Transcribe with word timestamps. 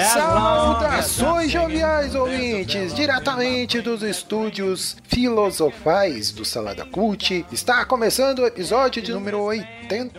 Saudações 0.00 1.50
joviais 1.50 2.14
ouvintes, 2.14 2.94
diretamente 2.94 3.80
dos 3.80 4.02
estúdios 4.02 4.96
filosofais 5.04 6.30
do 6.30 6.44
Salada 6.44 6.86
Cult. 6.86 7.44
Está 7.52 7.84
começando 7.84 8.38
o 8.38 8.46
episódio 8.46 9.02
de 9.02 9.12
número 9.12 9.40
80 9.42 10.18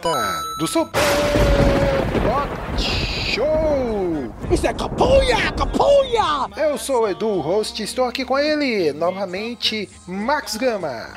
do 0.59 0.67
Super 0.67 1.01
Show. 2.77 4.33
Isso 4.51 4.67
é 4.67 4.73
capunha, 4.73 5.51
capunha! 5.53 6.49
Eu 6.55 6.77
sou 6.77 7.03
o 7.03 7.07
Edu, 7.07 7.39
host, 7.39 7.81
estou 7.81 8.05
aqui 8.05 8.23
com 8.23 8.37
ele, 8.37 8.93
novamente, 8.93 9.89
Max 10.05 10.55
Gama. 10.55 11.07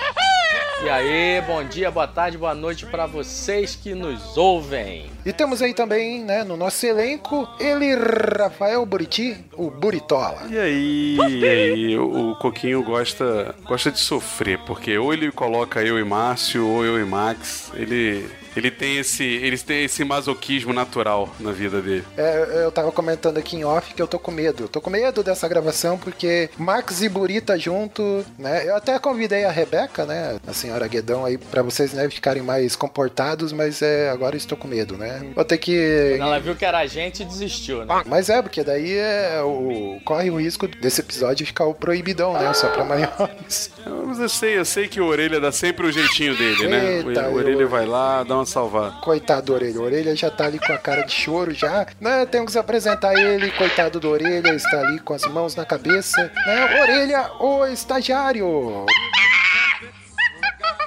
E 0.84 0.88
aí, 0.90 1.40
bom 1.46 1.64
dia, 1.64 1.90
boa 1.90 2.06
tarde, 2.06 2.36
boa 2.36 2.54
noite 2.54 2.84
para 2.84 3.06
vocês 3.06 3.74
que 3.74 3.94
nos 3.94 4.36
ouvem. 4.36 5.06
E 5.24 5.32
temos 5.32 5.62
aí 5.62 5.72
também, 5.72 6.22
né, 6.22 6.44
no 6.44 6.56
nosso 6.56 6.84
elenco, 6.84 7.48
ele, 7.58 7.94
Rafael 7.94 8.84
Buriti, 8.84 9.36
o 9.54 9.70
Buritola. 9.70 10.42
E 10.50 10.58
aí, 10.58 11.16
e 11.16 11.44
aí, 11.48 11.98
o 11.98 12.30
o 12.30 12.36
Coquinho 12.36 12.82
gosta, 12.82 13.54
gosta 13.64 13.90
de 13.90 13.98
sofrer, 13.98 14.58
porque 14.66 14.98
ou 14.98 15.12
ele 15.12 15.32
coloca 15.32 15.82
eu 15.82 15.98
e 15.98 16.04
Márcio, 16.04 16.66
ou 16.66 16.84
eu 16.84 17.00
e 17.00 17.04
Max, 17.04 17.72
ele, 17.74 18.28
ele 18.56 18.70
tem 18.70 18.98
esse, 18.98 19.24
eles 19.24 19.62
têm 19.62 19.84
esse 19.84 20.02
masoquismo 20.04 20.72
natural 20.72 21.28
na 21.38 21.52
vida 21.52 21.80
dele. 21.80 22.04
É, 22.16 22.62
eu 22.64 22.72
tava 22.72 22.90
comentando 22.90 23.38
aqui 23.38 23.56
em 23.56 23.64
off 23.64 23.94
que 23.94 24.00
eu 24.02 24.06
tô 24.06 24.18
com 24.18 24.30
medo. 24.30 24.64
Eu 24.64 24.68
tô 24.68 24.80
com 24.80 24.90
medo 24.90 25.22
dessa 25.22 25.46
gravação 25.48 25.98
porque 25.98 26.48
Max 26.56 27.02
e 27.02 27.08
Burita 27.08 27.58
junto, 27.58 28.24
né? 28.38 28.66
Eu 28.68 28.76
até 28.76 28.98
convidei 28.98 29.44
a 29.44 29.50
Rebeca, 29.50 30.04
né? 30.06 30.38
A 30.46 30.52
senhora 30.52 30.86
Guedão 30.88 31.24
aí, 31.24 31.36
pra 31.38 31.62
vocês 31.62 31.92
né, 31.92 32.08
ficarem 32.08 32.42
mais 32.42 32.74
comportados, 32.76 33.52
mas 33.52 33.82
é, 33.82 34.10
agora 34.10 34.34
eu 34.34 34.38
estou 34.38 34.56
com 34.56 34.68
medo, 34.68 34.96
né? 34.96 35.30
Vou 35.34 35.44
ter 35.44 35.58
que. 35.58 36.16
Ela 36.18 36.38
viu 36.38 36.54
que 36.54 36.64
era 36.64 36.78
a 36.78 36.86
gente, 36.86 37.24
desistiu, 37.24 37.84
né? 37.84 38.02
Mas 38.06 38.28
é, 38.30 38.40
porque 38.40 38.62
daí 38.64 38.96
é 38.96 39.40
o, 39.42 40.00
corre 40.04 40.30
o 40.30 40.36
risco 40.40 40.66
desse 40.68 41.00
episódio 41.00 41.46
ficar 41.46 41.66
o 41.66 41.74
proibidão, 41.74 42.32
né? 42.32 42.52
Só 42.54 42.68
pra 42.68 42.84
maiores. 42.84 43.70
Mas 44.06 44.18
eu 44.18 44.28
sei, 44.28 44.58
eu 44.58 44.64
sei 44.64 44.88
que 44.88 45.00
o 45.00 45.06
Orelha 45.06 45.38
dá 45.40 45.52
sempre 45.52 45.86
o 45.86 45.92
jeitinho 45.92 46.36
dele, 46.36 46.68
né? 46.68 46.98
Eita, 46.98 47.28
o 47.28 47.34
Orelha 47.34 47.62
eu- 47.62 47.68
vai 47.68 47.84
lá, 47.86 48.22
dá 48.22 48.34
uma 48.36 48.45
salvada. 48.46 48.96
Coitado 49.02 49.46
do 49.46 49.54
Orelha. 49.54 49.80
Orelha 49.80 50.16
já 50.16 50.30
tá 50.30 50.46
ali 50.46 50.58
com 50.58 50.72
a 50.72 50.78
cara 50.78 51.02
de 51.02 51.12
choro 51.12 51.52
já. 51.52 51.86
Né? 52.00 52.24
Temos 52.26 52.52
que 52.52 52.58
apresentar 52.58 53.14
ele. 53.14 53.50
Coitado 53.52 54.00
do 54.00 54.08
Orelha. 54.08 54.54
Está 54.54 54.80
ali 54.80 54.98
com 55.00 55.14
as 55.14 55.22
mãos 55.26 55.54
na 55.54 55.64
cabeça. 55.64 56.30
Né? 56.46 56.80
Orelha, 56.82 57.30
o 57.40 57.66
estagiário. 57.66 58.86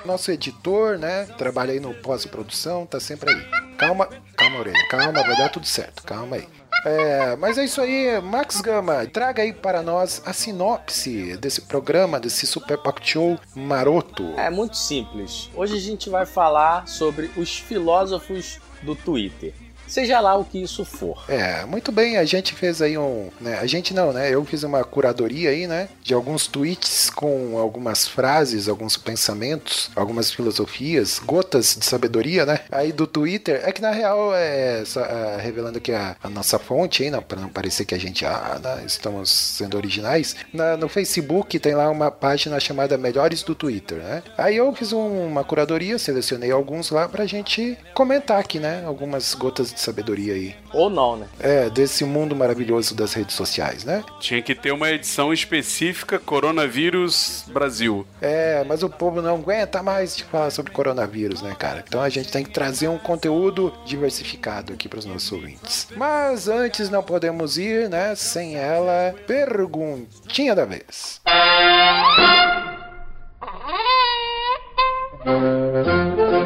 Nosso 0.06 0.32
editor, 0.32 0.98
né? 0.98 1.26
Trabalha 1.38 1.74
aí 1.74 1.80
no 1.80 1.94
pós-produção. 1.94 2.86
Tá 2.86 3.00
sempre 3.00 3.32
aí. 3.32 3.76
Calma, 3.78 4.08
calma, 4.36 4.60
Orelha. 4.60 4.88
Calma, 4.90 5.22
vai 5.24 5.38
dar 5.38 5.50
tudo 5.50 5.68
certo. 5.68 6.04
Calma 6.04 6.38
aí. 6.38 6.48
É, 6.86 7.36
mas 7.36 7.58
é 7.58 7.66
isso 7.66 7.82
aí, 7.82 8.22
Max 8.22 8.62
Gama, 8.62 9.06
traga 9.06 9.44
aí 9.44 9.54
para 9.54 9.82
nós 9.82 10.22
a 10.26 10.34
sinopse 10.34 11.36
desse 11.38 11.62
programa, 11.62 12.20
desse 12.20 12.48
Super 12.48 12.78
Pocket 12.78 13.06
Show 13.06 13.40
maroto. 13.56 14.24
É 14.38 14.50
muito 14.50 14.78
simples. 14.78 15.50
Hoje 15.56 15.76
a 15.76 15.80
gente 15.80 16.10
vai 16.10 16.26
falar 16.26 16.88
sobre 16.88 17.30
os 17.36 17.58
filósofos 17.58 18.60
do 18.82 18.96
Twitter. 18.96 19.54
Seja 19.90 20.20
lá 20.20 20.36
o 20.36 20.46
que 20.46 20.62
isso 20.62 20.86
for. 20.86 21.24
É, 21.28 21.66
muito 21.66 21.92
bem, 21.92 22.18
a 22.18 22.24
gente 22.26 22.54
fez 22.54 22.82
aí 22.82 22.98
um. 22.98 23.30
Né, 23.42 23.58
a 23.60 23.66
gente 23.66 23.94
não, 23.94 24.14
né? 24.14 24.34
Eu 24.34 24.46
fiz 24.46 24.64
uma 24.64 24.84
curadoria 24.84 25.50
aí, 25.50 25.66
né? 25.68 25.90
De 26.04 26.14
alguns 26.14 26.48
tweets 26.48 27.10
com 27.10 27.58
algumas 27.58 28.08
frases, 28.08 28.68
alguns 28.70 28.96
pensamentos, 28.98 29.90
algumas 29.96 30.32
filosofias, 30.32 31.20
gotas 31.20 31.76
de 31.78 31.86
sabedoria, 31.86 32.46
né? 32.46 32.60
Aí 32.72 32.92
do 32.92 33.08
Twitter. 33.08 33.62
É 33.66 33.72
que 33.72 33.82
na 33.82 33.92
real, 33.92 34.34
é, 34.36 34.84
só, 34.86 35.02
ah, 35.02 35.38
revelando 35.42 35.78
aqui 35.78 35.92
a, 35.92 36.16
a 36.24 36.30
nossa 36.30 36.60
fonte 36.60 37.04
aí, 37.04 37.10
não, 37.10 37.22
pra 37.22 37.40
não 37.40 37.50
parecer 37.50 37.86
que 37.86 37.96
a 37.96 38.00
gente, 38.00 38.26
ah, 38.26 38.60
né, 38.64 38.84
estamos 38.86 39.30
sendo 39.32 39.76
originais. 39.78 40.36
Na- 40.54 40.78
no 40.78 40.88
Facebook 40.88 41.58
tem 41.60 41.74
lá 41.74 41.90
uma 41.90 42.12
página 42.12 42.60
chamada 42.60 42.98
Melhores 42.98 43.44
do 43.44 43.56
Twitter, 43.56 43.98
né? 44.00 44.24
Aí 44.38 44.58
eu 44.58 44.74
fiz 44.76 44.94
um- 44.94 45.26
uma 45.28 45.44
curadoria, 45.44 45.98
selecionei 45.98 46.52
alguns 46.52 46.90
lá 46.92 47.08
pra 47.08 47.26
gente 47.26 47.78
comentar 47.94 48.40
aqui, 48.40 48.60
né? 48.60 48.84
Algumas 48.86 49.34
gotas 49.34 49.72
de 49.74 49.79
sabedoria 49.82 50.34
aí. 50.34 50.56
Ou 50.74 50.90
não, 50.90 51.18
né? 51.18 51.28
É, 51.40 51.70
desse 51.70 52.04
mundo 52.04 52.36
maravilhoso 52.36 52.96
das 52.96 53.14
redes 53.14 53.36
sociais, 53.36 53.84
né? 53.84 54.04
Tinha 54.20 54.42
que 54.42 54.56
ter 54.56 54.72
uma 54.72 54.90
edição 54.92 55.34
específica 55.34 56.20
Coronavírus 56.20 57.46
Brasil. 57.48 58.06
É, 58.22 58.64
mas 58.68 58.84
o 58.84 58.90
povo 58.90 59.22
não 59.22 59.36
aguenta 59.36 59.82
mais 59.82 60.16
de 60.16 60.24
falar 60.24 60.50
sobre 60.52 60.72
coronavírus, 60.72 61.42
né, 61.42 61.56
cara? 61.58 61.84
Então 61.88 62.02
a 62.02 62.10
gente 62.10 62.32
tem 62.32 62.44
que 62.44 62.52
trazer 62.52 62.88
um 62.88 62.98
conteúdo 62.98 63.74
diversificado 63.86 64.74
aqui 64.74 64.88
para 64.88 65.00
os 65.00 65.06
nossos 65.06 65.32
ouvintes. 65.32 65.88
Mas 65.96 66.48
antes 66.48 66.90
não 66.90 67.04
podemos 67.04 67.58
ir, 67.58 67.90
né, 67.90 68.16
sem 68.16 68.56
ela, 68.56 69.16
perguntinha 69.26 70.56
da 70.56 70.66
vez. 70.66 71.22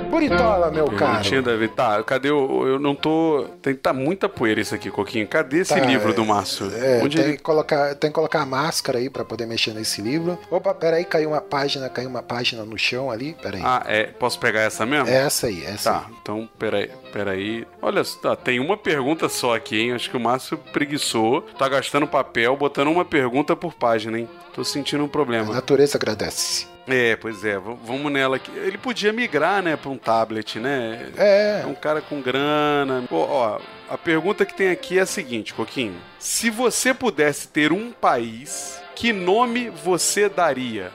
Buritola, 0.09 0.71
meu 0.71 0.85
Perguntinha 0.85 1.41
caro. 1.41 1.41
da 1.43 1.55
vida. 1.55 1.73
Tá, 1.75 2.03
cadê 2.03 2.31
o. 2.31 2.67
Eu 2.67 2.79
não 2.79 2.95
tô. 2.95 3.45
Tem 3.61 3.73
que 3.73 3.79
tá 3.79 3.93
muita 3.93 4.27
poeira 4.27 4.61
isso 4.61 4.73
aqui, 4.73 4.89
Coquinho. 4.89 5.27
Cadê 5.27 5.59
esse 5.59 5.73
Tá, 5.73 5.79
livro 5.85 6.13
do 6.13 6.25
Márcio? 6.25 6.71
É, 6.75 7.01
Onde 7.03 7.17
tem, 7.17 7.25
ele. 7.27 7.37
que 7.37 7.43
colocar, 7.43 7.95
tem 7.95 8.09
que 8.09 8.13
colocar 8.15 8.41
a 8.41 8.45
máscara 8.45 8.97
aí 8.99 9.09
para 9.09 9.23
poder 9.25 9.45
mexer 9.45 9.73
nesse 9.73 10.01
livro. 10.01 10.37
Opa, 10.49 10.73
peraí, 10.73 11.05
caiu 11.05 11.29
uma 11.29 11.41
página, 11.41 11.89
caiu 11.89 12.09
uma 12.09 12.23
página 12.23 12.63
no 12.65 12.77
chão 12.77 13.09
ali, 13.11 13.35
peraí. 13.41 13.61
Ah, 13.63 13.83
é. 13.85 14.03
Posso 14.05 14.39
pegar 14.39 14.61
essa 14.61 14.85
mesmo? 14.85 15.07
É 15.09 15.15
essa 15.17 15.47
aí, 15.47 15.63
essa 15.65 15.91
Tá, 15.91 16.05
aí. 16.07 16.15
então, 16.21 16.49
peraí, 16.57 16.89
peraí. 17.13 17.65
Olha, 17.81 18.03
tá, 18.21 18.35
tem 18.35 18.59
uma 18.59 18.75
pergunta 18.75 19.29
só 19.29 19.55
aqui, 19.55 19.79
hein? 19.79 19.93
Acho 19.93 20.09
que 20.09 20.17
o 20.17 20.19
Márcio 20.19 20.57
preguiçou. 20.57 21.41
Tá 21.57 21.69
gastando 21.69 22.07
papel, 22.07 22.57
botando 22.57 22.89
uma 22.89 23.05
pergunta 23.05 23.55
por 23.55 23.73
página, 23.73 24.19
hein? 24.19 24.27
Tô 24.53 24.63
sentindo 24.63 25.03
um 25.03 25.05
A 25.05 25.09
problema. 25.09 25.53
natureza 25.53 25.97
agradece. 25.97 26.67
É, 26.85 27.15
pois 27.15 27.45
é, 27.45 27.57
vamos 27.57 28.11
nela 28.11 28.35
aqui. 28.35 28.51
Ele 28.57 28.77
podia 28.77 29.13
migrar, 29.13 29.63
né, 29.63 29.77
pra 29.77 29.89
um 29.89 29.97
tablet, 29.97 30.59
né? 30.59 31.11
É, 31.15 31.61
É 31.63 31.65
um 31.65 31.73
cara 31.75 32.01
com 32.01 32.21
grana. 32.21 33.05
Ó, 33.09 33.15
ó, 33.15 33.59
a 33.89 33.97
pergunta 33.97 34.45
que 34.45 34.53
tem 34.53 34.67
aqui 34.69 34.97
é 34.99 35.03
a 35.03 35.05
seguinte, 35.05 35.53
Coquinho. 35.53 35.95
Se 36.19 36.49
você 36.49 36.93
pudesse 36.93 37.47
ter 37.47 37.71
um 37.71 37.93
país, 37.93 38.81
que 38.95 39.13
nome 39.13 39.69
você 39.69 40.27
daria? 40.27 40.91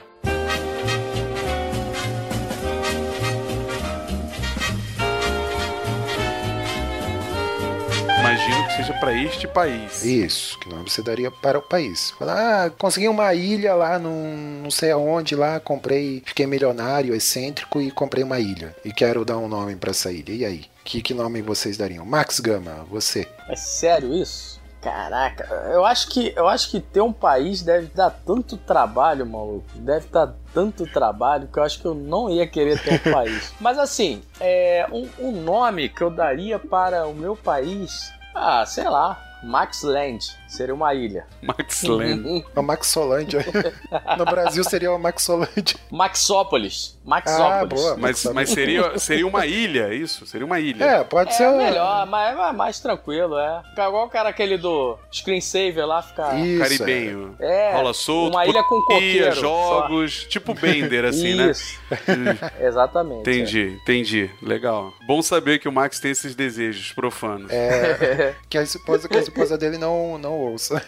Pra 8.99 9.13
este 9.13 9.47
país. 9.47 10.03
isso, 10.03 10.59
que 10.59 10.67
nome 10.67 10.89
você 10.89 11.01
daria 11.01 11.31
para 11.31 11.57
o 11.57 11.61
país. 11.61 12.11
Falar, 12.11 12.65
ah, 12.65 12.69
consegui 12.69 13.07
uma 13.07 13.33
ilha 13.33 13.73
lá, 13.73 13.97
num, 13.97 14.61
não 14.63 14.71
sei 14.71 14.91
aonde 14.91 15.35
lá, 15.35 15.59
comprei, 15.59 16.21
fiquei 16.25 16.45
milionário, 16.45 17.15
excêntrico 17.15 17.79
e 17.79 17.91
comprei 17.91 18.23
uma 18.23 18.39
ilha. 18.39 18.75
E 18.83 18.91
quero 18.91 19.23
dar 19.23 19.37
um 19.37 19.47
nome 19.47 19.75
para 19.75 19.91
essa 19.91 20.11
ilha. 20.11 20.33
E 20.33 20.43
aí? 20.43 20.65
Que, 20.83 21.01
que 21.01 21.13
nome 21.13 21.41
vocês 21.41 21.77
dariam? 21.77 22.05
Max 22.05 22.39
Gama, 22.39 22.85
você. 22.89 23.27
É 23.47 23.55
sério 23.55 24.13
isso? 24.13 24.59
Caraca, 24.81 25.43
eu 25.73 25.85
acho 25.85 26.07
que 26.07 26.33
eu 26.37 26.47
acho 26.47 26.71
que 26.71 26.79
ter 26.79 27.01
um 27.01 27.11
país 27.11 27.61
deve 27.61 27.87
dar 27.87 28.09
tanto 28.09 28.55
trabalho, 28.55 29.25
maluco. 29.25 29.65
Deve 29.75 30.07
dar 30.07 30.33
tanto 30.53 30.85
trabalho 30.85 31.49
que 31.51 31.59
eu 31.59 31.63
acho 31.63 31.81
que 31.81 31.85
eu 31.85 31.93
não 31.93 32.29
ia 32.29 32.47
querer 32.47 32.81
ter 32.81 32.93
um 32.93 33.11
país. 33.11 33.53
Mas 33.59 33.77
assim, 33.77 34.21
é, 34.39 34.87
um, 34.91 35.07
um 35.19 35.31
nome 35.31 35.89
que 35.89 36.01
eu 36.01 36.09
daria 36.09 36.57
para 36.57 37.05
o 37.07 37.13
meu 37.13 37.35
país, 37.35 38.09
ah, 38.39 38.65
sei 38.65 38.87
lá, 38.87 39.19
Max 39.43 39.83
Land. 39.83 40.38
Seria 40.49 40.73
uma 40.73 40.93
ilha. 40.95 41.25
Max 41.43 41.83
Land. 41.83 42.45
A 42.55 42.61
Maxolândia. 42.61 43.45
no 44.17 44.25
Brasil 44.25 44.63
seria 44.63 44.89
uma 44.89 44.97
Maxolândia. 44.97 45.75
Maxópolis. 45.91 46.97
Ah, 47.05 47.09
Maxópolis. 47.09 47.81
boa. 47.83 47.97
Mas, 47.97 48.25
mas 48.25 48.49
seria, 48.49 48.97
seria 48.97 49.27
uma 49.27 49.45
ilha, 49.45 49.93
isso? 49.93 50.25
Seria 50.25 50.45
uma 50.45 50.59
ilha. 50.59 50.83
É, 50.83 51.03
pode 51.03 51.29
É 51.31 51.33
ser. 51.33 51.49
melhor, 51.51 52.05
mas 52.07 52.37
é 52.37 52.51
mais 52.51 52.79
tranquilo, 52.79 53.37
é. 53.37 53.61
Fica 53.69 53.87
igual 53.87 54.07
o 54.07 54.09
cara 54.09 54.29
aquele 54.29 54.57
do 54.57 54.97
screensaver 55.11 55.85
lá, 55.85 56.01
ficar. 56.01 56.37
Isso, 56.39 56.59
Caribenho. 56.63 57.35
É, 57.39 57.73
Rola 57.75 57.93
solto, 57.93 58.33
uma 58.35 58.45
ilha 58.45 58.63
com 58.63 58.81
coqueiro. 58.81 59.35
jogos, 59.35 60.25
tipo 60.25 60.53
Bender, 60.55 61.05
assim, 61.05 61.35
né? 61.35 61.51
Isso. 61.51 61.79
Exatamente. 62.59 63.21
Entendi, 63.21 63.77
entendi. 63.81 64.29
Legal. 64.41 64.91
Bom 65.05 65.21
saber 65.21 65.59
que 65.59 65.67
o 65.67 65.71
Max 65.71 65.99
tem 65.99 66.11
esses 66.11 66.33
desejos 66.35 66.91
profanos. 66.91 67.51
É, 67.51 68.33
que 68.49 68.57
a 68.57 68.63
esposa, 68.63 69.07
que 69.07 69.17
a 69.17 69.21
esposa 69.21 69.57
dele 69.57 69.77
não, 69.77 70.17
não 70.17 70.38
ouça. 70.39 70.81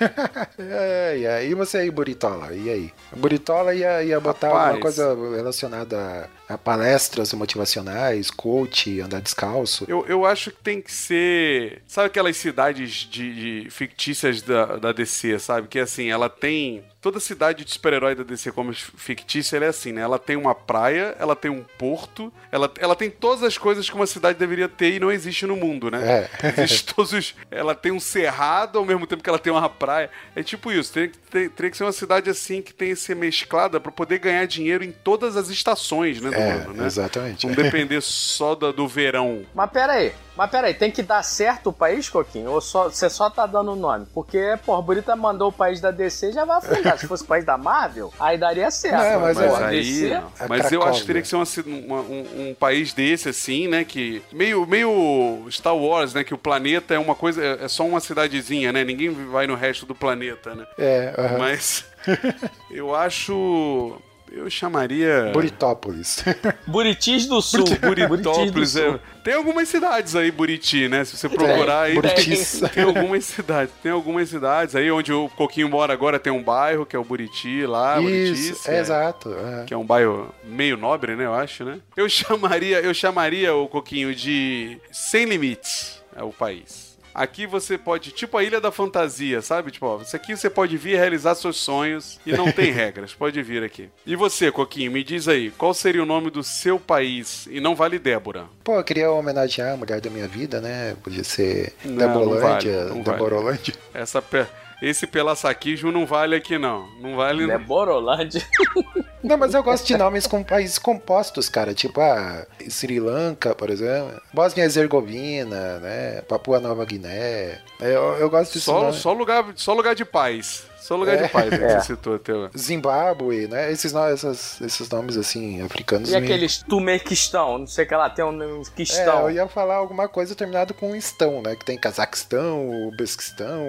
é, 0.58 1.22
é. 1.24 1.46
E 1.46 1.54
você 1.54 1.80
aí, 1.80 1.92
Buritola? 1.92 2.54
E 2.54 2.70
aí? 2.70 2.94
Buritola 3.16 3.74
ia, 3.74 4.04
ia 4.04 4.20
botar 4.20 4.48
Rapaz. 4.48 4.66
alguma 4.66 4.82
coisa 4.82 5.16
relacionada 5.36 6.30
palestras 6.58 7.34
motivacionais, 7.34 8.30
coach, 8.32 9.00
andar 9.00 9.22
descalço. 9.22 9.86
Eu, 9.88 10.06
eu 10.08 10.26
acho 10.26 10.52
que 10.52 10.58
tem 10.64 10.82
que 10.82 10.92
ser. 10.92 11.82
Sabe 11.88 12.08
aquelas 12.08 12.38
cidades 12.38 13.08
de, 13.10 13.64
de 13.64 13.70
fictícias 13.70 14.42
da, 14.42 14.78
da 14.78 14.92
DC, 14.92 15.40
sabe? 15.40 15.68
Que 15.68 15.80
assim, 15.80 16.10
ela 16.10 16.30
tem. 16.30 16.84
Toda 17.02 17.20
cidade 17.20 17.66
de 17.66 17.72
super-herói 17.72 18.14
da 18.14 18.22
DC 18.22 18.52
como 18.52 18.72
fictícia, 18.74 19.56
ela 19.56 19.66
é 19.66 19.70
assim, 19.70 19.92
né? 19.92 20.02
Ela 20.02 20.20
tem 20.20 20.36
uma 20.36 20.54
praia, 20.54 21.16
ela 21.18 21.36
tem 21.36 21.50
um 21.50 21.64
porto, 21.76 22.32
ela, 22.52 22.72
ela 22.78 22.96
tem 22.96 23.10
todas 23.10 23.42
as 23.42 23.58
coisas 23.58 23.90
que 23.90 23.96
uma 23.96 24.06
cidade 24.06 24.38
deveria 24.38 24.70
ter 24.70 24.94
e 24.94 25.00
não 25.00 25.12
existe 25.12 25.48
no 25.48 25.56
mundo, 25.56 25.90
né? 25.90 26.30
É. 26.44 26.62
Existe 26.62 26.94
todos 26.94 27.12
os. 27.12 27.34
Ela 27.50 27.74
tem 27.74 27.92
um 27.92 28.00
cerrado 28.00 28.78
ao 28.78 28.86
mesmo 28.86 29.08
tempo 29.08 29.24
que 29.24 29.30
ela 29.30 29.40
tem 29.40 29.52
uma 29.52 29.68
praia. 29.68 30.12
É 30.36 30.44
tipo 30.44 30.72
isso. 30.72 30.94
Teria 30.94 31.10
que, 31.10 31.18
ter- 31.18 31.50
teria 31.50 31.72
que 31.72 31.78
ser 31.78 31.86
uma 31.86 31.92
cidade 31.92 32.30
assim 32.30 32.62
que 32.62 32.72
tenha 32.72 32.94
que 32.94 33.02
ser 33.02 33.16
mesclada 33.16 33.80
pra 33.80 33.92
poder 33.92 34.20
ganhar 34.20 34.46
dinheiro 34.46 34.84
em 34.84 34.92
todas 34.92 35.36
as 35.36 35.50
estações, 35.50 36.22
né, 36.22 36.30
do 36.30 36.36
ano, 36.42 36.74
né? 36.74 36.86
exatamente. 36.86 37.48
Não 37.48 37.54
depender 37.54 38.02
só 38.02 38.56
da- 38.56 38.72
do 38.72 38.88
verão. 38.88 39.44
Mas 39.54 39.70
pera 39.72 39.94
aí, 39.94 40.14
mas 40.36 40.50
pera 40.50 40.68
aí, 40.68 40.74
tem 40.74 40.90
que 40.92 41.04
dar 41.04 41.24
certo 41.24 41.68
o 41.70 41.74
país, 41.74 42.10
Coquinho? 42.10 42.52
Ou 42.52 42.62
só, 42.62 42.90
você 42.90 43.10
só 43.10 43.30
tá 43.30 43.46
dando 43.46 43.72
o 43.74 43.76
nome? 43.76 44.06
Porque, 44.14 44.58
pô, 44.66 44.76
a 44.76 44.82
Burita 44.82 45.16
mandou 45.16 45.50
o 45.50 45.52
país 45.52 45.80
da 45.82 45.92
DC 45.92 46.32
já 46.32 46.46
vai 46.46 46.58
afundar. 46.58 46.98
Se 46.98 47.08
fosse 47.08 47.24
o 47.24 47.28
país 47.28 47.46
da 47.46 47.58
Marvel, 47.58 48.12
aí 48.20 48.38
daria 48.38 48.70
certo. 48.72 48.98
Não, 49.04 49.20
mas 49.22 49.38
pô, 49.38 49.44
é- 49.44 49.48
Mas 49.50 49.62
a 49.62 49.68
aí. 49.68 49.80
DC, 49.84 50.22
Mas 50.50 50.72
eu 50.72 50.84
acho 50.84 51.02
que 51.02 51.08
teria 51.08 51.22
que 51.22 51.28
ser 51.28 51.36
uma 51.36 51.46
uma- 51.66 52.02
um, 52.02 52.50
um 52.50 52.56
país 52.56 52.94
desse, 52.94 53.30
assim, 53.30 53.68
né? 53.68 53.84
Que. 53.84 54.22
Meio, 54.32 54.66
meio 54.66 55.46
Star 55.50 55.76
Wars, 55.76 56.14
né? 56.14 56.24
Que 56.24 56.34
o 56.34 56.38
planeta 56.38 56.94
é 56.94 57.00
uma 57.00 57.16
coisa. 57.16 57.44
É 57.44 57.62
é 57.66 57.68
só 57.68 57.86
uma 57.86 58.00
cidadezinha, 58.00 58.72
né? 58.72 58.84
Ninguém 58.84 59.10
vai 59.12 59.46
no 59.46 59.56
resto 59.56 59.86
do 59.86 59.94
planeta, 59.94 60.56
né? 60.56 60.66
É. 60.78 61.14
Mas. 61.38 61.86
eu 62.72 62.96
acho. 62.96 63.96
Eu 64.32 64.50
chamaria. 64.50 65.30
Buritópolis. 65.34 66.24
Buritis 66.66 67.26
do 67.28 67.42
Sul. 67.42 67.66
Buritópolis. 68.08 68.76
é. 68.78 68.98
Tem 69.24 69.34
algumas 69.34 69.68
cidades 69.68 70.16
aí, 70.16 70.32
Buriti, 70.32 70.88
né? 70.88 71.04
Se 71.04 71.18
você 71.18 71.28
procurar 71.28 71.84
aí. 71.84 71.96
Buritis. 71.96 72.62
Tem 72.74 72.84
algumas 72.84 73.26
cidades, 73.26 73.74
tem 73.84 73.92
algumas 73.92 74.30
cidades 74.30 74.76
aí 74.76 74.90
onde 74.90 75.12
o 75.12 75.30
Coquinho 75.30 75.70
mora 75.70 75.92
agora 75.94 76.18
tem 76.18 76.32
um 76.32 76.42
bairro 76.42 76.86
que 76.86 76.96
é 76.96 77.00
o 77.00 77.04
Buriti 77.04 77.66
lá, 77.66 78.00
Isso, 78.00 78.04
Buritis, 78.08 78.68
é, 78.70 78.80
exato. 78.80 79.30
aham. 79.30 79.66
que 79.66 79.74
é 79.74 79.78
um 79.78 79.86
bairro 79.86 80.34
meio 80.44 80.78
nobre, 80.78 81.16
né, 81.16 81.26
eu 81.26 81.34
acho, 81.34 81.64
né? 81.66 81.80
Eu 81.96 82.08
chamaria, 82.10 82.80
eu 82.80 82.94
chamaria 82.94 83.54
o 83.54 83.68
Coquinho 83.68 84.16
de 84.16 84.78
Sem 84.92 85.26
Limites, 85.26 86.02
é 86.16 86.24
o 86.24 86.32
país. 86.32 86.91
Aqui 87.14 87.46
você 87.46 87.78
pode, 87.78 88.12
tipo 88.12 88.38
a 88.38 88.44
Ilha 88.44 88.60
da 88.62 88.72
Fantasia, 88.72 89.42
sabe? 89.42 89.72
Tipo, 89.72 89.86
ó, 89.86 90.02
isso 90.02 90.16
aqui 90.16 90.36
você 90.36 90.50
pode 90.50 90.78
vir 90.78 90.96
realizar 90.98 91.36
seus 91.36 91.58
sonhos 91.58 92.20
e 92.26 92.32
não 92.32 92.52
tem 92.52 92.72
regras, 92.72 93.14
pode 93.14 93.42
vir 93.44 93.64
aqui. 93.64 93.90
E 94.06 94.16
você, 94.16 94.52
Coquinho, 94.52 94.92
me 94.92 95.04
diz 95.04 95.28
aí, 95.28 95.52
qual 95.52 95.74
seria 95.74 96.02
o 96.04 96.06
nome 96.06 96.30
do 96.30 96.44
seu 96.44 96.80
país? 96.80 97.48
E 97.52 97.60
não 97.60 97.76
vale 97.76 98.00
Débora. 98.00 98.46
Pô, 98.64 98.76
eu 98.78 98.84
queria 98.84 99.12
homenagear 99.12 99.74
a 99.74 99.78
mulher 99.78 100.00
da 100.00 100.10
minha 100.10 100.28
vida, 100.28 100.62
né? 100.62 100.96
Podia 101.04 101.24
ser 101.24 101.74
Não, 101.84 101.96
Debolândia, 101.98 102.86
não 102.86 102.88
vale, 102.88 102.96
não 102.96 103.02
Deborolândia. 103.02 103.74
Essa 103.94 104.22
pe- 104.22 104.46
esse 104.82 105.06
pelasaquismo 105.06 105.92
não 105.92 106.06
vale 106.06 106.36
aqui 106.36 106.58
não. 106.58 106.88
Não 107.00 107.16
vale 107.16 107.50
É 107.52 107.58
Borolândia. 107.58 108.42
Não, 109.24 109.38
mas 109.38 109.54
eu 109.54 109.62
gosto 109.62 109.86
de 109.86 109.96
nomes 109.96 110.26
com 110.26 110.44
países 110.44 110.80
compostos, 110.80 111.48
cara. 111.48 111.76
Tipo, 111.76 112.02
a 112.02 112.48
Sri 112.68 113.00
Lanka, 113.00 113.54
por 113.54 113.70
exemplo. 113.70 114.20
Bósnia 114.34 114.64
e 114.64 114.66
Herzegovina, 114.66 115.80
né? 115.80 116.22
Papua 116.22 116.60
Nova 116.60 116.84
Guiné. 116.86 117.62
Eu, 117.80 118.18
eu 118.18 118.30
gosto 118.32 118.54
disso. 118.54 118.66
só, 118.66 118.82
nome. 118.82 118.94
só 118.94 119.14
lugar, 119.14 119.46
só 119.56 119.74
lugar 119.76 119.94
de 119.94 120.04
paz. 120.04 120.66
Só 120.82 120.96
lugar 120.96 121.16
É. 121.16 121.24
de 121.24 121.30
paz 121.30 121.50
que 121.50 121.56
É. 121.56 121.80
você 121.80 121.86
citou 121.88 122.16
até. 122.16 122.34
Zimbábue, 122.58 123.48
né? 123.48 123.72
Esses, 123.72 123.94
essas- 123.94 124.60
esses 124.62 124.90
nomes, 124.90 125.16
assim, 125.16 125.62
africanos. 125.62 126.10
E 126.10 126.20
me- 126.20 126.26
aqueles 126.26 126.58
Tumequistão, 126.64 127.60
não 127.60 127.68
sei 127.68 127.86
o 127.86 127.88
que 127.88 127.96
lá, 127.96 128.10
tem 128.10 128.26
um 128.26 128.62
É, 128.62 128.64
Quistão. 128.76 129.22
eu 129.30 129.32
ia 129.32 129.48
falar 129.48 129.76
alguma 129.76 130.08
coisa 130.08 130.34
terminado 130.36 130.74
com 130.74 130.96
estão, 130.96 131.42
né? 131.42 131.56
Que 131.56 131.64
tem 131.66 131.78
Cazaquistão, 131.78 132.88
Uzbequistão, 132.90 133.64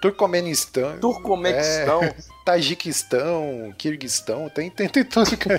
Turcomenistão. 0.00 0.98
Turcomequistão. 0.98 2.02
É, 2.04 2.14
Tajiquistão, 2.44 3.72
Kirguistão, 3.76 4.48
tem, 4.48 4.70
tem, 4.70 4.88
tem 4.88 5.04
tudo, 5.04 5.36
cara. 5.36 5.58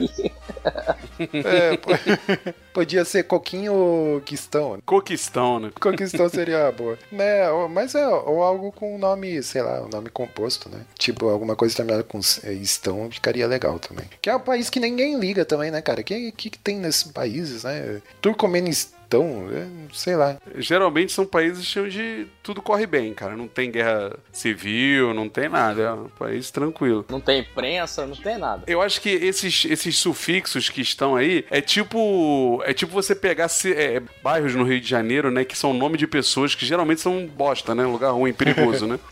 É, 1.19 1.77
po- 1.77 1.89
podia 2.73 3.05
ser 3.05 3.23
Coquinho 3.23 4.21
Quistão. 4.25 4.79
Coquistão, 4.85 5.59
né? 5.59 5.71
Coquistão 5.79 6.29
seria 6.29 6.71
boa. 6.71 6.97
Né, 7.11 7.49
ou- 7.49 7.69
mas 7.69 7.95
é, 7.95 8.07
ou 8.07 8.41
algo 8.43 8.71
com 8.71 8.97
nome, 8.97 9.41
sei 9.43 9.61
lá, 9.61 9.81
um 9.83 9.89
nome 9.89 10.09
composto, 10.09 10.69
né? 10.69 10.81
Tipo, 10.97 11.29
alguma 11.29 11.55
coisa 11.55 11.75
terminada 11.75 12.03
com 12.03 12.19
é, 12.43 12.53
estão 12.53 13.09
ficaria 13.11 13.47
legal 13.47 13.79
também. 13.79 14.05
Que 14.21 14.29
é 14.29 14.35
um 14.35 14.39
país 14.39 14.69
que 14.69 14.79
ninguém 14.79 15.19
liga 15.19 15.45
também, 15.45 15.71
né, 15.71 15.81
cara? 15.81 16.01
O 16.01 16.03
que, 16.03 16.31
que, 16.31 16.49
que 16.49 16.59
tem 16.59 16.77
nesses 16.77 17.03
países, 17.03 17.63
né? 17.63 18.01
Turcomenistão, 18.21 18.99
é, 19.17 19.67
sei 19.93 20.15
lá. 20.15 20.37
Geralmente 20.55 21.11
são 21.11 21.25
países 21.25 21.75
onde 21.75 22.27
tudo 22.41 22.61
corre 22.61 22.85
bem, 22.85 23.13
cara. 23.13 23.35
Não 23.35 23.47
tem 23.47 23.71
guerra 23.71 24.15
civil, 24.31 25.13
não 25.13 25.27
tem 25.27 25.49
nada. 25.49 25.81
É 25.81 25.93
um 25.93 26.09
país 26.09 26.51
tranquilo. 26.51 27.05
Não 27.09 27.19
tem 27.19 27.39
imprensa, 27.41 28.05
não 28.05 28.15
tem 28.15 28.37
nada. 28.37 28.63
Eu 28.67 28.81
acho 28.81 29.01
que 29.01 29.09
esses, 29.09 29.65
esses 29.65 29.97
sufixos 29.97 30.69
que 30.69 30.81
estão 30.81 31.15
aí 31.15 31.45
é 31.49 31.61
tipo. 31.61 32.61
É 32.65 32.73
tipo 32.73 32.91
você 32.93 33.15
pegar 33.15 33.49
é, 33.75 34.01
bairros 34.23 34.55
no 34.55 34.63
Rio 34.63 34.79
de 34.79 34.87
Janeiro, 34.87 35.31
né? 35.31 35.43
Que 35.43 35.57
são 35.57 35.73
nome 35.73 35.97
de 35.97 36.07
pessoas 36.07 36.55
que 36.55 36.65
geralmente 36.65 37.01
são 37.01 37.27
bosta, 37.27 37.73
né? 37.75 37.83
Lugar 37.85 38.11
ruim, 38.11 38.33
perigoso, 38.33 38.87
né? 38.87 38.99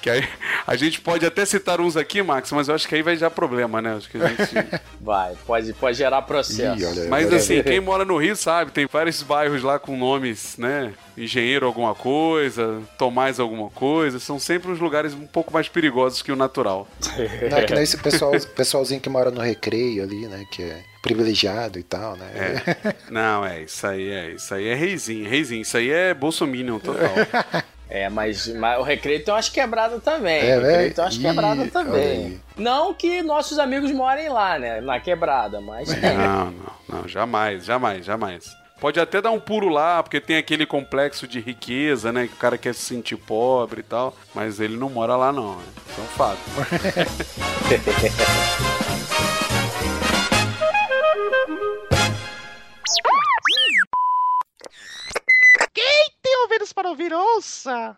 que 0.00 0.10
aí 0.10 0.26
a 0.66 0.76
gente 0.76 1.00
pode 1.00 1.26
até 1.26 1.44
citar 1.44 1.80
uns 1.80 1.96
aqui, 1.96 2.22
Max, 2.22 2.50
mas 2.52 2.68
eu 2.68 2.74
acho 2.74 2.88
que 2.88 2.94
aí 2.94 3.02
vai 3.02 3.16
dar 3.16 3.30
problema, 3.30 3.82
né? 3.82 3.94
Acho 3.96 4.08
que 4.08 4.16
a 4.16 4.28
gente. 4.28 4.80
Vai, 5.00 5.34
pode, 5.46 5.72
pode 5.74 5.96
gerar 5.96 6.22
processo. 6.22 6.80
Ih, 6.80 6.84
olha, 6.84 7.08
Mas 7.08 7.26
olha 7.26 7.36
assim, 7.36 7.56
aí. 7.56 7.62
quem 7.62 7.80
mora 7.80 8.04
no 8.04 8.16
Rio 8.16 8.36
sabe, 8.40 8.70
tem 8.70 8.86
vários 8.86 9.22
bairros 9.22 9.62
lá 9.62 9.78
com 9.78 9.96
nomes, 9.96 10.56
né? 10.56 10.92
Engenheiro 11.16 11.66
alguma 11.66 11.94
coisa, 11.94 12.82
Tomás 12.98 13.38
alguma 13.38 13.68
coisa, 13.70 14.18
são 14.18 14.38
sempre 14.38 14.70
uns 14.70 14.80
lugares 14.80 15.12
um 15.12 15.26
pouco 15.26 15.52
mais 15.52 15.68
perigosos 15.68 16.22
que 16.22 16.32
o 16.32 16.36
natural. 16.36 16.88
Não, 17.50 17.58
é 17.58 17.64
que 17.64 17.74
nem 17.74 17.82
esse 17.82 17.98
pessoal, 17.98 18.32
pessoalzinho 18.56 19.00
que 19.00 19.08
mora 19.08 19.30
no 19.30 19.40
recreio 19.40 20.02
ali, 20.02 20.26
né? 20.26 20.44
Que 20.50 20.62
é 20.62 20.82
privilegiado 21.02 21.78
e 21.78 21.82
tal, 21.82 22.16
né? 22.16 22.30
É. 22.34 22.94
Não, 23.10 23.44
é, 23.44 23.62
isso 23.62 23.86
aí 23.86 24.10
é, 24.10 24.30
isso 24.30 24.54
aí 24.54 24.68
é 24.68 24.74
reizinho, 24.74 25.28
reizinho, 25.28 25.62
isso 25.62 25.76
aí 25.76 25.90
é 25.90 26.14
bolsominion 26.14 26.78
total. 26.78 27.14
É, 27.90 28.08
mas, 28.08 28.46
mas 28.46 28.78
o 28.78 28.82
recreio 28.84 29.24
tem 29.24 29.34
umas 29.34 29.48
quebradas 29.48 30.00
também. 30.04 30.48
É, 30.48 30.56
o 30.56 30.60
recreio 30.60 30.88
né? 30.88 30.90
tem 30.90 31.04
umas 31.04 31.18
quebradas 31.18 31.72
também. 31.72 32.40
Não 32.56 32.94
que 32.94 33.20
nossos 33.20 33.58
amigos 33.58 33.90
morem 33.90 34.28
lá, 34.28 34.60
né? 34.60 34.80
Na 34.80 35.00
quebrada, 35.00 35.60
mas 35.60 35.88
tem. 35.88 36.16
Não, 36.16 36.52
não, 36.52 36.72
não, 36.90 37.06
jamais, 37.06 37.64
jamais, 37.64 38.04
jamais. 38.04 38.56
Pode 38.80 38.98
até 38.98 39.20
dar 39.20 39.30
um 39.30 39.38
puro 39.38 39.68
lá, 39.68 40.02
porque 40.02 40.20
tem 40.20 40.38
aquele 40.38 40.64
complexo 40.64 41.28
de 41.28 41.38
riqueza, 41.38 42.10
né? 42.10 42.26
Que 42.26 42.32
o 42.32 42.38
cara 42.38 42.56
quer 42.56 42.74
se 42.74 42.80
sentir 42.80 43.16
pobre 43.16 43.80
e 43.80 43.84
tal, 43.84 44.16
mas 44.34 44.58
ele 44.58 44.76
não 44.76 44.88
mora 44.88 45.14
lá 45.16 45.30
não, 45.30 45.56
né? 45.56 45.64
Isso 45.90 46.00
é 46.00 46.02
um 46.02 46.06
fato. 46.06 46.40
Tem 56.22 56.36
ouvidos 56.42 56.72
para 56.72 56.88
ouvir, 56.88 57.12
ouça! 57.12 57.96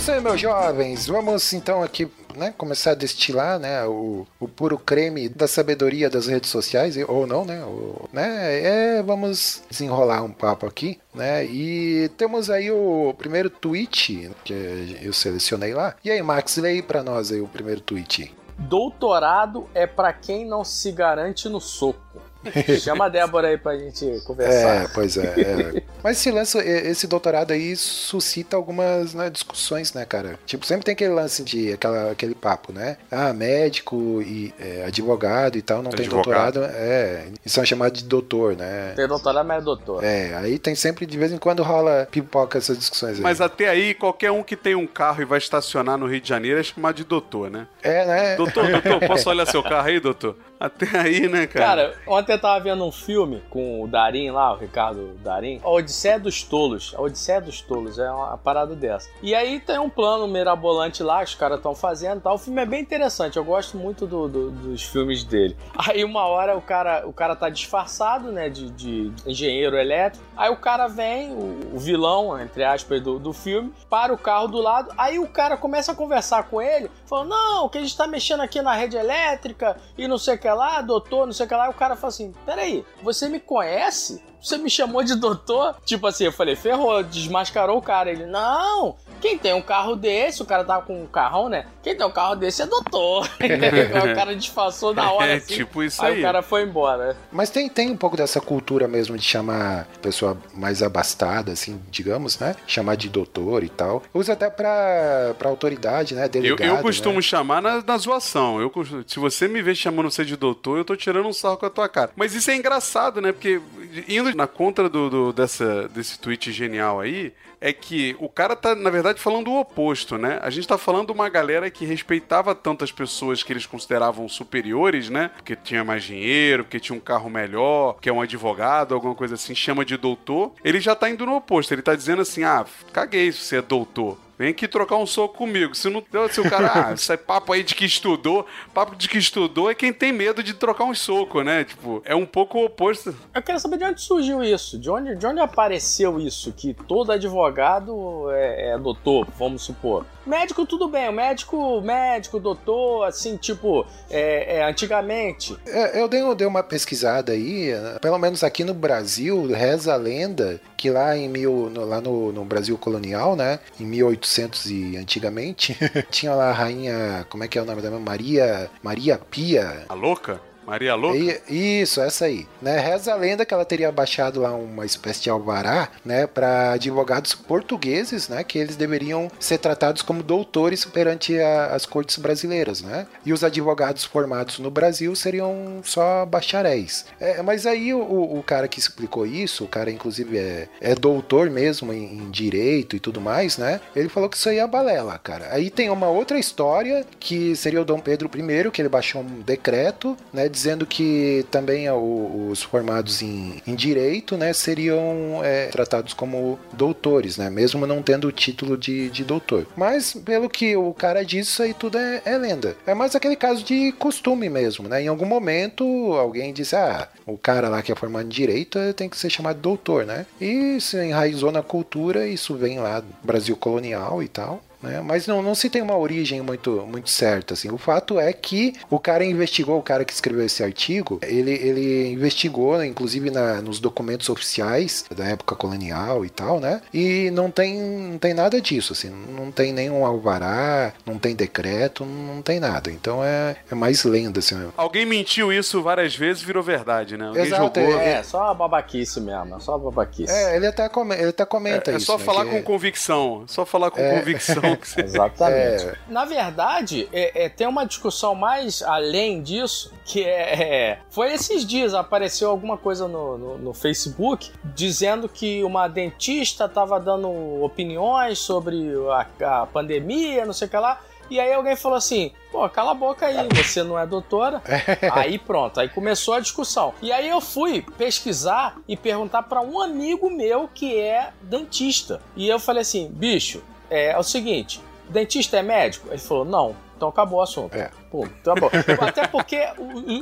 Isso 0.00 0.12
aí, 0.12 0.20
meus 0.20 0.40
jovens. 0.40 1.06
Vamos 1.06 1.52
então 1.52 1.82
aqui 1.82 2.10
né, 2.34 2.54
começar 2.56 2.92
a 2.92 2.94
destilar 2.94 3.58
né, 3.58 3.84
o, 3.86 4.26
o 4.38 4.48
puro 4.48 4.78
creme 4.78 5.28
da 5.28 5.46
sabedoria 5.46 6.08
das 6.08 6.26
redes 6.26 6.48
sociais, 6.48 6.96
ou 7.08 7.26
não, 7.26 7.44
né? 7.44 7.62
o- 7.64 8.08
né 8.12 8.60
é, 8.98 9.02
vamos 9.02 9.62
desenrolar 9.68 10.22
um 10.22 10.32
papo 10.32 10.66
aqui, 10.66 10.98
né? 11.14 11.44
E 11.44 12.08
temos 12.16 12.48
aí 12.48 12.70
o 12.70 13.14
primeiro 13.18 13.50
tweet 13.50 14.30
que 14.44 14.98
eu 15.02 15.12
selecionei 15.12 15.74
lá. 15.74 15.94
E 16.04 16.10
aí, 16.10 16.22
Max, 16.22 16.56
lê 16.56 16.70
aí 16.70 16.82
pra 16.82 17.02
nós 17.02 17.30
aí 17.30 17.40
o 17.40 17.48
primeiro 17.48 17.80
tweet. 17.80 18.32
Doutorado 18.58 19.68
é 19.74 19.86
pra 19.86 20.12
quem 20.12 20.46
não 20.46 20.64
se 20.64 20.92
garante 20.92 21.48
no 21.48 21.60
soco. 21.60 22.00
Chama 22.80 23.06
a 23.06 23.08
Débora 23.08 23.48
aí 23.48 23.58
pra 23.58 23.76
gente 23.76 24.20
conversar. 24.24 24.84
É, 24.84 24.88
pois 24.94 25.16
é. 25.16 25.40
é. 25.40 25.82
Mas 26.02 26.18
esse 26.18 26.30
lance, 26.30 26.58
esse 26.58 27.06
doutorado 27.06 27.52
aí 27.52 27.76
suscita 27.76 28.56
algumas 28.56 29.14
né, 29.14 29.28
discussões, 29.28 29.92
né, 29.92 30.04
cara? 30.04 30.38
Tipo, 30.46 30.64
sempre 30.64 30.84
tem 30.84 30.92
aquele 30.92 31.12
lance 31.12 31.42
de 31.42 31.72
aquela, 31.72 32.10
aquele 32.10 32.34
papo, 32.34 32.72
né? 32.72 32.96
Ah, 33.10 33.32
médico 33.32 34.22
e 34.22 34.54
é, 34.58 34.84
advogado 34.86 35.56
e 35.56 35.62
tal, 35.62 35.82
não 35.82 35.90
tem 35.90 36.06
Advogado. 36.06 36.54
doutorado. 36.54 36.74
É, 36.74 37.26
e 37.44 37.48
são 37.48 37.64
chamados 37.64 38.02
de 38.02 38.08
doutor, 38.08 38.56
né? 38.56 38.92
Tem 38.96 39.06
doutorado, 39.06 39.46
mas 39.46 39.60
é 39.60 39.64
doutor. 39.64 40.04
É, 40.04 40.34
aí 40.36 40.58
tem 40.58 40.74
sempre, 40.74 41.04
de 41.06 41.18
vez 41.18 41.32
em 41.32 41.38
quando 41.38 41.62
rola 41.62 42.08
pipoca 42.10 42.58
essas 42.58 42.78
discussões 42.78 43.16
aí. 43.16 43.22
Mas 43.22 43.40
até 43.40 43.68
aí, 43.68 43.94
qualquer 43.94 44.30
um 44.30 44.42
que 44.42 44.56
tem 44.56 44.74
um 44.74 44.86
carro 44.86 45.22
e 45.22 45.24
vai 45.24 45.38
estacionar 45.38 45.98
no 45.98 46.06
Rio 46.06 46.20
de 46.20 46.28
Janeiro 46.28 46.58
é 46.58 46.62
chamado 46.62 46.96
de 46.96 47.04
doutor, 47.04 47.50
né? 47.50 47.66
É, 47.82 48.06
né? 48.06 48.36
Doutor, 48.36 48.70
doutor, 48.70 49.00
posso 49.06 49.28
olhar 49.28 49.46
seu 49.46 49.62
carro 49.62 49.88
aí, 49.88 50.00
doutor? 50.00 50.36
Até 50.60 50.86
aí, 50.98 51.26
né, 51.26 51.46
cara? 51.46 51.64
Cara, 51.66 51.94
ontem 52.06 52.32
eu 52.34 52.38
tava 52.38 52.62
vendo 52.62 52.84
um 52.84 52.92
filme 52.92 53.42
com 53.48 53.82
o 53.82 53.88
Darim 53.88 54.30
lá, 54.30 54.52
o 54.52 54.56
Ricardo 54.58 55.14
Darim. 55.24 55.58
A 55.64 55.70
Odisseia 55.70 56.20
dos 56.20 56.42
Tolos. 56.42 56.94
A 56.98 57.00
Odisseia 57.00 57.40
dos 57.40 57.62
Tolos 57.62 57.98
é 57.98 58.10
uma 58.10 58.36
parada 58.36 58.74
dessa. 58.76 59.08
E 59.22 59.34
aí 59.34 59.58
tem 59.58 59.78
um 59.78 59.88
plano 59.88 60.28
mirabolante 60.28 61.02
lá, 61.02 61.22
os 61.22 61.34
caras 61.34 61.56
estão 61.56 61.74
fazendo 61.74 62.18
e 62.18 62.20
tal. 62.20 62.34
O 62.34 62.38
filme 62.38 62.60
é 62.60 62.66
bem 62.66 62.82
interessante, 62.82 63.38
eu 63.38 63.44
gosto 63.44 63.78
muito 63.78 64.06
do- 64.06 64.28
do- 64.28 64.50
dos 64.50 64.82
filmes 64.82 65.24
dele. 65.24 65.56
Aí 65.88 66.04
uma 66.04 66.26
hora 66.26 66.54
o 66.54 66.60
cara, 66.60 67.06
o 67.06 67.12
cara 67.12 67.34
tá 67.34 67.48
disfarçado, 67.48 68.30
né, 68.30 68.50
de, 68.50 68.68
de 68.70 69.12
engenheiro 69.26 69.78
elétrico. 69.78 70.22
Aí 70.36 70.50
o 70.50 70.56
cara 70.56 70.88
vem, 70.88 71.32
o, 71.32 71.70
o 71.76 71.78
vilão, 71.78 72.38
entre 72.38 72.64
aspas, 72.64 73.00
do, 73.00 73.18
do 73.18 73.32
filme, 73.32 73.72
para 73.88 74.12
o 74.12 74.18
carro 74.18 74.46
do 74.48 74.58
lado. 74.58 74.90
Aí 74.98 75.18
o 75.18 75.26
cara 75.26 75.56
começa 75.56 75.92
a 75.92 75.94
conversar 75.94 76.42
com 76.42 76.60
ele, 76.60 76.90
falando: 77.10 77.30
Não, 77.30 77.68
que 77.68 77.78
a 77.78 77.80
gente 77.80 77.96
tá 77.96 78.06
mexendo 78.06 78.40
aqui 78.40 78.62
na 78.62 78.74
rede 78.74 78.96
elétrica 78.96 79.76
e 79.98 80.06
não 80.06 80.16
sei 80.16 80.36
o 80.36 80.38
que 80.38 80.48
lá, 80.48 80.80
doutor, 80.80 81.26
não 81.26 81.32
sei 81.32 81.44
o 81.44 81.48
que 81.48 81.54
lá. 81.54 81.66
E 81.66 81.70
o 81.70 81.74
cara 81.74 81.96
fala 81.96 82.08
assim: 82.08 82.32
Peraí, 82.46 82.84
você 83.02 83.28
me 83.28 83.40
conhece? 83.40 84.22
Você 84.40 84.56
me 84.56 84.70
chamou 84.70 85.02
de 85.02 85.14
doutor? 85.16 85.76
Tipo 85.84 86.06
assim, 86.06 86.24
eu 86.24 86.32
falei, 86.32 86.56
ferrou, 86.56 87.02
desmascarou 87.02 87.76
o 87.76 87.82
cara. 87.82 88.10
Ele, 88.10 88.24
não, 88.24 88.96
quem 89.20 89.38
tem 89.38 89.52
um 89.54 89.62
carro 89.62 89.94
desse, 89.94 90.42
o 90.42 90.46
cara 90.46 90.64
tava 90.64 90.82
com 90.84 91.02
um 91.02 91.06
carrão, 91.06 91.48
né? 91.48 91.66
Quem 91.82 91.96
tem 91.96 92.06
um 92.06 92.10
carro 92.10 92.34
desse 92.34 92.62
é 92.62 92.66
doutor. 92.66 93.28
o 93.40 94.14
cara 94.14 94.34
disfarçou 94.34 94.94
na 94.94 95.10
hora. 95.12 95.26
É 95.26 95.34
assim. 95.36 95.54
tipo 95.54 95.82
isso 95.82 96.02
aí, 96.04 96.14
aí. 96.14 96.18
o 96.18 96.22
cara 96.22 96.42
foi 96.42 96.62
embora. 96.62 97.16
Mas 97.30 97.50
tem, 97.50 97.68
tem 97.68 97.90
um 97.90 97.96
pouco 97.96 98.16
dessa 98.16 98.40
cultura 98.40 98.88
mesmo 98.88 99.16
de 99.16 99.24
chamar 99.24 99.86
pessoa 100.02 100.36
mais 100.54 100.82
abastada, 100.82 101.52
assim, 101.52 101.80
digamos, 101.90 102.38
né? 102.38 102.56
Chamar 102.66 102.96
de 102.96 103.08
doutor 103.08 103.62
e 103.62 103.68
tal. 103.68 104.02
Usa 104.12 104.32
até 104.32 104.50
pra, 104.50 105.34
pra 105.38 105.48
autoridade, 105.48 106.14
né? 106.14 106.24
Eu, 106.24 106.28
Delegado, 106.28 106.76
eu 106.76 106.82
costumo 106.82 107.16
né? 107.16 107.22
chamar 107.22 107.60
na, 107.62 107.82
na 107.82 107.98
zoação. 107.98 108.60
Eu, 108.60 108.72
se 109.06 109.18
você 109.18 109.46
me 109.46 109.62
vê 109.62 109.74
chamando 109.74 110.10
você 110.10 110.24
de 110.24 110.36
doutor, 110.36 110.78
eu 110.78 110.84
tô 110.84 110.96
tirando 110.96 111.26
um 111.26 111.32
sarro 111.32 111.56
com 111.56 111.66
a 111.66 111.70
tua 111.70 111.88
cara. 111.88 112.10
Mas 112.16 112.34
isso 112.34 112.50
é 112.50 112.56
engraçado, 112.56 113.20
né? 113.20 113.32
Porque 113.32 113.60
indo 114.08 114.34
na 114.34 114.46
contra 114.46 114.88
do, 114.88 115.10
do- 115.10 115.32
dessa, 115.32 115.88
desse 115.88 116.18
tweet 116.18 116.52
genial 116.52 117.00
aí, 117.00 117.32
é 117.60 117.72
que 117.72 118.16
o 118.18 118.28
cara 118.28 118.56
tá, 118.56 118.74
na 118.74 118.90
verdade, 118.90 119.20
falando 119.20 119.48
o 119.48 119.60
oposto, 119.60 120.16
né? 120.16 120.38
A 120.42 120.48
gente 120.48 120.66
tá 120.66 120.78
falando 120.78 121.06
de 121.06 121.12
uma 121.12 121.28
galera 121.28 121.70
que 121.70 121.84
respeitava 121.84 122.54
tantas 122.54 122.90
pessoas 122.90 123.42
que 123.42 123.52
eles 123.52 123.66
consideravam 123.66 124.28
superiores, 124.28 125.10
né? 125.10 125.30
Porque 125.36 125.54
tinha 125.54 125.84
mais 125.84 126.02
dinheiro, 126.04 126.64
porque 126.64 126.80
tinha 126.80 126.96
um 126.96 127.00
carro 127.00 127.28
melhor, 127.28 127.98
que 128.00 128.08
é 128.08 128.12
um 128.12 128.20
advogado, 128.20 128.94
alguma 128.94 129.14
coisa 129.14 129.34
assim, 129.34 129.54
chama 129.54 129.84
de 129.84 129.96
doutor. 129.96 130.52
Ele 130.64 130.80
já 130.80 130.94
tá 130.94 131.10
indo 131.10 131.26
no 131.26 131.36
oposto. 131.36 131.72
Ele 131.72 131.82
tá 131.82 131.94
dizendo 131.94 132.22
assim: 132.22 132.44
ah, 132.44 132.64
caguei 132.92 133.30
se 133.30 133.38
você 133.38 133.56
é 133.56 133.62
doutor. 133.62 134.16
Vem 134.40 134.48
aqui 134.52 134.66
trocar 134.66 134.96
um 134.96 135.04
soco 135.04 135.36
comigo. 135.36 135.74
Se, 135.74 135.90
não, 135.90 136.02
se 136.30 136.40
o 136.40 136.48
cara, 136.48 136.88
ah, 136.88 136.92
isso 136.96 137.12
é 137.12 137.16
papo 137.18 137.52
aí 137.52 137.62
de 137.62 137.74
que 137.74 137.84
estudou, 137.84 138.46
papo 138.72 138.96
de 138.96 139.06
que 139.06 139.18
estudou 139.18 139.70
é 139.70 139.74
quem 139.74 139.92
tem 139.92 140.12
medo 140.12 140.42
de 140.42 140.54
trocar 140.54 140.84
um 140.84 140.94
soco, 140.94 141.42
né? 141.42 141.62
Tipo, 141.62 142.00
é 142.06 142.14
um 142.14 142.24
pouco 142.24 142.56
o 142.58 142.64
oposto. 142.64 143.14
Eu 143.34 143.42
quero 143.42 143.60
saber 143.60 143.76
de 143.76 143.84
onde 143.84 144.00
surgiu 144.00 144.42
isso, 144.42 144.78
de 144.78 144.88
onde, 144.88 145.14
de 145.14 145.26
onde 145.26 145.40
apareceu 145.40 146.18
isso, 146.18 146.54
que 146.54 146.72
todo 146.72 147.12
advogado 147.12 148.30
é, 148.30 148.70
é 148.70 148.78
doutor, 148.78 149.28
vamos 149.38 149.60
supor. 149.60 150.06
Médico, 150.24 150.64
tudo 150.64 150.88
bem, 150.88 151.08
o 151.08 151.12
médico, 151.12 151.80
médico, 151.82 152.40
doutor, 152.40 153.04
assim, 153.04 153.36
tipo, 153.36 153.84
é, 154.08 154.56
é, 154.58 154.64
antigamente. 154.64 155.54
É, 155.66 156.00
eu 156.00 156.08
dei, 156.08 156.22
eu 156.22 156.34
dei 156.34 156.46
uma 156.46 156.62
pesquisada 156.62 157.32
aí, 157.32 157.72
pelo 158.00 158.18
menos 158.18 158.42
aqui 158.42 158.64
no 158.64 158.72
Brasil, 158.72 159.46
reza 159.52 159.92
a 159.92 159.96
lenda 159.96 160.60
que 160.78 160.88
lá 160.88 161.14
em 161.14 161.28
mil, 161.28 161.68
no- 161.70 161.84
lá 161.84 162.00
no, 162.00 162.32
no 162.32 162.42
Brasil 162.44 162.78
colonial, 162.78 163.36
né, 163.36 163.58
em 163.78 163.84
1800 163.84 164.29
e 164.66 164.96
antigamente, 164.96 165.76
tinha 166.10 166.34
lá 166.34 166.50
a 166.50 166.52
rainha, 166.52 167.26
como 167.28 167.44
é 167.44 167.48
que 167.48 167.58
é 167.58 167.62
o 167.62 167.64
nome 167.64 167.82
dela? 167.82 167.98
Maria, 167.98 168.70
Maria 168.82 169.18
Pia. 169.18 169.86
A 169.88 169.94
louca? 169.94 170.40
Maria 170.70 170.94
Louca? 170.94 171.18
E- 171.48 171.80
isso, 171.82 172.00
essa 172.00 172.26
aí. 172.26 172.46
Né? 172.62 172.78
Reza 172.78 173.12
a 173.12 173.16
lenda 173.16 173.44
que 173.44 173.52
ela 173.52 173.64
teria 173.64 173.90
baixado 173.90 174.40
lá 174.40 174.54
uma 174.54 174.86
espécie 174.86 175.22
de 175.22 175.30
alvará, 175.30 175.88
né, 176.04 176.26
para 176.26 176.72
advogados 176.72 177.34
portugueses, 177.34 178.28
né, 178.28 178.44
que 178.44 178.56
eles 178.58 178.76
deveriam 178.76 179.28
ser 179.38 179.58
tratados 179.58 180.02
como 180.02 180.22
doutores 180.22 180.84
perante 180.84 181.38
a- 181.38 181.66
as 181.74 181.84
cortes 181.86 182.16
brasileiras, 182.18 182.82
né? 182.82 183.06
E 183.26 183.32
os 183.32 183.42
advogados 183.42 184.04
formados 184.04 184.58
no 184.60 184.70
Brasil 184.70 185.14
seriam 185.16 185.80
só 185.82 186.24
bacharéis. 186.24 187.04
É, 187.18 187.42
mas 187.42 187.66
aí 187.66 187.92
o, 187.92 188.00
o 188.38 188.42
cara 188.42 188.68
que 188.68 188.78
explicou 188.78 189.26
isso, 189.26 189.64
o 189.64 189.68
cara 189.68 189.90
inclusive 189.90 190.38
é, 190.38 190.68
é 190.80 190.94
doutor 190.94 191.50
mesmo 191.50 191.92
em, 191.92 192.04
em 192.14 192.30
direito 192.30 192.94
e 192.96 193.00
tudo 193.00 193.20
mais, 193.20 193.58
né? 193.58 193.80
Ele 193.96 194.08
falou 194.08 194.28
que 194.28 194.36
isso 194.36 194.48
aí 194.48 194.58
é 194.58 194.66
balela, 194.66 195.18
cara. 195.18 195.48
Aí 195.52 195.70
tem 195.70 195.90
uma 195.90 196.08
outra 196.08 196.38
história 196.38 197.04
que 197.18 197.56
seria 197.56 197.80
o 197.82 197.84
Dom 197.84 197.98
Pedro 197.98 198.30
I, 198.34 198.70
que 198.70 198.80
ele 198.80 198.88
baixou 198.88 199.22
um 199.22 199.40
decreto, 199.40 200.16
né, 200.32 200.48
dizendo 200.60 200.84
que 200.84 201.46
também 201.50 201.90
os 201.90 202.62
formados 202.62 203.22
em, 203.22 203.62
em 203.66 203.74
direito, 203.74 204.36
né, 204.36 204.52
seriam 204.52 205.40
é, 205.42 205.68
tratados 205.68 206.12
como 206.12 206.58
doutores, 206.74 207.38
né, 207.38 207.48
mesmo 207.48 207.86
não 207.86 208.02
tendo 208.02 208.28
o 208.28 208.32
título 208.32 208.76
de, 208.76 209.08
de 209.08 209.24
doutor. 209.24 209.66
Mas 209.74 210.12
pelo 210.12 210.50
que 210.50 210.76
o 210.76 210.92
cara 210.92 211.24
disse, 211.24 211.50
isso 211.50 211.62
aí 211.62 211.72
tudo 211.72 211.96
é, 211.96 212.20
é 212.26 212.36
lenda. 212.36 212.76
É 212.86 212.92
mais 212.92 213.16
aquele 213.16 213.36
caso 213.36 213.64
de 213.64 213.92
costume 213.92 214.50
mesmo, 214.50 214.86
né? 214.86 215.02
Em 215.02 215.08
algum 215.08 215.24
momento 215.24 215.84
alguém 216.12 216.52
disse, 216.52 216.76
ah, 216.76 217.08
o 217.26 217.38
cara 217.38 217.68
lá 217.68 217.80
que 217.80 217.90
é 217.90 217.94
formado 217.94 218.26
em 218.26 218.28
direito 218.28 218.78
eh, 218.78 218.92
tem 218.92 219.08
que 219.08 219.16
ser 219.16 219.30
chamado 219.30 219.58
doutor, 219.60 220.04
né? 220.04 220.26
E 220.40 220.78
se 220.80 220.96
enraizou 221.02 221.50
na 221.50 221.62
cultura, 221.62 222.26
isso 222.26 222.54
vem 222.54 222.78
lá 222.78 223.00
do 223.00 223.06
Brasil 223.22 223.56
colonial 223.56 224.22
e 224.22 224.28
tal. 224.28 224.62
Né? 224.82 225.00
Mas 225.00 225.26
não, 225.26 225.42
não 225.42 225.54
se 225.54 225.68
tem 225.70 225.82
uma 225.82 225.96
origem 225.96 226.40
muito, 226.40 226.70
muito 226.86 227.10
certa. 227.10 227.54
Assim. 227.54 227.70
O 227.70 227.78
fato 227.78 228.18
é 228.18 228.32
que 228.32 228.74
o 228.88 228.98
cara 228.98 229.24
investigou, 229.24 229.78
o 229.78 229.82
cara 229.82 230.04
que 230.04 230.12
escreveu 230.12 230.44
esse 230.44 230.62
artigo, 230.62 231.18
ele, 231.22 231.52
ele 231.52 232.08
investigou, 232.12 232.78
né, 232.78 232.86
inclusive 232.86 233.30
na, 233.30 233.60
nos 233.60 233.78
documentos 233.78 234.28
oficiais 234.28 235.04
da 235.14 235.24
época 235.26 235.54
colonial 235.54 236.24
e 236.24 236.30
tal, 236.30 236.60
né? 236.60 236.80
E 236.92 237.30
não 237.32 237.50
tem, 237.50 237.78
não 237.78 238.18
tem 238.18 238.34
nada 238.34 238.60
disso, 238.60 238.92
assim. 238.92 239.10
Não 239.10 239.50
tem 239.50 239.72
nenhum 239.72 240.04
alvará, 240.04 240.92
não 241.04 241.18
tem 241.18 241.34
decreto, 241.34 242.04
não 242.04 242.42
tem 242.42 242.60
nada. 242.60 242.90
Então 242.90 243.22
é, 243.24 243.56
é 243.70 243.74
mais 243.74 244.04
lenda, 244.04 244.38
assim. 244.40 244.56
Alguém 244.76 245.04
mentiu 245.06 245.52
isso 245.52 245.82
várias 245.82 246.14
vezes 246.14 246.42
e 246.42 246.46
virou 246.46 246.62
verdade, 246.62 247.16
né? 247.16 247.26
Alguém 247.26 247.42
Exato, 247.44 247.80
jogou. 247.80 248.00
É, 248.00 248.22
só 248.22 248.44
uma 248.44 248.54
babaquice 248.54 249.20
mesmo, 249.20 249.56
é 249.56 249.60
só 249.60 249.72
uma 249.76 249.90
babaquice. 249.90 250.32
É, 250.32 250.56
ele 250.56 250.66
até, 250.66 250.88
come, 250.88 251.14
ele 251.14 251.28
até 251.28 251.44
comenta 251.44 251.90
É, 251.90 251.94
é 251.94 251.96
isso. 251.96 252.06
só 252.06 252.18
né, 252.18 252.24
falar 252.24 252.44
com 252.46 252.56
é- 252.56 252.62
convicção. 252.62 253.44
Só 253.46 253.64
falar 253.66 253.90
com 253.90 254.00
convicção 254.10 254.62
você. 254.76 255.00
Exatamente. 255.02 255.84
É. 255.86 255.94
Na 256.08 256.24
verdade, 256.24 257.08
é- 257.12 257.44
é, 257.44 257.48
tem 257.48 257.66
uma 257.66 257.84
discussão 257.84 258.34
mais 258.34 258.82
além 258.82 259.42
disso, 259.42 259.92
que 260.04 260.24
é, 260.24 260.62
é, 260.62 260.98
Foi 261.10 261.32
esses 261.32 261.64
dias, 261.64 261.94
apareceu 261.94 262.50
alguma 262.50 262.76
coisa 262.76 263.06
no, 263.06 263.38
no, 263.38 263.58
no 263.58 263.72
Facebook 263.74 264.50
dizendo 264.74 265.28
que 265.28 265.62
uma 265.64 265.88
dentista 265.88 266.64
estava 266.64 266.98
dando 266.98 267.28
opiniões 267.62 268.38
sobre 268.38 268.92
a, 269.40 269.62
a 269.62 269.66
pandemia, 269.66 270.44
não 270.44 270.52
sei 270.52 270.66
o 270.66 270.70
que 270.70 270.76
lá. 270.76 271.00
E 271.30 271.38
aí 271.38 271.52
alguém 271.52 271.76
falou 271.76 271.96
assim, 271.96 272.32
pô, 272.50 272.68
cala 272.68 272.90
a 272.90 272.94
boca 272.94 273.24
aí, 273.24 273.46
você 273.54 273.84
não 273.84 273.96
é 273.96 274.04
doutora. 274.04 274.60
aí 275.12 275.38
pronto, 275.38 275.78
aí 275.78 275.88
começou 275.88 276.34
a 276.34 276.40
discussão. 276.40 276.92
E 277.00 277.12
aí 277.12 277.28
eu 277.28 277.40
fui 277.40 277.82
pesquisar 277.96 278.76
e 278.88 278.96
perguntar 278.96 279.44
para 279.44 279.60
um 279.60 279.80
amigo 279.80 280.28
meu 280.28 280.68
que 280.74 280.98
é 280.98 281.30
dentista. 281.40 282.20
E 282.34 282.48
eu 282.48 282.58
falei 282.58 282.82
assim, 282.82 283.08
bicho, 283.08 283.62
é, 283.90 284.12
é 284.12 284.18
o 284.18 284.22
seguinte, 284.22 284.80
dentista 285.08 285.58
é 285.58 285.62
médico? 285.62 286.08
Ele 286.08 286.18
falou, 286.18 286.44
não. 286.44 286.76
Então 286.96 287.08
acabou 287.08 287.38
o 287.38 287.42
assunto. 287.42 287.74
É. 287.74 287.90
Pô, 288.10 288.28
tá 288.44 288.54
bom. 288.54 288.68
Até 289.00 289.26
porque 289.26 289.58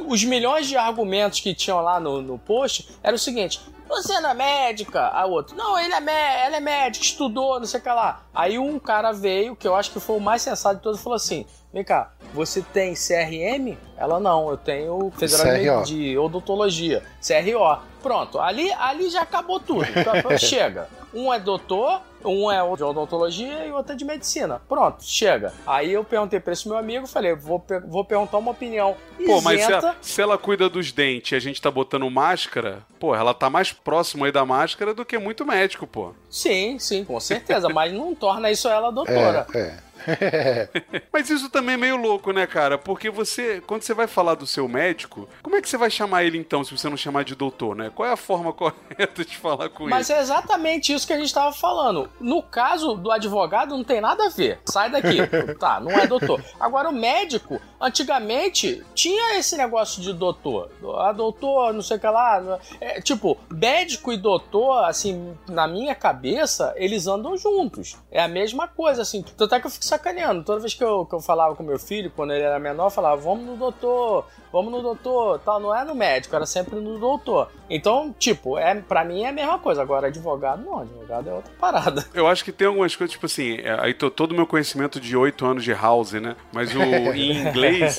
os 0.06 0.22
milhões 0.22 0.68
de 0.68 0.76
argumentos 0.76 1.40
que 1.40 1.52
tinham 1.52 1.80
lá 1.80 1.98
no, 1.98 2.22
no 2.22 2.38
post 2.38 2.88
era 3.02 3.16
o 3.16 3.18
seguinte: 3.18 3.60
você 3.88 4.20
não 4.20 4.30
é 4.30 4.34
médica? 4.34 5.08
A 5.08 5.26
outro, 5.26 5.56
não, 5.56 5.76
ele 5.76 5.92
é 5.92 5.98
mé 5.98 6.46
ela 6.46 6.56
é 6.58 6.60
médica, 6.60 7.04
estudou, 7.04 7.58
não 7.58 7.66
sei 7.66 7.80
o 7.80 7.82
que 7.82 7.88
lá. 7.88 8.22
Aí 8.32 8.60
um 8.60 8.78
cara 8.78 9.10
veio, 9.10 9.56
que 9.56 9.66
eu 9.66 9.74
acho 9.74 9.90
que 9.90 9.98
foi 9.98 10.16
o 10.18 10.20
mais 10.20 10.42
sensato 10.42 10.76
de 10.76 10.82
todos, 10.82 11.00
e 11.00 11.02
falou 11.02 11.16
assim: 11.16 11.44
vem 11.72 11.82
cá, 11.82 12.12
você 12.32 12.62
tem 12.62 12.94
CRM? 12.94 13.76
Ela 13.96 14.20
não, 14.20 14.50
eu 14.50 14.56
tenho 14.56 15.10
Federal 15.16 15.80
CRO. 15.80 15.84
de 15.84 16.16
Odontologia, 16.18 17.02
CRO. 17.20 17.78
Pronto, 18.02 18.38
ali, 18.38 18.72
ali 18.72 19.10
já 19.10 19.22
acabou 19.22 19.58
tudo. 19.58 19.84
Então, 19.84 20.14
Chega. 20.38 20.88
um 21.12 21.32
é 21.32 21.40
doutor, 21.40 22.00
um 22.24 22.50
é 22.50 22.58
de 22.76 22.84
odontologia 22.84 23.66
e 23.66 23.72
outro 23.72 23.92
é 23.92 23.96
de 23.96 24.04
medicina. 24.04 24.60
Pronto, 24.68 25.02
chega. 25.02 25.52
Aí 25.66 25.92
eu 25.92 26.04
perguntei 26.04 26.38
pra 26.38 26.52
esse 26.52 26.68
meu 26.68 26.76
amigo, 26.76 27.06
falei, 27.06 27.34
vou, 27.34 27.64
vou 27.86 28.04
perguntar 28.04 28.38
uma 28.38 28.52
opinião 28.52 28.96
Pô, 29.26 29.40
mas 29.40 29.60
se 29.60 29.66
isenta. 29.70 29.86
ela, 29.86 29.96
se 30.00 30.22
ela 30.22 30.38
cuida 30.38 30.68
dos 30.68 30.92
dentes 30.92 31.32
e 31.32 31.34
a 31.34 31.40
gente 31.40 31.60
tá 31.60 31.70
botando 31.70 32.08
máscara, 32.08 32.78
pô, 33.00 33.14
ela 33.14 33.34
tá 33.34 33.50
mais 33.50 33.72
próxima 33.72 34.26
aí 34.26 34.32
da 34.32 34.44
máscara 34.44 34.94
do 34.94 35.04
que 35.04 35.18
muito 35.18 35.44
médico, 35.44 35.86
pô. 35.86 36.12
Sim, 36.30 36.78
sim, 36.78 37.04
com 37.04 37.18
certeza, 37.18 37.68
mas 37.68 37.92
não 37.92 38.14
torna 38.14 38.50
isso 38.50 38.68
ela 38.68 38.90
doutora. 38.92 39.46
É, 39.54 39.58
é. 39.58 39.76
Mas 41.12 41.30
isso 41.30 41.48
também 41.50 41.74
é 41.74 41.78
meio 41.78 41.96
louco, 41.96 42.32
né, 42.32 42.46
cara? 42.46 42.78
Porque 42.78 43.10
você, 43.10 43.60
quando 43.66 43.82
você 43.82 43.94
vai 43.94 44.06
falar 44.06 44.34
do 44.34 44.46
seu 44.46 44.68
médico, 44.68 45.28
como 45.42 45.56
é 45.56 45.62
que 45.62 45.68
você 45.68 45.76
vai 45.76 45.90
chamar 45.90 46.24
ele 46.24 46.38
então, 46.38 46.64
se 46.64 46.76
você 46.76 46.88
não 46.88 46.96
chamar 46.96 47.24
de 47.24 47.34
doutor, 47.34 47.74
né? 47.74 47.90
Qual 47.94 48.08
é 48.08 48.12
a 48.12 48.16
forma 48.16 48.52
correta 48.54 49.24
de 49.24 49.36
falar 49.36 49.68
com 49.68 49.88
Mas 49.88 50.10
ele? 50.10 50.18
é 50.18 50.22
exatamente 50.22 50.92
isso 50.92 51.06
que 51.06 51.12
a 51.12 51.18
gente 51.18 51.32
tava 51.32 51.52
falando. 51.52 52.08
No 52.20 52.42
caso 52.42 52.94
do 52.94 53.10
advogado, 53.10 53.76
não 53.76 53.84
tem 53.84 54.00
nada 54.00 54.26
a 54.26 54.28
ver. 54.28 54.60
Sai 54.66 54.90
daqui. 54.90 55.18
tá, 55.58 55.80
não 55.80 55.90
é 55.90 56.06
doutor. 56.06 56.42
Agora, 56.58 56.88
o 56.88 56.92
médico, 56.92 57.60
antigamente, 57.80 58.82
tinha 58.94 59.38
esse 59.38 59.56
negócio 59.56 60.02
de 60.02 60.12
doutor. 60.12 60.70
Ah, 60.98 61.12
doutor, 61.12 61.72
não 61.72 61.82
sei 61.82 61.96
o 61.96 62.00
que 62.00 62.06
lá. 62.06 62.58
É, 62.80 63.00
tipo, 63.00 63.38
médico 63.50 64.12
e 64.12 64.16
doutor, 64.16 64.84
assim, 64.84 65.36
na 65.48 65.66
minha 65.66 65.94
cabeça, 65.94 66.72
eles 66.76 67.06
andam 67.06 67.36
juntos. 67.36 67.96
É 68.10 68.22
a 68.22 68.28
mesma 68.28 68.68
coisa, 68.68 69.02
assim. 69.02 69.22
Tanto 69.36 69.54
é 69.54 69.60
que 69.60 69.66
eu 69.66 69.70
fico 69.70 69.84
sacaneando. 69.88 70.44
Toda 70.44 70.60
vez 70.60 70.74
que 70.74 70.84
eu, 70.84 71.04
que 71.06 71.14
eu 71.14 71.20
falava 71.20 71.56
com 71.56 71.62
meu 71.62 71.78
filho, 71.78 72.12
quando 72.14 72.32
ele 72.32 72.42
era 72.42 72.58
menor, 72.58 72.86
eu 72.86 72.90
falava, 72.90 73.20
vamos 73.20 73.44
no 73.44 73.56
doutor, 73.56 74.26
vamos 74.52 74.72
no 74.72 74.82
doutor, 74.82 75.38
tal. 75.40 75.58
Não 75.60 75.74
é 75.74 75.84
no 75.84 75.94
médico, 75.94 76.34
era 76.34 76.46
sempre 76.46 76.76
no 76.76 76.98
doutor. 76.98 77.48
Então, 77.70 78.14
tipo, 78.18 78.58
é, 78.58 78.74
pra 78.76 79.04
mim 79.04 79.24
é 79.24 79.28
a 79.28 79.32
mesma 79.32 79.58
coisa. 79.58 79.82
Agora, 79.82 80.06
advogado, 80.08 80.64
não. 80.64 80.80
Advogado 80.80 81.28
é 81.28 81.32
outra 81.32 81.52
parada. 81.60 82.04
Eu 82.14 82.26
acho 82.26 82.44
que 82.44 82.52
tem 82.52 82.66
algumas 82.66 82.96
coisas, 82.96 83.12
tipo 83.12 83.26
assim, 83.26 83.58
é, 83.58 83.76
aí 83.80 83.92
tô, 83.94 84.10
todo 84.10 84.32
o 84.32 84.34
meu 84.34 84.46
conhecimento 84.46 84.98
de 85.00 85.16
oito 85.16 85.44
anos 85.44 85.62
de 85.64 85.72
house, 85.72 86.12
né? 86.12 86.34
Mas 86.52 86.74
o, 86.74 86.80
em 86.82 87.32
inglês, 87.46 87.96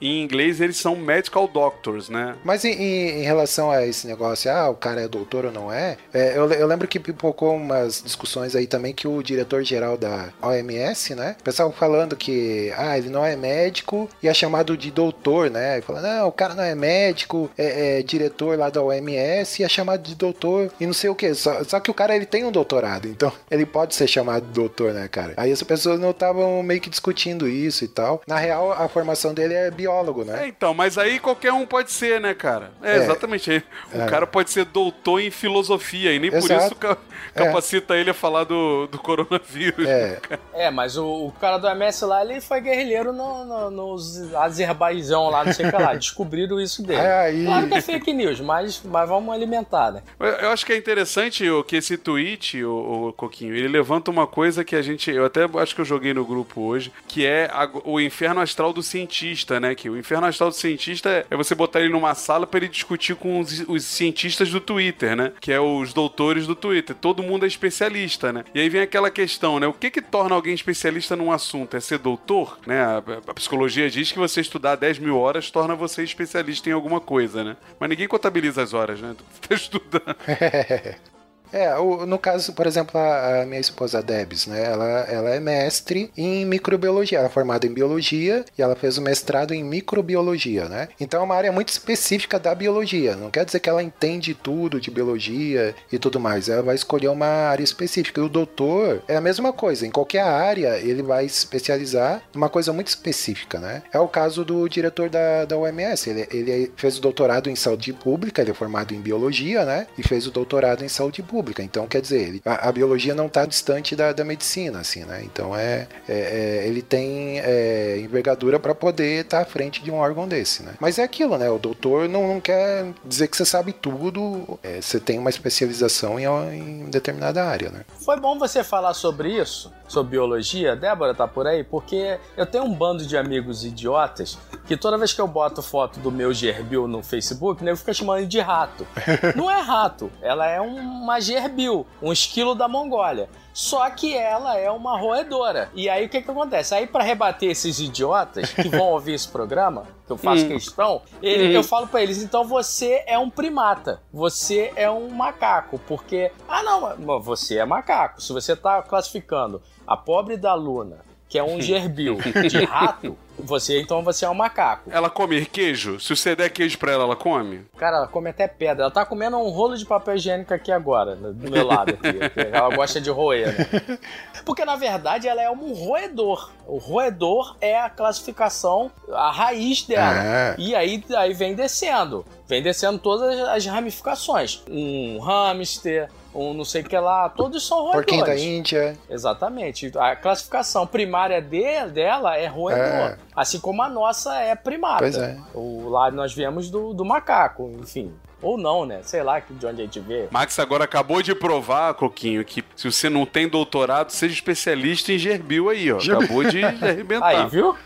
em 0.00 0.22
inglês 0.22 0.60
eles 0.60 0.76
são 0.76 0.94
medical 0.96 1.48
doctors, 1.48 2.08
né? 2.08 2.36
Mas 2.44 2.64
em, 2.64 2.70
em- 2.72 3.20
em 3.20 3.22
relação 3.22 3.70
a 3.70 3.84
esse 3.84 4.06
negócio, 4.06 4.50
ah, 4.52 4.68
o 4.70 4.74
cara 4.74 5.00
é 5.02 5.08
doutor 5.08 5.46
ou 5.46 5.52
não 5.52 5.72
é, 5.72 5.96
é, 6.14 6.36
eu, 6.38 6.50
eu 6.52 6.66
lembro 6.66 6.86
que 6.86 7.00
pipocou 7.00 7.54
umas 7.56 8.02
discussões 8.02 8.54
aí 8.54 8.66
também 8.66 8.92
que 8.94 9.08
o 9.08 9.22
diretor-geral 9.22 9.96
da 9.96 10.28
OMS, 10.42 11.14
né? 11.14 11.36
O 11.40 11.42
pessoal 11.42 11.72
falando 11.72 12.14
que, 12.16 12.72
ah, 12.76 12.96
ele 12.96 13.08
não 13.10 13.24
é 13.24 13.34
médico 13.36 14.08
e 14.22 14.28
é 14.28 14.34
chamado 14.34 14.76
de 14.76 14.90
doutor, 14.90 15.50
né? 15.50 15.80
Falando, 15.88 16.04
não, 16.04 16.28
o 16.28 16.32
cara 16.32 16.54
não 16.54 16.62
é 16.62 16.74
médico, 16.74 17.50
é, 17.56 17.98
é 17.98 18.02
diretor 18.02 18.58
lá 18.58 18.68
da 18.68 18.82
OMS 18.82 19.62
e 19.62 19.64
é 19.64 19.68
chamado 19.68 20.02
de 20.02 20.14
doutor 20.14 20.70
e 20.78 20.86
não 20.86 20.92
sei 20.92 21.08
o 21.10 21.14
que. 21.14 21.34
Só, 21.34 21.64
só 21.64 21.80
que 21.80 21.90
o 21.90 21.94
cara, 21.94 22.14
ele 22.14 22.26
tem 22.26 22.44
um 22.44 22.52
doutorado, 22.52 23.08
então 23.08 23.32
ele 23.50 23.64
pode 23.64 23.94
ser 23.94 24.06
chamado 24.06 24.44
de 24.46 24.52
doutor, 24.52 24.92
né, 24.92 25.08
cara? 25.08 25.32
Aí 25.36 25.50
as 25.50 25.62
pessoas 25.62 25.98
não 25.98 26.10
estavam 26.10 26.62
meio 26.62 26.80
que 26.80 26.90
discutindo 26.90 27.48
isso 27.48 27.84
e 27.84 27.88
tal. 27.88 28.20
Na 28.26 28.36
real, 28.38 28.70
a 28.70 28.86
formação 28.88 29.32
dele 29.32 29.54
é 29.54 29.70
biólogo, 29.70 30.24
né? 30.24 30.44
É, 30.44 30.46
então, 30.48 30.74
mas 30.74 30.98
aí 30.98 31.18
qualquer 31.18 31.52
um 31.52 31.64
pode 31.66 31.90
ser, 31.90 32.20
né, 32.20 32.34
cara? 32.34 32.70
É, 32.82 32.92
É. 32.92 32.96
exatamente. 32.98 33.50
Aí 33.50 33.62
O 33.94 34.02
É. 34.02 34.06
cara 34.06 34.26
pode 34.26 34.50
ser 34.50 34.66
doutor 34.66 35.20
em 35.20 35.30
filosofia 35.30 36.12
e 36.12 36.18
nem 36.18 36.30
por 36.30 36.36
Exato. 36.36 36.64
isso 36.66 36.74
ca- 36.76 36.98
capacita 37.34 37.96
ele 37.96 38.10
a 38.10 38.14
falar 38.14 38.44
do, 38.44 38.86
do 38.88 38.98
coronavírus. 38.98 39.86
É, 39.88 40.18
É, 40.52 40.70
mas 40.70 40.96
o, 40.98 41.26
o 41.28 41.32
cara 41.40 41.56
do 41.56 41.66
MS 41.68 42.04
lá, 42.04 42.22
ele 42.24 42.40
foi 42.40 42.60
guerrilheiro 42.60 43.12
no, 43.12 43.44
no, 43.44 43.70
nos 43.70 44.34
Azerbaijão 44.34 45.28
lá, 45.30 45.44
não 45.44 45.52
sei 45.52 45.66
o 45.66 45.72
lá. 45.78 45.94
Descobriram 45.94 46.60
isso 46.60 46.82
dele. 46.82 47.00
Aí. 47.00 47.44
Claro 47.44 47.68
que 47.68 47.74
é 47.74 47.80
fake 47.80 48.12
news, 48.12 48.40
mas, 48.40 48.82
mas 48.84 49.08
vamos 49.08 49.34
alimentar, 49.34 49.92
né? 49.92 50.02
Eu 50.18 50.48
eu 50.48 50.52
acho 50.52 50.64
que 50.64 50.72
é 50.72 50.76
interessante 50.76 51.48
o, 51.50 51.62
que 51.62 51.76
esse 51.76 51.96
tweet, 51.98 52.64
o, 52.64 53.12
Coquinho, 53.16 53.54
ele 53.54 53.68
levanta 53.68 54.10
uma 54.10 54.26
coisa 54.26 54.64
que 54.64 54.74
a 54.74 54.82
gente. 54.82 55.10
Eu 55.10 55.24
até 55.24 55.44
acho 55.58 55.74
que 55.74 55.80
eu 55.80 55.84
joguei 55.84 56.14
no 56.14 56.24
grupo 56.24 56.62
hoje, 56.62 56.92
que 57.06 57.26
é 57.26 57.50
a- 57.52 57.68
o 57.84 58.00
inferno 58.00 58.40
astral 58.40 58.72
do 58.72 58.82
cientista, 58.82 59.60
né? 59.60 59.74
Que 59.74 59.90
o 59.90 59.96
inferno 59.96 60.26
astral 60.26 60.50
do 60.50 60.54
cientista 60.56 61.10
é, 61.10 61.26
é 61.30 61.36
você 61.36 61.54
botar 61.54 61.80
ele 61.80 61.90
numa 61.90 62.14
sala 62.14 62.46
para 62.46 62.58
ele 62.60 62.68
discutir 62.68 63.14
com 63.14 63.40
os, 63.40 63.60
os 63.68 63.84
cientistas 63.84 64.50
do 64.50 64.60
Twitter, 64.60 65.14
né? 65.16 65.32
Que 65.40 65.52
é 65.52 65.60
os 65.60 65.92
doutores 65.92 66.46
do 66.46 66.54
Twitter. 66.54 66.96
Todo 66.96 67.22
mundo 67.22 67.44
é 67.44 67.48
especialista, 67.48 68.32
né? 68.32 68.44
E 68.54 68.60
aí 68.60 68.68
vem 68.68 68.80
aquela 68.80 69.10
questão, 69.10 69.58
né? 69.60 69.66
O 69.66 69.72
que 69.72 69.90
que 69.90 70.00
torna 70.02 70.34
alguém 70.34 70.54
especialista 70.54 71.14
num 71.16 71.30
assunto? 71.30 71.76
É 71.76 71.80
ser 71.80 71.98
doutor? 71.98 72.58
Né? 72.66 72.80
A, 72.80 73.02
a 73.26 73.34
psicologia 73.34 73.90
diz 73.90 74.10
que 74.12 74.18
você 74.18 74.40
estudar 74.40 74.76
10 74.76 74.98
mil 74.98 75.18
horas 75.18 75.50
torna 75.50 75.67
você 75.74 76.02
especialista 76.02 76.68
em 76.68 76.72
alguma 76.72 77.00
coisa, 77.00 77.42
né? 77.44 77.56
Mas 77.78 77.90
ninguém 77.90 78.08
contabiliza 78.08 78.62
as 78.62 78.74
horas, 78.74 79.00
né? 79.00 79.14
Tu 79.40 79.48
tá 79.48 79.54
estudando. 79.54 80.16
É, 81.52 81.74
no 82.06 82.18
caso, 82.18 82.52
por 82.52 82.66
exemplo, 82.66 83.00
a, 83.00 83.44
minha 83.46 83.60
esposa 83.60 84.02
Debs, 84.02 84.46
né? 84.46 84.64
Ela, 84.64 84.86
ela 85.08 85.30
é 85.30 85.40
mestre 85.40 86.10
em 86.16 86.44
microbiologia. 86.44 87.18
Ela 87.18 87.28
é 87.28 87.30
formada 87.30 87.66
em 87.66 87.72
biologia 87.72 88.44
e 88.56 88.62
ela 88.62 88.76
fez 88.76 88.98
o 88.98 89.02
mestrado 89.02 89.52
em 89.54 89.64
microbiologia, 89.64 90.68
né? 90.68 90.88
Então 91.00 91.20
é 91.20 91.24
uma 91.24 91.34
área 91.34 91.52
muito 91.52 91.70
específica 91.70 92.38
da 92.38 92.54
biologia. 92.54 93.16
Não 93.16 93.30
quer 93.30 93.44
dizer 93.44 93.60
que 93.60 93.68
ela 93.68 93.82
entende 93.82 94.34
tudo 94.34 94.80
de 94.80 94.90
biologia 94.90 95.74
e 95.90 95.98
tudo 95.98 96.20
mais. 96.20 96.48
Ela 96.48 96.62
vai 96.62 96.74
escolher 96.74 97.08
uma 97.08 97.26
área 97.26 97.64
específica. 97.64 98.20
E 98.20 98.24
o 98.24 98.28
doutor 98.28 99.02
é 99.08 99.16
a 99.16 99.20
mesma 99.20 99.52
coisa. 99.52 99.86
Em 99.86 99.90
qualquer 99.90 100.22
área, 100.22 100.78
ele 100.78 101.02
vai 101.02 101.28
se 101.28 101.38
especializar 101.38 102.22
numa 102.34 102.48
coisa 102.48 102.72
muito 102.72 102.88
específica, 102.88 103.58
né? 103.58 103.82
É 103.92 103.98
o 103.98 104.08
caso 104.08 104.44
do 104.44 104.68
diretor 104.68 105.08
da, 105.08 105.44
da 105.44 105.56
OMS. 105.56 106.10
Ele, 106.10 106.28
ele 106.30 106.72
fez 106.76 106.98
o 106.98 107.00
doutorado 107.00 107.48
em 107.48 107.56
saúde 107.56 107.92
pública, 107.92 108.42
ele 108.42 108.50
é 108.50 108.54
formado 108.54 108.94
em 108.94 109.00
biologia, 109.00 109.64
né? 109.64 109.86
E 109.96 110.02
fez 110.02 110.26
o 110.26 110.30
doutorado 110.30 110.84
em 110.84 110.88
saúde 110.88 111.22
pública. 111.22 111.37
Então, 111.62 111.86
quer 111.86 112.00
dizer, 112.00 112.40
a, 112.44 112.68
a 112.68 112.72
biologia 112.72 113.14
não 113.14 113.26
está 113.26 113.44
distante 113.46 113.94
da, 113.96 114.12
da 114.12 114.24
medicina, 114.24 114.80
assim, 114.80 115.04
né? 115.04 115.22
Então, 115.24 115.56
é, 115.56 115.86
é- 116.08 116.62
é- 116.62 116.66
ele 116.66 116.82
tem 116.82 117.40
é, 117.40 117.98
envergadura 117.98 118.58
para 118.58 118.74
poder 118.74 119.24
estar 119.24 119.40
à 119.40 119.44
frente 119.44 119.82
de 119.82 119.90
um 119.90 119.96
órgão 119.96 120.26
desse, 120.28 120.62
né? 120.62 120.72
Mas 120.80 120.98
é 120.98 121.02
aquilo, 121.02 121.36
né? 121.38 121.50
O 121.50 121.58
doutor 121.58 122.08
não, 122.08 122.26
não 122.28 122.40
quer 122.40 122.86
dizer 123.04 123.28
que 123.28 123.36
você 123.36 123.44
sabe 123.44 123.72
tudo. 123.72 124.58
É, 124.62 124.80
você 124.80 124.98
tem 125.00 125.18
uma 125.18 125.30
especialização 125.30 126.18
em, 126.18 126.24
em 126.58 126.84
determinada 126.90 127.44
área, 127.44 127.70
né? 127.70 127.80
Foi 128.04 128.18
bom 128.18 128.38
você 128.38 128.62
falar 128.64 128.94
sobre 128.94 129.40
isso, 129.40 129.72
sobre 129.88 130.12
biologia. 130.12 130.76
Débora 130.76 131.14
tá 131.14 131.26
por 131.26 131.46
aí? 131.46 131.64
Porque 131.64 132.18
eu 132.36 132.46
tenho 132.46 132.64
um 132.64 132.74
bando 132.74 133.04
de 133.04 133.16
amigos 133.16 133.64
idiotas 133.64 134.38
que 134.66 134.76
toda 134.76 134.98
vez 134.98 135.12
que 135.12 135.20
eu 135.20 135.26
boto 135.26 135.62
foto 135.62 135.98
do 135.98 136.12
meu 136.12 136.32
gerbil 136.32 136.86
no 136.86 137.02
Facebook, 137.02 137.64
nego 137.64 137.76
fica 137.76 137.94
chamando 137.94 138.26
de 138.26 138.38
rato. 138.38 138.86
Não 139.34 139.50
é 139.50 139.60
rato, 139.60 140.10
ela 140.20 140.46
é 140.46 140.60
uma 140.60 141.20
gerbil, 141.20 141.86
um 142.02 142.12
esquilo 142.12 142.54
da 142.54 142.68
Mongólia. 142.68 143.28
Só 143.52 143.88
que 143.90 144.16
ela 144.16 144.56
é 144.56 144.70
uma 144.70 144.96
roedora. 144.98 145.68
E 145.74 145.88
aí 145.88 146.06
o 146.06 146.08
que 146.08 146.22
que 146.22 146.30
acontece? 146.30 146.74
Aí 146.74 146.86
pra 146.86 147.02
rebater 147.02 147.50
esses 147.50 147.80
idiotas 147.80 148.52
que 148.52 148.68
vão 148.68 148.90
ouvir 148.92 149.14
esse 149.14 149.28
programa, 149.28 149.84
que 150.06 150.12
eu 150.12 150.16
faço 150.16 150.44
Hum. 150.44 150.48
questão, 150.48 151.02
ele- 151.20 151.56
eu 151.56 151.64
falo 151.64 151.86
pra 151.88 152.02
eles, 152.02 152.22
então 152.22 152.44
você 152.44 153.02
é 153.06 153.18
um 153.18 153.28
primata, 153.28 154.00
você 154.12 154.72
é 154.76 154.88
um 154.90 155.08
macaco, 155.10 155.78
porque 155.88 156.30
ah 156.48 156.62
não, 156.62 157.20
você 157.20 157.58
é 157.58 157.64
macaco. 157.64 158.22
Se 158.22 158.32
você 158.32 158.54
tá 158.54 158.80
classificando 158.82 159.60
a 159.86 159.96
pobre 159.96 160.36
da 160.36 160.54
Luna, 160.54 160.98
que 161.28 161.38
é 161.38 161.42
um 161.42 161.60
gerbil 161.60 162.16
de 162.48 162.64
rato, 162.64 163.18
você 163.38 163.80
então 163.80 164.02
você 164.02 164.24
é 164.24 164.30
um 164.30 164.34
macaco. 164.34 164.90
Ela 164.90 165.10
come 165.10 165.44
queijo? 165.46 165.98
Se 166.00 166.14
você 166.14 166.34
der 166.34 166.50
queijo 166.50 166.78
pra 166.78 166.92
ela, 166.92 167.04
ela 167.04 167.16
come? 167.16 167.64
Cara, 167.76 167.98
ela 167.98 168.08
come 168.08 168.30
até 168.30 168.46
pedra. 168.46 168.84
Ela 168.84 168.90
tá 168.90 169.04
comendo 169.04 169.36
um 169.36 169.48
rolo 169.48 169.76
de 169.76 169.84
papel 169.84 170.16
higiênico 170.16 170.52
aqui 170.52 170.72
agora, 170.72 171.16
do 171.16 171.50
meu 171.50 171.66
lado 171.66 171.90
aqui. 171.90 172.18
Ela 172.52 172.74
gosta 172.74 173.00
de 173.00 173.10
roer, 173.10 173.56
né? 173.56 173.98
Porque 174.44 174.64
na 174.64 174.76
verdade 174.76 175.28
ela 175.28 175.42
é 175.42 175.50
um 175.50 175.72
roedor. 175.72 176.50
O 176.66 176.78
roedor 176.78 177.56
é 177.60 177.78
a 177.78 177.90
classificação, 177.90 178.90
a 179.12 179.30
raiz 179.30 179.82
dela. 179.82 180.20
Ah. 180.20 180.54
E 180.58 180.74
aí, 180.74 181.02
aí 181.16 181.34
vem 181.34 181.54
descendo. 181.54 182.24
Vem 182.48 182.62
descendo 182.62 182.98
todas 182.98 183.38
as 183.40 183.66
ramificações. 183.66 184.62
Um 184.70 185.18
hamster, 185.20 186.08
um 186.34 186.54
não 186.54 186.64
sei 186.64 186.80
o 186.80 186.84
que 186.84 186.98
lá, 186.98 187.28
todos 187.28 187.66
são 187.66 187.78
roedores. 187.82 188.06
Porquinho 188.06 188.24
da 188.24 188.36
Índia. 188.36 188.96
Exatamente. 189.10 189.92
A 189.98 190.16
classificação 190.16 190.86
primária 190.86 191.42
de- 191.42 191.84
dela 191.92 192.36
é 192.38 192.46
roedor. 192.46 192.82
É. 192.84 193.18
Assim 193.36 193.60
como 193.60 193.82
a 193.82 193.88
nossa 193.88 194.34
é 194.40 194.54
primata. 194.54 194.98
Pois 195.00 195.18
é. 195.18 195.36
O, 195.54 195.88
lá 195.90 196.10
nós 196.10 196.32
viemos 196.32 196.70
do, 196.70 196.94
do 196.94 197.04
macaco, 197.04 197.70
enfim. 197.80 198.14
Ou 198.40 198.56
não, 198.56 198.86
né? 198.86 199.00
Sei 199.02 199.22
lá 199.22 199.40
de 199.40 199.66
onde 199.66 199.82
a 199.82 199.84
gente 199.84 200.00
vê. 200.00 200.28
Max 200.30 200.58
agora 200.58 200.84
acabou 200.84 201.22
de 201.22 201.34
provar, 201.34 201.94
Coquinho, 201.94 202.44
que 202.44 202.64
se 202.76 202.90
você 202.90 203.08
não 203.08 203.26
tem 203.26 203.48
doutorado, 203.48 204.10
seja 204.10 204.34
especialista 204.34 205.12
em 205.12 205.18
gerbil 205.18 205.68
aí, 205.68 205.90
ó. 205.92 205.98
Acabou 205.98 206.44
de 206.44 206.62
arrebentar. 206.64 207.44
Aí, 207.44 207.48
viu? 207.48 207.76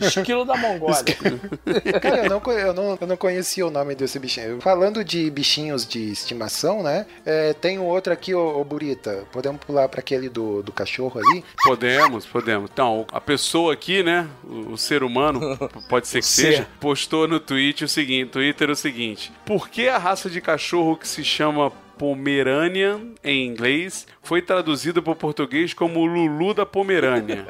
Esquilo 0.00 0.44
da 0.44 0.56
Mongólia. 0.56 1.02
Cara, 2.00 2.24
eu 2.24 2.30
não, 2.30 2.52
eu, 2.52 2.74
não, 2.74 2.98
eu 3.00 3.06
não 3.06 3.16
conhecia 3.16 3.66
o 3.66 3.70
nome 3.70 3.94
desse 3.94 4.18
bichinho. 4.18 4.60
Falando 4.60 5.04
de 5.04 5.30
bichinhos 5.30 5.86
de 5.86 6.12
estimação, 6.12 6.82
né? 6.82 7.06
É, 7.24 7.52
tem 7.54 7.78
um 7.78 7.84
outro 7.84 8.12
aqui, 8.12 8.34
ô, 8.34 8.60
ô 8.60 8.64
Burita. 8.64 9.24
Podemos 9.32 9.60
pular 9.64 9.88
para 9.88 10.00
aquele 10.00 10.28
do, 10.28 10.62
do 10.62 10.72
cachorro 10.72 11.20
ali? 11.20 11.44
Podemos, 11.64 12.26
podemos. 12.26 12.70
Então, 12.72 13.06
a 13.12 13.20
pessoa 13.20 13.72
aqui, 13.72 14.02
né, 14.02 14.28
o, 14.44 14.72
o 14.72 14.78
ser 14.78 15.02
humano, 15.02 15.56
pode 15.88 16.08
ser 16.08 16.20
que 16.20 16.26
ser. 16.26 16.42
seja, 16.42 16.68
postou 16.80 17.26
no 17.26 17.40
Twitter 17.40 17.86
o 17.86 17.88
seguinte, 17.88 18.30
Twitter 18.30 18.70
o 18.70 18.76
seguinte: 18.76 19.32
Por 19.46 19.68
que 19.68 19.88
a 19.88 19.98
raça 20.02 20.28
de 20.28 20.40
cachorro 20.40 20.96
que 20.96 21.06
se 21.06 21.22
chama 21.22 21.70
Pomeranian, 21.96 23.12
em 23.22 23.46
inglês, 23.46 24.08
foi 24.20 24.42
traduzido 24.42 25.00
para 25.00 25.12
o 25.12 25.16
português 25.16 25.72
como 25.72 26.04
Lulu 26.04 26.52
da 26.52 26.66
Pomerânia. 26.66 27.46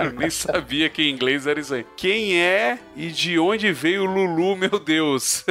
Eu 0.00 0.12
nem 0.18 0.28
sabia 0.28 0.88
que 0.88 1.02
em 1.02 1.14
inglês 1.14 1.46
era 1.46 1.60
isso 1.60 1.72
aí. 1.72 1.86
Quem 1.96 2.36
é 2.36 2.80
e 2.96 3.12
de 3.12 3.38
onde 3.38 3.72
veio 3.72 4.02
o 4.02 4.06
Lulu, 4.06 4.56
meu 4.56 4.80
Deus? 4.80 5.44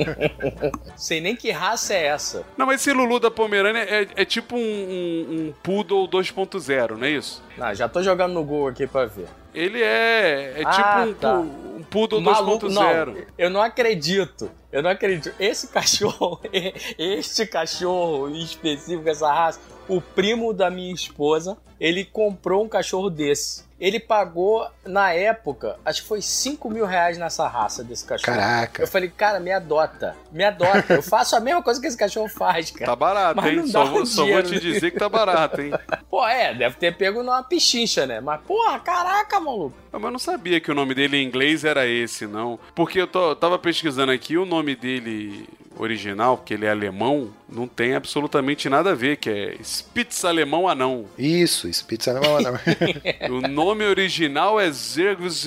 Sei 0.96 1.20
nem 1.20 1.36
que 1.36 1.50
raça 1.50 1.92
é 1.92 2.06
essa. 2.06 2.46
Não, 2.56 2.64
mas 2.64 2.80
esse 2.80 2.94
Lulu 2.94 3.20
da 3.20 3.30
Pomerânia 3.30 3.80
é, 3.80 4.08
é 4.16 4.24
tipo 4.24 4.56
um, 4.56 4.58
um, 4.58 5.26
um 5.30 5.54
Poodle 5.62 6.08
2.0, 6.08 6.96
não 6.96 7.04
é 7.04 7.10
isso? 7.10 7.44
Não, 7.58 7.74
já 7.74 7.86
tô 7.86 8.02
jogando 8.02 8.32
no 8.32 8.42
Google 8.42 8.68
aqui 8.68 8.86
pra 8.86 9.04
ver. 9.04 9.28
Ele 9.54 9.82
é, 9.82 10.54
é 10.60 10.62
Ah, 10.64 10.70
tipo 11.04 11.10
um, 11.10 11.14
tá. 11.14 11.38
um 11.38 11.82
Poodle 11.90 12.20
Maluco, 12.20 12.66
2.0. 12.68 12.70
não, 12.74 13.14
eu 13.36 13.50
não 13.50 13.60
acredito. 13.62 14.50
Eu 14.70 14.82
não 14.82 14.90
acredito. 14.90 15.34
Esse 15.40 15.66
cachorro, 15.68 16.40
este 16.98 17.46
cachorro 17.46 18.28
em 18.28 18.42
específico, 18.42 19.08
essa 19.08 19.32
raça, 19.32 19.60
o 19.88 20.00
primo 20.00 20.52
da 20.54 20.70
minha 20.70 20.94
esposa, 20.94 21.56
ele 21.80 22.04
comprou 22.04 22.62
um 22.64 22.68
cachorro 22.68 23.08
desse. 23.10 23.68
Ele 23.80 23.98
pagou, 23.98 24.68
na 24.84 25.14
época, 25.14 25.78
acho 25.86 26.02
que 26.02 26.08
foi 26.08 26.20
5 26.20 26.68
mil 26.68 26.84
reais 26.84 27.16
nessa 27.16 27.48
raça 27.48 27.82
desse 27.82 28.04
cachorro. 28.04 28.36
Caraca. 28.36 28.82
Eu 28.82 28.86
falei, 28.86 29.08
cara, 29.08 29.40
me 29.40 29.50
adota. 29.50 30.14
Me 30.30 30.44
adota. 30.44 30.92
Eu 30.92 31.02
faço 31.02 31.34
a 31.34 31.40
mesma 31.40 31.62
coisa 31.62 31.80
que 31.80 31.86
esse 31.86 31.96
cachorro 31.96 32.28
faz, 32.28 32.70
cara. 32.70 32.84
Tá 32.84 32.94
barato, 32.94 33.36
Mas 33.40 33.46
hein? 33.50 33.56
não 33.56 33.66
Só 33.66 33.84
dá 33.84 33.90
vou, 33.90 34.02
um 34.02 34.06
só 34.06 34.26
vou 34.26 34.42
te 34.42 34.52
né? 34.52 34.58
dizer 34.60 34.90
que 34.90 34.98
tá 34.98 35.08
barato, 35.08 35.62
hein? 35.62 35.72
Pô, 36.10 36.26
é, 36.28 36.52
deve 36.54 36.76
ter 36.76 36.94
pego 36.94 37.22
numa 37.22 37.42
pichincha, 37.42 38.06
né? 38.06 38.20
Mas, 38.20 38.42
porra, 38.42 38.78
caraca, 38.80 39.40
maluco. 39.40 39.74
Mas 39.90 40.02
eu 40.02 40.10
não 40.10 40.18
sabia 40.18 40.60
que 40.60 40.70
o 40.70 40.74
nome 40.74 40.94
dele 40.94 41.16
em 41.16 41.26
inglês 41.26 41.64
era 41.64 41.86
esse, 41.86 42.26
não. 42.26 42.60
Porque 42.74 43.00
eu 43.00 43.06
tô- 43.06 43.34
tava 43.34 43.58
pesquisando 43.58 44.12
aqui, 44.12 44.36
o 44.36 44.44
nome 44.44 44.76
dele 44.76 45.48
original, 45.78 46.36
porque 46.36 46.52
ele 46.52 46.66
é 46.66 46.70
alemão, 46.70 47.32
não 47.48 47.66
tem 47.66 47.94
absolutamente 47.94 48.68
nada 48.68 48.90
a 48.90 48.94
ver, 48.94 49.16
que 49.16 49.30
é 49.30 49.56
Spitz 49.62 50.26
alemão 50.26 50.68
anão. 50.68 51.06
Isso, 51.16 51.66
isso, 51.70 51.84
pizza 51.84 52.12
não 52.12 52.38
é 52.38 52.42
não. 52.42 52.52
O 53.38 53.48
nome 53.48 53.84
original 53.84 54.60
é 54.60 54.70
Zergwitz. 54.70 55.46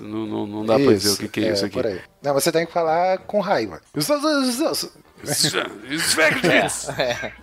Não, 0.00 0.26
não, 0.26 0.46
não 0.46 0.64
dá 0.64 0.78
pra 0.78 0.92
dizer 0.92 1.10
o 1.10 1.16
que, 1.18 1.28
que 1.28 1.44
é, 1.44 1.52
isso 1.52 1.64
aqui. 1.64 2.00
Não, 2.22 2.32
você 2.32 2.50
tem 2.50 2.64
que 2.64 2.72
falar 2.72 3.18
com 3.18 3.40
raiva. 3.40 3.80
Zergwitz. 5.24 6.88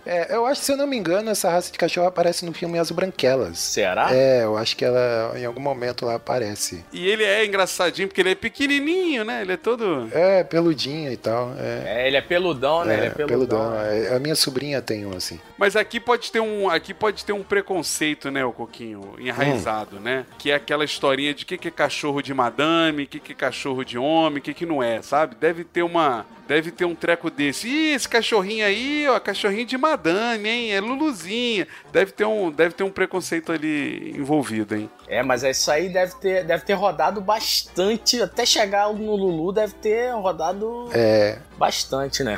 É, 0.06 0.34
eu 0.34 0.44
acho 0.46 0.60
que, 0.60 0.66
se 0.66 0.72
eu 0.72 0.76
não 0.76 0.86
me 0.86 0.96
engano, 0.96 1.30
essa 1.30 1.50
raça 1.50 1.70
de 1.70 1.78
cachorro 1.78 2.06
aparece 2.06 2.44
no 2.44 2.52
filme 2.52 2.78
As 2.78 2.90
Branquelas. 2.90 3.58
Será? 3.58 4.12
É, 4.12 4.42
eu 4.44 4.56
acho 4.56 4.76
que 4.76 4.84
ela, 4.84 5.32
em 5.36 5.44
algum 5.44 5.60
momento, 5.60 6.04
lá 6.04 6.14
aparece. 6.16 6.84
E 6.92 7.06
ele 7.08 7.22
é 7.22 7.44
engraçadinho 7.44 8.08
porque 8.08 8.20
ele 8.20 8.30
é 8.30 8.34
pequenininho, 8.34 9.24
né? 9.24 9.42
Ele 9.42 9.52
é 9.52 9.56
todo... 9.56 10.08
É, 10.12 10.42
peludinha 10.42 11.12
e 11.12 11.16
tal. 11.16 11.52
É, 11.58 12.02
É, 12.02 12.06
ele 12.08 12.16
é 12.16 12.20
peludão, 12.20 12.84
né? 12.84 12.94
ele 12.94 13.02
é 13.04 13.06
é, 13.06 13.10
peludão. 13.10 13.36
peludão. 13.72 13.80
É, 13.84 14.16
A 14.16 14.18
minha 14.18 14.34
sobrinha 14.34 14.80
tem 14.82 15.06
um 15.06 15.16
assim. 15.16 15.38
Mas 15.56 15.76
aqui 15.76 16.00
pode 16.00 16.32
ter 16.32 16.40
um, 16.40 16.68
aqui 16.68 16.92
pode 16.92 17.24
ter 17.24 17.32
um 17.32 17.42
preconceito, 17.42 18.30
né, 18.30 18.44
o 18.44 18.52
Coquinho, 18.52 19.14
enraizado, 19.18 19.96
Hum. 19.96 20.00
né? 20.00 20.26
Que 20.38 20.50
é 20.50 20.54
aquela 20.54 20.84
historinha 20.84 21.32
de 21.34 21.44
o 21.44 21.46
que, 21.46 21.56
que 21.58 21.68
é 21.68 21.70
cachorro 21.70 22.20
de 22.22 22.34
madame, 22.34 23.04
o 23.04 23.06
que, 23.06 23.20
que 23.20 23.32
é 23.32 23.34
cachorro 23.34 23.84
de 23.84 23.96
homem, 23.98 24.38
o 24.38 24.42
que, 24.42 24.54
que 24.54 24.66
não 24.66 24.82
é, 24.82 25.00
sabe? 25.02 25.36
Deve 25.38 25.64
ter 25.64 25.82
uma. 25.82 26.26
Deve 26.48 26.72
ter 26.72 26.84
um 26.84 26.96
treco 26.96 27.30
desse. 27.30 27.68
Ih, 27.70 27.92
esse 27.94 28.08
cachorrinho 28.08 28.66
aí, 28.66 29.06
ó, 29.08 29.18
cachorrinho 29.20 29.64
de 29.64 29.78
madame, 29.78 30.48
hein? 30.48 30.72
É 30.72 30.80
Luluzinha. 30.80 31.68
Deve 31.92 32.10
ter 32.12 32.24
um, 32.24 32.50
deve 32.50 32.74
ter 32.74 32.82
um 32.82 32.90
preconceito 32.90 33.52
ali 33.52 34.10
envolvido, 34.16 34.74
hein? 34.74 34.90
É, 35.06 35.22
mas 35.22 35.42
isso 35.44 35.70
aí 35.70 35.88
deve 35.88 36.14
ter, 36.16 36.44
deve 36.44 36.64
ter 36.64 36.74
rodado 36.74 37.20
bastante. 37.20 38.20
Até 38.20 38.44
chegar 38.44 38.92
no 38.92 39.14
Lulu, 39.14 39.52
deve 39.52 39.74
ter 39.74 40.12
rodado 40.14 40.88
É, 40.92 41.38
bastante, 41.56 42.24
né? 42.24 42.36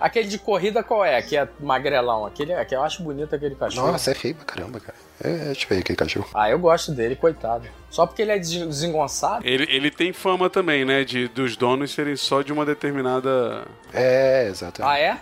Aquele 0.00 0.28
de 0.28 0.38
corrida 0.38 0.82
qual 0.82 1.04
é? 1.04 1.20
Que 1.20 1.36
é 1.36 1.48
magrelão. 1.58 2.24
Aquele, 2.24 2.52
aquele, 2.54 2.80
eu 2.80 2.84
acho 2.84 3.02
bonito 3.02 3.34
aquele 3.34 3.56
cachorro. 3.56 3.90
nossa, 3.90 4.12
é 4.12 4.14
feio 4.14 4.34
pra 4.36 4.44
caramba, 4.44 4.78
cara. 4.78 4.96
É, 5.22 5.50
eu 5.50 5.68
ver 5.68 5.78
aquele 5.80 5.96
cachorro. 5.96 6.28
Ah, 6.34 6.48
eu 6.48 6.58
gosto 6.58 6.92
dele, 6.92 7.16
coitado. 7.16 7.66
Só 7.90 8.06
porque 8.06 8.22
ele 8.22 8.32
é 8.32 8.38
des- 8.38 8.50
desengonçado? 8.66 9.46
Ele, 9.46 9.66
ele 9.70 9.90
tem 9.90 10.12
fama 10.12 10.48
também, 10.48 10.84
né? 10.84 11.02
De, 11.04 11.26
dos 11.28 11.56
donos 11.56 11.90
serem 11.92 12.14
só 12.16 12.42
de 12.42 12.52
uma 12.52 12.64
determinada. 12.64 13.64
É, 13.92 14.46
exatamente. 14.48 14.92
Ah, 14.94 14.98
é? 14.98 15.18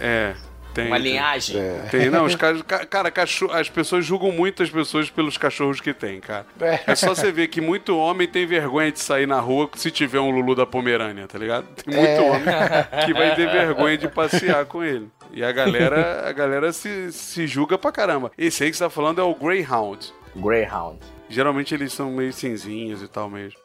É. 0.00 0.34
Tem, 0.72 0.86
Uma 0.86 1.00
tem. 1.00 1.04
linhagem? 1.10 1.58
É. 1.58 1.88
Tem, 1.90 2.08
não, 2.10 2.24
os 2.26 2.36
caras, 2.36 2.62
ca- 2.62 2.86
cara, 2.86 3.10
cachorro, 3.10 3.52
as 3.52 3.68
pessoas 3.68 4.06
julgam 4.06 4.30
muito 4.30 4.62
as 4.62 4.70
pessoas 4.70 5.10
pelos 5.10 5.36
cachorros 5.36 5.80
que 5.80 5.92
tem, 5.92 6.20
cara. 6.20 6.46
É. 6.60 6.78
É 6.86 6.94
só 6.94 7.08
você 7.12 7.32
ver 7.32 7.48
que 7.48 7.60
muito 7.60 7.98
homem 7.98 8.28
tem 8.28 8.46
vergonha 8.46 8.92
de 8.92 9.00
sair 9.00 9.26
na 9.26 9.40
rua 9.40 9.68
se 9.74 9.90
tiver 9.90 10.20
um 10.20 10.30
Lulu 10.30 10.54
da 10.54 10.64
Pomerânia, 10.64 11.26
tá 11.26 11.36
ligado? 11.36 11.66
Tem 11.74 11.92
muito 11.92 12.08
É. 12.08 12.20
homem 12.20 13.04
que 13.04 13.12
vai 13.12 13.34
ter 13.34 13.50
vergonha 13.50 13.98
de 13.98 14.06
passear 14.06 14.64
com 14.66 14.84
ele. 14.84 15.08
E 15.32 15.44
a 15.44 15.52
galera, 15.52 16.28
a 16.28 16.32
galera 16.32 16.72
se, 16.72 17.12
se 17.12 17.46
julga 17.46 17.78
pra 17.78 17.92
caramba. 17.92 18.32
Esse 18.36 18.64
aí 18.64 18.70
que 18.70 18.76
você 18.76 18.84
tá 18.84 18.90
falando 18.90 19.20
é 19.20 19.24
o 19.24 19.34
Greyhound. 19.34 20.12
Greyhound. 20.36 20.98
Geralmente 21.28 21.74
eles 21.74 21.92
são 21.92 22.10
meio 22.10 22.32
cinzinhos 22.32 23.02
e 23.02 23.08
tal 23.08 23.30
mesmo. 23.30 23.58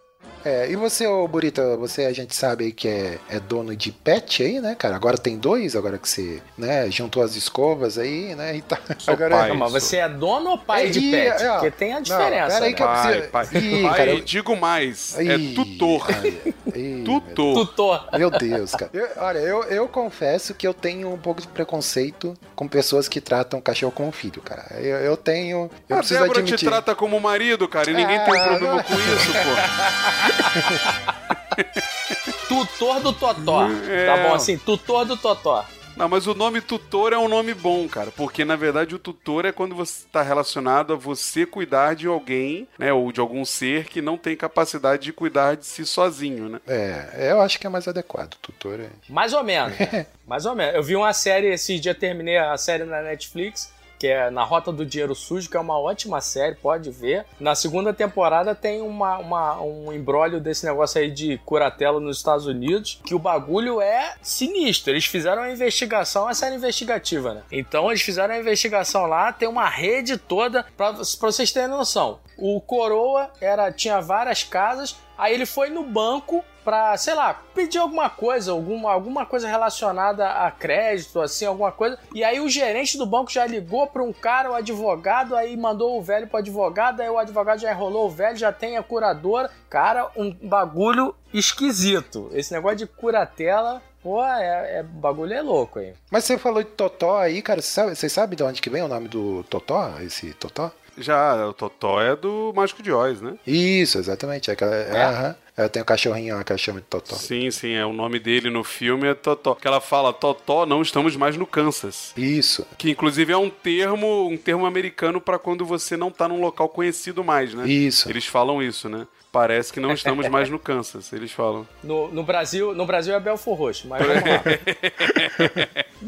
É, 0.45 0.69
e 0.69 0.75
você, 0.75 1.07
ô 1.07 1.27
Burita, 1.27 1.75
você 1.75 2.05
a 2.05 2.13
gente 2.13 2.35
sabe 2.35 2.65
aí 2.65 2.71
que 2.71 2.87
é, 2.87 3.17
é 3.31 3.39
dono 3.39 3.75
de 3.75 3.91
pet 3.91 4.43
aí, 4.43 4.61
né, 4.61 4.75
cara? 4.75 4.95
Agora 4.95 5.17
tem 5.17 5.39
dois, 5.39 5.75
agora 5.75 5.97
que 5.97 6.07
você, 6.07 6.39
né, 6.55 6.87
juntou 6.91 7.23
as 7.23 7.35
escovas 7.35 7.97
aí, 7.97 8.35
né, 8.35 8.55
e 8.55 8.61
tá. 8.61 8.77
Sou 8.99 9.15
agora 9.15 9.35
pai. 9.37 9.49
Não, 9.49 9.55
mas 9.55 9.71
você 9.71 9.97
é 9.97 10.07
dono 10.07 10.51
ou 10.51 10.57
pai 10.59 10.91
de 10.91 10.99
Ih, 10.99 11.11
pet? 11.11 11.41
é, 11.43 11.49
ó. 11.49 11.53
Porque 11.55 11.71
tem 11.71 11.93
a 11.93 11.95
Não, 11.95 12.01
diferença. 12.03 12.47
pera 12.53 12.65
aí 12.65 12.71
né? 12.71 12.77
que 12.77 12.83
eu 12.83 12.87
Pai, 12.87 13.07
preciso- 13.11 13.31
pai. 13.31 13.47
Ih, 13.53 13.81
Pai, 13.83 13.97
cara, 13.97 14.09
eu- 14.11 14.19
digo 14.21 14.55
mais, 14.55 15.17
é 15.17 15.23
Ih, 15.35 15.53
tutor. 15.55 16.05
ai, 16.13 16.41
ih, 16.75 17.03
Tutor. 17.05 17.53
Tutor. 17.65 18.07
Meu 18.17 18.29
Deus, 18.29 18.71
cara. 18.71 18.91
Eu- 18.93 19.09
olha, 19.17 19.39
eu, 19.39 19.63
eu 19.63 19.87
confesso 19.87 20.53
que 20.53 20.67
eu 20.67 20.73
tenho 20.75 21.11
um 21.11 21.17
pouco 21.17 21.41
de 21.41 21.47
preconceito 21.47 22.35
com 22.55 22.67
pessoas 22.67 23.07
que 23.07 23.19
tratam 23.19 23.59
cachorro 23.61 23.91
como 23.91 24.11
filho, 24.11 24.41
cara. 24.41 24.65
Eu, 24.79 24.97
eu 24.97 25.17
tenho. 25.17 25.69
Eu 25.89 25.95
a 25.95 25.99
preciso 25.99 26.19
Débora 26.19 26.39
admitir. 26.39 26.59
te 26.59 26.65
trata 26.65 26.93
como 26.93 27.19
marido, 27.19 27.67
cara, 27.67 27.89
e 27.89 27.93
ninguém 27.95 28.19
tem 28.19 28.37
Ah, 28.37 28.47
problema 28.47 28.75
não. 28.75 28.83
com 28.83 28.93
isso, 28.93 29.31
pô. 29.31 30.34
Tutor 32.47 33.01
do 33.01 33.13
Totó. 33.13 33.67
É. 33.87 34.05
Tá 34.05 34.27
bom 34.27 34.35
assim? 34.35 34.57
Tutor 34.57 35.05
do 35.05 35.17
Totó. 35.17 35.65
Não, 35.95 36.09
mas 36.09 36.27
o 36.27 36.33
nome 36.33 36.59
tutor 36.59 37.13
é 37.13 37.17
um 37.17 37.29
nome 37.29 37.53
bom, 37.53 37.87
cara, 37.87 38.11
porque 38.11 38.43
na 38.43 38.57
verdade 38.57 38.93
o 38.93 38.99
tutor 38.99 39.45
é 39.45 39.53
quando 39.53 39.73
você 39.73 40.05
está 40.05 40.21
relacionado 40.21 40.91
a 40.91 40.97
você 40.97 41.45
cuidar 41.45 41.95
de 41.95 42.05
alguém, 42.05 42.67
né, 42.77 42.91
ou 42.91 43.13
de 43.13 43.21
algum 43.21 43.45
ser 43.45 43.85
que 43.85 44.01
não 44.01 44.17
tem 44.17 44.35
capacidade 44.35 45.03
de 45.03 45.13
cuidar 45.13 45.55
de 45.55 45.65
si 45.65 45.85
sozinho, 45.85 46.49
né? 46.49 46.59
É, 46.67 47.31
eu 47.31 47.39
acho 47.39 47.57
que 47.57 47.65
é 47.65 47.69
mais 47.69 47.87
adequado, 47.87 48.35
tutor. 48.41 48.81
É... 48.81 48.89
Mais 49.07 49.31
ou 49.31 49.43
menos. 49.43 49.73
Mais 50.27 50.45
ou 50.45 50.55
menos. 50.55 50.75
Eu 50.75 50.83
vi 50.83 50.95
uma 50.95 51.13
série, 51.13 51.53
esse 51.53 51.79
dia 51.79 51.93
terminei 51.93 52.37
a 52.37 52.57
série 52.57 52.83
na 52.83 53.01
Netflix, 53.01 53.71
que 53.97 54.07
é 54.07 54.29
Na 54.29 54.43
Rota 54.43 54.71
do 54.71 54.85
Dinheiro 54.85 55.15
Sujo, 55.15 55.49
que 55.49 55.57
é 55.57 55.59
uma 55.59 55.79
ótima 55.79 56.19
série, 56.21 56.55
pode 56.55 56.89
ver. 56.91 57.25
Na 57.39 57.55
segunda 57.55 57.93
temporada 57.93 58.53
tem 58.53 58.81
uma, 58.81 59.17
uma- 59.17 59.61
um 59.61 59.91
embrólio 59.93 60.39
desse 60.39 60.65
negócio 60.65 60.99
aí 60.99 61.09
de 61.11 61.37
curatela 61.45 61.99
nos 61.99 62.17
Estados 62.17 62.45
Unidos, 62.45 62.99
que 63.05 63.15
o 63.15 63.19
bagulho 63.19 63.79
é 63.81 64.15
sinistro. 64.21 64.91
Eles 64.91 65.05
fizeram 65.05 65.41
uma 65.43 65.51
investigação, 65.51 66.23
uma 66.23 66.33
série 66.33 66.55
investigativa, 66.55 67.33
né? 67.33 67.43
Então 67.51 67.89
eles 67.89 68.01
fizeram 68.01 68.33
a 68.33 68.39
investigação 68.39 69.05
lá, 69.05 69.31
tem 69.31 69.47
uma 69.47 69.67
rede 69.69 70.17
toda, 70.17 70.65
pra, 70.75 70.93
pra 70.93 71.03
vocês 71.03 71.51
terem 71.51 71.69
noção. 71.69 72.19
O 72.37 72.59
Coroa 72.59 73.29
era, 73.39 73.71
tinha 73.71 74.01
várias 74.01 74.43
casas, 74.43 74.95
aí 75.17 75.33
ele 75.33 75.45
foi 75.45 75.69
no 75.69 75.83
banco 75.83 76.43
pra, 76.65 76.97
sei 76.97 77.13
lá, 77.13 77.39
pedir 77.53 77.77
alguma 77.77 78.09
coisa, 78.09 78.51
alguma, 78.51 78.91
alguma 78.91 79.25
coisa 79.25 79.47
relacionada 79.47 80.27
a 80.27 80.49
crédito, 80.49 81.21
assim, 81.21 81.45
alguma 81.45 81.71
coisa. 81.71 81.97
E 82.13 82.23
aí 82.23 82.39
o 82.39 82.49
gerente 82.49 82.97
do 82.97 83.05
banco 83.05 83.31
já 83.31 83.45
ligou 83.45 83.85
pra 83.85 84.03
um 84.03 84.11
cara, 84.11 84.51
o 84.51 84.55
advogado, 84.55 85.35
aí 85.35 85.55
mandou 85.55 85.97
o 85.97 86.01
velho 86.01 86.27
pro 86.27 86.39
advogado, 86.39 87.01
aí 87.01 87.09
o 87.09 87.19
advogado 87.19 87.59
já 87.59 87.71
enrolou 87.71 88.07
o 88.07 88.09
velho, 88.09 88.35
já 88.35 88.51
tem 88.51 88.75
a 88.75 88.83
curadora. 88.83 89.51
Cara, 89.69 90.09
um 90.17 90.31
bagulho 90.31 91.15
esquisito. 91.31 92.29
Esse 92.33 92.51
negócio 92.51 92.77
de 92.77 92.87
curatela, 92.87 93.81
pô, 94.01 94.23
é, 94.23 94.79
é 94.79 94.83
bagulho 94.83 95.33
é 95.33 95.41
louco 95.41 95.79
aí. 95.79 95.93
Mas 96.09 96.23
você 96.23 96.37
falou 96.37 96.63
de 96.63 96.69
Totó 96.69 97.17
aí, 97.19 97.41
cara. 97.41 97.61
Você 97.61 97.67
sabe, 97.67 97.95
você 97.95 98.09
sabe 98.09 98.35
de 98.35 98.43
onde 98.43 98.61
que 98.61 98.69
vem 98.69 98.81
o 98.81 98.87
nome 98.87 99.07
do 99.07 99.43
Totó? 99.43 99.93
Esse 100.01 100.33
Totó? 100.33 100.71
Já 100.97 101.45
o 101.45 101.53
Totó 101.53 102.01
é 102.01 102.15
do 102.15 102.53
Mágico 102.55 102.81
de 102.81 102.91
Oz, 102.91 103.21
né? 103.21 103.37
Isso, 103.45 103.97
exatamente. 103.97 104.49
É 104.49 104.53
aquela, 104.53 104.75
é? 104.75 105.03
aham. 105.03 105.35
É, 105.57 105.69
tem 105.69 105.81
o 105.81 105.85
cachorrinho 105.85 106.35
lá 106.35 106.43
que 106.43 106.51
ela 106.51 106.57
chama 106.57 106.81
de 106.81 106.85
Totó. 106.87 107.15
Sim, 107.15 107.49
sim, 107.49 107.73
é 107.73 107.85
o 107.85 107.93
nome 107.93 108.19
dele 108.19 108.49
no 108.49 108.61
filme 108.63 109.07
é 109.07 109.13
Totó. 109.13 109.55
Que 109.55 109.65
ela 109.67 109.79
fala, 109.79 110.11
Totó, 110.11 110.65
não 110.65 110.81
estamos 110.81 111.15
mais 111.15 111.37
no 111.37 111.47
Kansas. 111.47 112.11
Isso. 112.17 112.67
Que 112.77 112.89
inclusive 112.91 113.31
é 113.31 113.37
um 113.37 113.49
termo, 113.49 114.27
um 114.27 114.35
termo 114.35 114.65
americano 114.65 115.21
pra 115.21 115.39
quando 115.39 115.65
você 115.65 115.95
não 115.95 116.11
tá 116.11 116.27
num 116.27 116.41
local 116.41 116.67
conhecido 116.67 117.23
mais, 117.23 117.53
né? 117.53 117.65
Isso. 117.69 118.09
Eles 118.09 118.25
falam 118.25 118.61
isso, 118.61 118.89
né? 118.89 119.07
Parece 119.31 119.71
que 119.71 119.79
não 119.81 119.91
estamos 119.93 120.27
mais 120.29 120.49
no 120.49 120.57
Kansas, 120.57 121.11
eles 121.11 121.31
falam. 121.31 121.67
No, 121.83 122.07
no 122.09 122.23
Brasil, 122.23 122.73
no 122.73 122.85
Brasil 122.85 123.13
é 123.15 123.19
Belfor 123.19 123.57
Roxo, 123.57 123.85
mas 123.87 124.01
vamos 124.05 124.23
lá. 124.23 124.41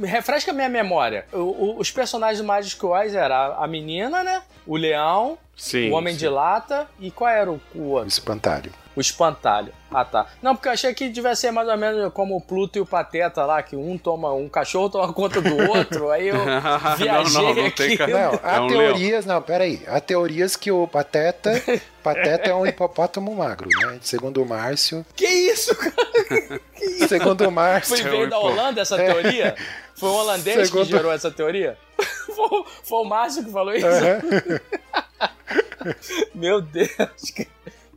Refresca 0.08 0.52
a 0.52 0.54
minha 0.54 0.70
memória. 0.70 1.26
O- 1.34 1.38
o- 1.38 1.80
os 1.80 1.92
personagens 1.92 2.40
do 2.40 2.46
Magic 2.46 2.86
Oz 2.86 3.14
era 3.14 3.56
a, 3.56 3.68
menina, 3.68 4.24
né? 4.24 4.42
o 4.66 4.76
leão, 4.78 5.38
Sim. 5.56 5.90
o 5.90 5.94
homem 5.94 6.14
sim. 6.14 6.20
de 6.20 6.28
lata 6.30 6.88
e 7.00 7.10
qual 7.12 7.30
era 7.30 7.50
o, 7.52 7.60
o 7.74 7.80
O 7.80 7.84
outro? 7.92 8.08
espantalho. 8.10 8.72
O 8.98 9.00
espantalho. 9.00 9.72
Ah, 9.92 10.04
tá. 10.04 10.26
Não, 10.42 10.56
porque 10.56 10.68
eu 10.68 10.72
achei 10.74 10.92
que 10.92 11.08
devia 11.08 11.36
ser 11.36 11.52
mais 11.52 11.70
ou 11.70 11.78
menos 11.78 12.12
como 12.14 12.36
o 12.36 12.42
Pluto 12.42 12.78
e 12.78 12.82
o 12.82 12.86
Pateta 12.86 13.46
lá, 13.46 13.62
que 13.62 13.76
um 13.76 13.96
toma, 13.96 14.34
um 14.34 14.50
cachorro 14.50 14.90
toma 14.90 15.14
conta 15.14 15.40
do 15.40 15.56
outro, 15.70 16.10
aí 16.10 16.30
eu 16.30 16.38
viajei 16.98 17.42
não, 17.44 17.54
não 17.54 17.66
aqui. 17.68 17.96
tem 17.96 18.08
Não, 18.08 18.40
há 18.44 18.56
É 18.56 18.60
um 18.60 18.68
teorias, 18.68 19.26
não, 19.28 19.40
peraí. 19.40 19.84
Há 19.88 20.00
teorias 20.02 20.56
que 20.56 20.72
o 20.72 20.88
Pateta, 20.88 21.52
Pateta 22.02 22.50
é 22.50 22.56
um 22.56 22.66
hipopótamo 22.66 23.34
magro, 23.36 23.70
né? 23.70 24.00
Segundo 24.02 24.42
o 24.42 24.46
Márcio. 24.48 25.06
Que 25.16 25.28
isso, 25.28 25.76
cara? 25.76 26.60
Segundo 27.08 27.42
o 27.42 27.46
Foi 27.46 27.54
Márcio. 27.54 27.96
É 28.08 28.10
veio 28.10 28.30
da 28.30 28.40
Holanda 28.40 28.82
essa 28.82 28.98
teoria? 28.98 29.56
Foi 29.96 30.10
um 30.10 30.14
holandês 30.14 30.68
Segundo- 30.70 30.86
que 30.88 30.92
gerou 30.92 31.12
essa 31.12 31.30
teoria? 31.30 31.78
Foi, 32.36 32.64
foi 32.84 33.00
o 33.00 33.04
Márcio 33.04 33.44
que 33.46 33.52
falou 33.52 33.74
isso? 33.74 33.86
Aham. 33.88 34.22
Meu 36.36 36.62
Deus. 36.62 37.32
que- 37.36 37.48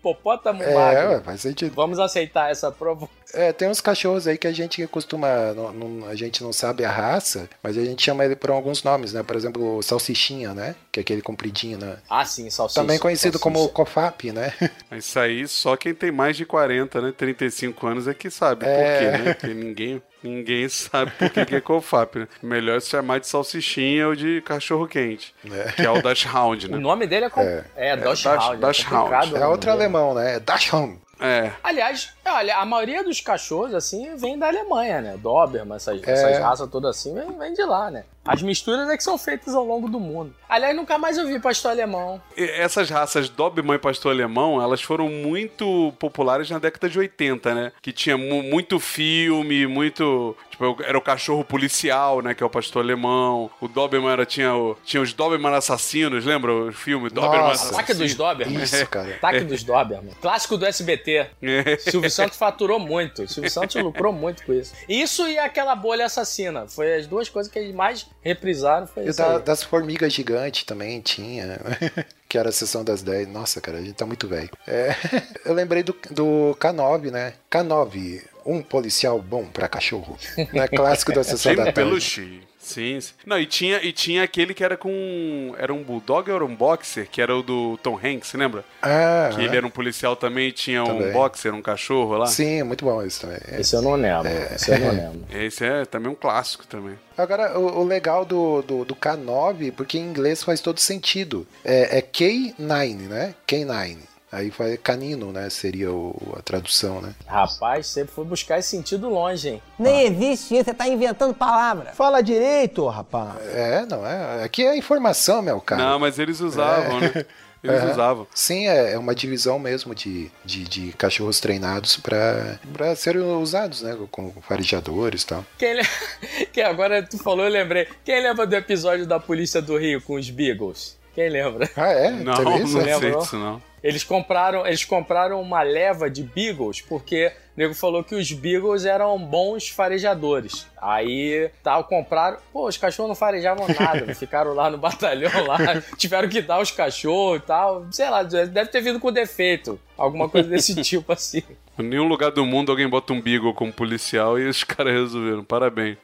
Hipopótamo 0.01 0.63
É, 0.63 0.75
magro. 0.75 1.23
faz 1.23 1.43
sentido. 1.43 1.75
Vamos 1.75 1.99
aceitar 1.99 2.51
essa 2.51 2.73
prova. 2.73 3.07
É, 3.35 3.53
tem 3.53 3.69
uns 3.69 3.81
cachorros 3.81 4.27
aí 4.27 4.37
que 4.39 4.47
a 4.47 4.53
gente 4.53 4.85
costuma. 4.87 5.53
não- 5.53 5.73
não- 5.73 6.09
a 6.09 6.15
gente 6.15 6.43
não 6.43 6.53
sabe 6.53 6.85
a 6.85 6.91
raça, 6.91 7.49
mas 7.63 7.77
a 7.77 7.85
gente 7.85 8.03
chama 8.03 8.25
ele 8.25 8.35
por 8.35 8.51
alguns 8.51 8.83
nomes, 8.83 9.13
né? 9.13 9.23
Por 9.23 9.37
exemplo, 9.37 9.77
o 9.77 9.83
salsichinha, 9.83 10.53
né? 10.55 10.75
Que 10.91 11.01
é 11.01 11.03
aquele 11.03 11.21
compridinho, 11.23 11.79
né? 11.79 11.99
Ah, 12.09 12.25
sim, 12.25 12.49
salsicha. 12.51 12.81
Também 12.81 12.99
conhecido 12.99 13.39
salsicha. 13.39 13.43
como 13.61 13.69
COFAP, 13.69 14.33
né? 14.33 14.53
Isso 14.91 15.19
aí 15.19 15.47
só 15.47 15.77
quem 15.77 15.95
tem 15.95 16.11
mais 16.11 16.37
de 16.37 16.45
40, 16.47 17.01
né? 17.01 17.13
35 17.17 17.87
anos 17.87 18.09
é 18.09 18.15
que 18.15 18.31
sabe 18.31 18.65
É. 18.67 18.75
por 18.75 18.99
quê, 18.99 19.19
né? 19.23 19.35
Porque 19.35 19.55
ninguém, 19.55 20.03
ninguém 20.23 20.69
sabe 20.69 21.11
por 21.13 21.31
que 21.31 21.45
que 21.45 21.57
é 21.57 21.61
COFAP, 21.61 22.17
né? 22.21 22.29
Melhor 22.43 22.81
se 22.81 22.91
chamar 22.91 23.21
de 23.21 23.27
salsichinha 23.27 24.09
ou 24.09 24.15
de 24.15 24.41
cachorro-quente, 24.43 25.35
É. 25.51 25.73
que 25.73 25.83
é 25.83 25.91
o 25.91 26.01
Dash 26.03 26.27
Hound, 26.27 26.67
O 26.67 26.71
né? 26.71 26.79
nome 26.79 27.07
dele 27.07 27.27
é. 27.27 27.31
Com... 27.31 27.41
É, 27.41 27.65
é, 27.77 27.97
Dash 27.97 28.23
Dash- 28.23 28.45
Hound. 28.49 28.61
Dash 28.61 28.85
complicado 28.85 29.25
Hound. 29.25 29.35
o 29.35 29.37
É 29.39 29.47
outro 29.47 29.71
alemão, 29.71 30.15
né? 30.15 30.37
É 30.37 30.41
Dachshund. 30.41 30.99
É. 31.23 31.51
Aliás, 31.63 32.15
olha, 32.35 32.57
a 32.57 32.65
maioria 32.65 33.03
dos 33.05 33.21
cachorros, 33.21 33.75
assim, 33.75 34.17
vem 34.17 34.39
da 34.39 34.49
Alemanha, 34.49 35.01
né? 35.01 35.17
Doberman, 35.17 35.77
essas, 35.77 36.03
É. 36.03 36.11
essas 36.13 36.39
raças 36.39 36.69
todas 36.71 36.97
assim, 36.97 37.15
vem, 37.15 37.39
vem 37.39 37.53
de 37.53 37.63
lá, 37.65 37.91
né? 37.91 38.05
As 38.23 38.43
misturas 38.43 38.89
é 38.91 38.97
que 38.99 39.03
são 39.03 39.17
feitas 39.17 39.55
ao 39.55 39.65
longo 39.65 39.89
do 39.89 39.99
mundo. 39.99 40.35
Aliás, 40.49 40.77
nunca 40.77 40.99
mais 40.99 41.17
eu 41.17 41.27
vi 41.27 41.41
pastor 41.41 41.71
alemão. 41.71 42.21
E 42.37 42.43
Essas 42.45 42.91
raças 42.91 43.31
Doberman 43.31 43.77
e 43.77 43.79
Pastor 43.79 44.13
Alemão, 44.13 44.61
elas 44.63 44.83
foram 44.83 45.09
muito 45.09 45.93
populares 45.99 46.51
na 46.51 46.59
década 46.59 46.89
de 46.89 46.99
80, 46.99 47.55
né? 47.55 47.73
Que 47.81 47.93
tinha 47.93 48.19
mu- 48.19 48.43
muito 48.43 48.79
filme, 48.79 49.67
muito... 49.67 50.37
Tipo, 50.51 50.77
era 50.85 50.99
o 50.99 51.01
cachorro 51.01 51.43
policial, 51.43 52.21
né? 52.21 52.35
Que 52.35 52.43
é 52.43 52.47
o 52.47 52.51
Pastor 52.51 52.83
Alemão. 52.83 53.51
O 53.59 53.67
Doberman 53.67 54.11
era, 54.13 54.27
tinha, 54.27 54.55
o, 54.55 54.77
tinha 54.85 55.03
os 55.03 55.15
Doberman 55.15 55.55
assassinos, 55.55 56.25
lembra 56.25 56.53
o 56.53 56.73
filme? 56.73 57.09
Doberman 57.09 57.49
Nossa. 57.49 57.73
Ataque 57.73 57.95
dos 57.95 58.15
Doberman. 58.15 58.63
Isso, 58.63 58.87
cara. 58.89 59.15
Ataque 59.15 59.41
dos 59.41 59.63
Doberman. 59.63 60.13
Clássico 60.21 60.57
do 60.59 60.67
SBT. 60.67 61.27
É. 61.43 61.77
Silvio 61.79 62.11
Santos 62.25 62.39
faturou 62.39 62.79
muito. 62.79 63.27
Silvio 63.29 63.51
Santos 63.51 63.83
lucrou 63.83 64.13
muito 64.13 64.45
com 64.45 64.53
isso. 64.53 64.73
Isso 64.89 65.27
e 65.29 65.39
aquela 65.39 65.75
bolha 65.75 66.07
assassina. 66.07 66.67
Foi 66.69 66.95
as 66.95 67.07
duas 67.07 67.29
coisas 67.29 67.51
que 67.53 67.59
eles 67.59 67.75
mais 67.75 68.07
reprisaram. 68.23 68.87
Foi 68.87 69.05
E 69.05 69.09
isso 69.09 69.19
da- 69.19 69.39
das 69.39 69.63
formigas 69.63 70.13
gigantes 70.13 70.65
também 70.65 71.01
tinha, 71.01 71.59
que 72.29 72.39
era 72.39 72.49
a 72.49 72.53
sessão 72.53 72.85
das 72.85 73.03
10. 73.03 73.29
Nossa, 73.29 73.61
cara, 73.61 73.79
a 73.79 73.83
gente 73.83 73.95
tá 73.95 74.07
muito 74.07 74.27
velho. 74.29 74.51
É, 74.67 74.95
eu 75.45 75.53
lembrei 75.55 75.83
do, 75.83 75.95
do 76.11 76.57
K9, 76.61 77.11
né? 77.11 77.35
K9, 77.51 78.23
um 78.47 78.63
policial 78.63 79.21
bom 79.21 79.45
pra 79.47 79.69
cachorro. 79.69 80.17
Né? 80.53 80.67
Clássico 80.69 81.13
da 81.13 81.23
sessão 81.25 81.55
da 81.55 81.65
tarde. 81.65 81.75
Belushi. 81.81 82.43
Sim, 82.71 83.01
sim. 83.01 83.13
Não, 83.27 83.39
e 83.39 83.47
tinha, 83.47 83.83
e 83.85 83.93
tinha 83.93 84.23
aquele 84.23 84.55
que 84.55 84.63
era 84.65 84.77
com. 84.77 85.55
Era 85.59 85.73
um 85.73 85.83
bulldog 85.83 86.29
ou 86.31 86.37
era 86.37 86.45
um 86.45 86.55
boxer? 86.55 87.09
Que 87.11 87.21
era 87.21 87.35
o 87.37 87.43
do 87.43 87.79
Tom 87.83 87.99
Hanks, 88.03 88.33
lembra? 88.35 88.65
Ah, 88.83 89.31
Que 89.35 89.43
ele 89.43 89.57
era 89.57 89.67
um 89.67 89.71
policial 89.71 90.17
também 90.17 90.49
e 90.49 90.53
tinha 90.53 90.83
um 90.83 90.87
Também. 90.99 91.13
boxer, 91.13 91.55
um 91.55 91.63
cachorro 91.63 92.17
lá. 92.17 92.27
sim, 92.27 92.63
muito 92.63 92.85
bom 92.85 93.03
isso 93.05 93.21
também. 93.23 93.39
É. 93.49 93.61
Esse 93.61 93.75
eu 93.77 93.83
não 93.83 93.95
lembro. 93.95 94.29
Esse 94.55 94.71
eu 94.71 94.79
não 94.79 94.91
lembro. 94.91 95.25
Esse 95.37 95.65
é 95.65 95.85
também 95.85 96.11
um 96.11 96.15
clássico 96.15 96.67
também. 96.67 96.99
Agora, 97.17 97.59
o, 97.59 97.81
o 97.81 97.85
legal 97.85 98.25
do, 98.25 98.63
do, 98.63 98.85
do 98.85 98.95
K9, 98.95 99.73
porque 99.73 99.99
em 99.99 100.03
inglês 100.03 100.43
faz 100.43 100.61
todo 100.61 100.79
sentido. 100.81 101.47
É, 101.65 101.99
é 101.99 102.03
K9, 102.03 102.97
né? 103.09 103.35
K9. 103.47 103.99
Aí 104.33 104.51
faz 104.51 104.79
canino, 104.83 105.33
né? 105.33 105.51
Seria 105.51 105.91
o- 105.93 106.35
a 106.39 106.43
tradução, 106.43 107.01
né? 107.03 107.13
Rapaz, 107.27 107.89
sempre 107.89 108.15
foi 108.15 108.25
buscar 108.25 108.59
esse 108.59 108.69
sentido 108.69 109.09
longe, 109.09 109.49
hein? 109.49 109.63
Nem 109.79 110.07
existe 110.07 110.55
isso, 110.55 110.65
você 110.65 110.75
tá 110.75 110.87
inventando 110.87 111.35
palavra. 111.35 111.93
Fala 111.95 112.21
direito, 112.23 112.87
rapaz. 112.87 113.35
É, 113.55 113.85
não 113.87 114.07
é? 114.07 114.45
Aqui 114.45 114.65
é 114.65 114.77
informação, 114.77 115.43
meu 115.43 115.61
cara. 115.61 115.83
Não, 115.83 115.99
mas 115.99 116.19
eles 116.19 116.41
usavam, 116.41 117.01
né? 117.01 117.27
Eles 117.63 117.83
É. 117.83 117.91
usavam. 117.91 118.27
Sim, 118.35 118.69
é 118.69 118.93
é 118.93 118.99
uma 118.99 119.15
divisão 119.15 119.59
mesmo 119.59 119.95
de, 119.95 120.31
de, 120.45 120.65
de 120.65 120.93
cachorros 120.93 121.41
treinados 121.41 121.99
para 121.99 122.59
serem 122.97 123.21
usados, 123.21 123.83
né? 123.83 123.95
Com 124.11 124.33
farejadores 124.49 125.23
e 125.23 125.27
tal. 125.27 125.45
Quem, 125.59 125.75
le... 125.75 125.83
Quem 126.55 126.63
agora 126.65 127.03
tu 127.03 127.19
falou, 127.19 127.45
eu 127.45 127.51
lembrei. 127.51 127.87
Quem 128.05 128.23
lembra 128.23 128.47
do 128.47 128.55
episódio 128.57 129.07
da 129.07 129.21
Polícia 129.21 129.61
do 129.61 129.77
Rio 129.77 130.01
com 130.01 130.15
os 130.15 130.31
Beagles? 130.31 130.99
Quem 131.15 131.29
lembra? 131.29 131.69
Ah, 131.77 131.89
é? 131.91 132.11
Não, 132.11 132.33
não 132.33 132.59
isso? 132.63 132.79
lembro, 132.79 133.11
não. 133.11 133.19
disso 133.19 133.37
não. 133.37 133.63
Eles 133.83 134.05
compraram, 134.05 134.67
eles 134.67 134.85
compraram 134.85 135.41
uma 135.41 135.63
leva 135.63 136.11
de 136.11 136.23
Beagles 136.23 136.81
porque 136.81 137.33
o 137.57 137.61
nego 137.61 137.75
falou 137.75 138.05
que 138.05 138.15
os 138.15 138.31
Beagles 138.33 138.85
eram 138.85 139.19
bons 139.19 139.69
farejadores. 139.69 140.67
Aí 140.81 141.51
tal, 141.63 141.85
compraram. 141.85 142.39
Pô, 142.53 142.67
os 142.67 142.77
cachorros 142.77 143.11
não 143.11 143.15
farejavam 143.15 143.67
nada, 143.79 144.13
ficaram 144.15 144.55
lá 144.55 144.71
no 144.71 144.79
batalhão 144.79 145.47
lá, 145.47 145.59
tiveram 145.99 146.29
que 146.29 146.41
dar 146.41 146.61
os 146.61 146.71
cachorros 146.71 147.39
e 147.43 147.47
tal. 147.47 147.87
Sei 147.91 148.09
lá, 148.09 148.23
deve 148.23 148.67
ter 148.67 148.81
vindo 148.81 149.01
com 149.01 149.13
defeito. 149.13 149.79
Alguma 149.97 150.29
coisa 150.31 150.49
desse 150.49 150.75
tipo 150.83 151.13
assim. 151.13 151.43
Em 151.79 151.83
nenhum 151.83 152.09
lugar 152.09 152.31
do 152.31 152.45
mundo 152.47 152.71
alguém 152.71 152.89
bota 152.89 153.13
um 153.13 153.21
beagle 153.21 153.53
como 153.53 153.73
policial 153.73 154.39
e 154.39 154.49
os 154.49 154.65
caras 154.65 154.95
resolveram. 154.95 155.45
Parabéns. 155.45 155.99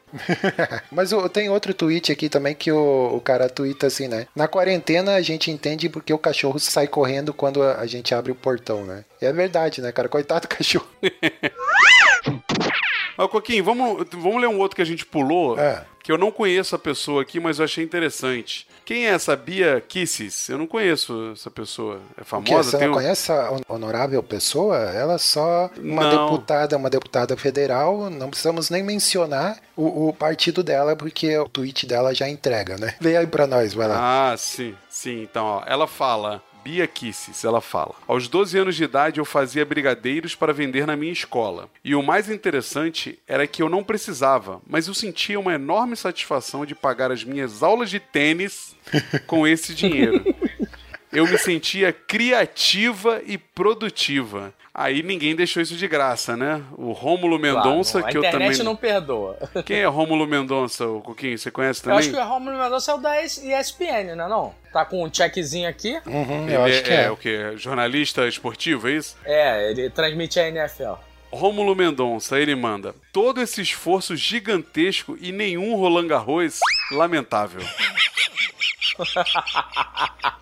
Mas 0.90 1.10
tem 1.32 1.48
outro 1.48 1.72
tweet 1.72 2.12
aqui 2.12 2.28
também 2.28 2.54
que 2.54 2.70
o, 2.70 3.16
o 3.16 3.20
cara 3.20 3.48
twitta 3.48 3.86
assim, 3.86 4.08
né? 4.08 4.26
Na 4.34 4.48
quarentena 4.48 5.14
a 5.14 5.22
gente 5.22 5.50
entende 5.50 5.88
porque 5.88 6.12
o 6.12 6.18
cachorro 6.18 6.58
sai 6.58 6.86
correndo 6.86 7.32
quando 7.32 7.62
a, 7.62 7.80
a 7.80 7.86
gente 7.86 8.14
abre 8.14 8.32
o 8.32 8.34
portão, 8.34 8.84
né? 8.84 9.04
E 9.20 9.26
é 9.26 9.32
verdade, 9.32 9.80
né, 9.80 9.92
cara? 9.92 10.08
Coitado 10.08 10.42
do 10.42 10.48
cachorro. 10.48 10.86
Ó, 13.18 13.26
Coquinho, 13.28 13.64
vamos, 13.64 14.06
vamos 14.12 14.40
ler 14.40 14.46
um 14.48 14.58
outro 14.58 14.76
que 14.76 14.82
a 14.82 14.86
gente 14.86 15.06
pulou, 15.06 15.58
É. 15.58 15.82
que 16.02 16.12
eu 16.12 16.18
não 16.18 16.30
conheço 16.30 16.76
a 16.76 16.78
pessoa 16.78 17.22
aqui, 17.22 17.40
mas 17.40 17.58
eu 17.58 17.64
achei 17.64 17.82
interessante. 17.82 18.66
Quem 18.84 19.06
é 19.06 19.10
essa 19.10 19.34
Bia 19.34 19.80
Kisses? 19.80 20.50
Eu 20.50 20.58
não 20.58 20.66
conheço 20.66 21.30
essa 21.32 21.50
pessoa. 21.50 21.98
É 22.16 22.22
famosa? 22.22 22.72
Você 22.72 22.84
não 22.84 22.90
um- 22.92 22.94
conhece 22.94 23.32
a 23.32 23.50
hon- 23.50 23.60
honorável 23.68 24.22
pessoa? 24.22 24.76
Ela 24.76 25.14
é 25.14 25.18
só 25.18 25.70
uma 25.78 26.02
Não. 26.12 26.26
deputada, 26.26 26.76
uma 26.76 26.90
deputada 26.90 27.36
federal. 27.38 28.10
Não 28.10 28.28
precisamos 28.28 28.68
nem 28.68 28.82
mencionar 28.82 29.58
o, 29.74 30.08
o 30.08 30.12
partido 30.12 30.62
dela, 30.62 30.94
porque 30.94 31.36
o 31.38 31.48
tweet 31.48 31.86
dela 31.86 32.14
já 32.14 32.28
entrega, 32.28 32.76
né? 32.76 32.94
Vem 33.00 33.16
aí 33.16 33.26
pra 33.26 33.46
nós, 33.46 33.72
vai 33.72 33.88
lá. 33.88 34.30
Ah, 34.32 34.36
sim, 34.36 34.74
sim. 34.90 35.22
Então, 35.22 35.44
ó, 35.46 35.62
ela 35.66 35.86
fala. 35.86 36.42
Bia 36.66 36.88
Kisses, 36.88 37.44
ela 37.44 37.60
fala. 37.60 37.94
Aos 38.08 38.26
12 38.26 38.58
anos 38.58 38.74
de 38.74 38.82
idade 38.82 39.20
eu 39.20 39.24
fazia 39.24 39.64
brigadeiros 39.64 40.34
para 40.34 40.52
vender 40.52 40.84
na 40.84 40.96
minha 40.96 41.12
escola. 41.12 41.70
E 41.84 41.94
o 41.94 42.02
mais 42.02 42.28
interessante 42.28 43.20
era 43.24 43.46
que 43.46 43.62
eu 43.62 43.68
não 43.68 43.84
precisava, 43.84 44.60
mas 44.66 44.88
eu 44.88 44.94
sentia 44.94 45.38
uma 45.38 45.54
enorme 45.54 45.94
satisfação 45.94 46.66
de 46.66 46.74
pagar 46.74 47.12
as 47.12 47.22
minhas 47.22 47.62
aulas 47.62 47.88
de 47.88 48.00
tênis 48.00 48.74
com 49.28 49.46
esse 49.46 49.76
dinheiro. 49.76 50.24
Eu 51.12 51.28
me 51.28 51.38
sentia 51.38 51.92
criativa 51.92 53.22
e 53.24 53.38
produtiva. 53.38 54.52
Aí 54.78 55.02
ninguém 55.02 55.34
deixou 55.34 55.62
isso 55.62 55.74
de 55.74 55.88
graça, 55.88 56.36
né? 56.36 56.62
O 56.76 56.92
Rômulo 56.92 57.38
Mendonça, 57.38 58.00
Claro, 58.00 58.12
que 58.12 58.18
a 58.18 58.20
eu 58.20 58.24
internet 58.28 58.50
também. 58.58 58.64
não 58.66 58.76
perdoa. 58.76 59.38
Quem 59.64 59.78
é 59.78 59.86
Rômulo 59.86 60.26
Mendonça, 60.26 60.86
o 60.86 61.00
Coquinho? 61.00 61.38
Você 61.38 61.50
conhece 61.50 61.80
Eu 61.80 61.84
também? 61.84 61.98
acho 62.00 62.10
que 62.10 62.16
o 62.16 62.24
Romulo 62.28 62.58
Mendonça 62.58 62.92
é 62.92 62.94
o 62.94 62.98
da 62.98 63.24
ESPN, 63.24 64.14
não 64.14 64.26
é 64.26 64.28
não? 64.28 64.54
Tá 64.74 64.84
com 64.84 65.02
um 65.02 65.10
checkzinho 65.10 65.66
aqui. 65.66 65.98
Uhum, 66.04 66.44
Ele 66.44 66.56
eu 66.56 66.62
acho 66.62 66.78
é, 66.78 66.82
que 66.82 66.90
é. 66.92 67.04
é 67.04 67.10
o 67.10 67.16
quê? 67.16 67.52
Jornalista 67.56 68.28
esportivo, 68.28 68.86
é 68.86 68.92
isso? 68.92 69.16
É, 69.24 69.70
ele 69.70 69.88
transmite 69.88 70.38
a 70.38 70.46
NFL. 70.46 70.92
Rômulo 71.32 71.74
Mendonça, 71.74 72.38
ele 72.38 72.54
manda. 72.54 72.94
Todo 73.14 73.40
esse 73.40 73.62
esforço 73.62 74.14
gigantesco 74.14 75.16
e 75.22 75.32
nenhum 75.32 75.74
Roland 75.76 76.08
Garros, 76.08 76.60
lamentável. 76.92 77.62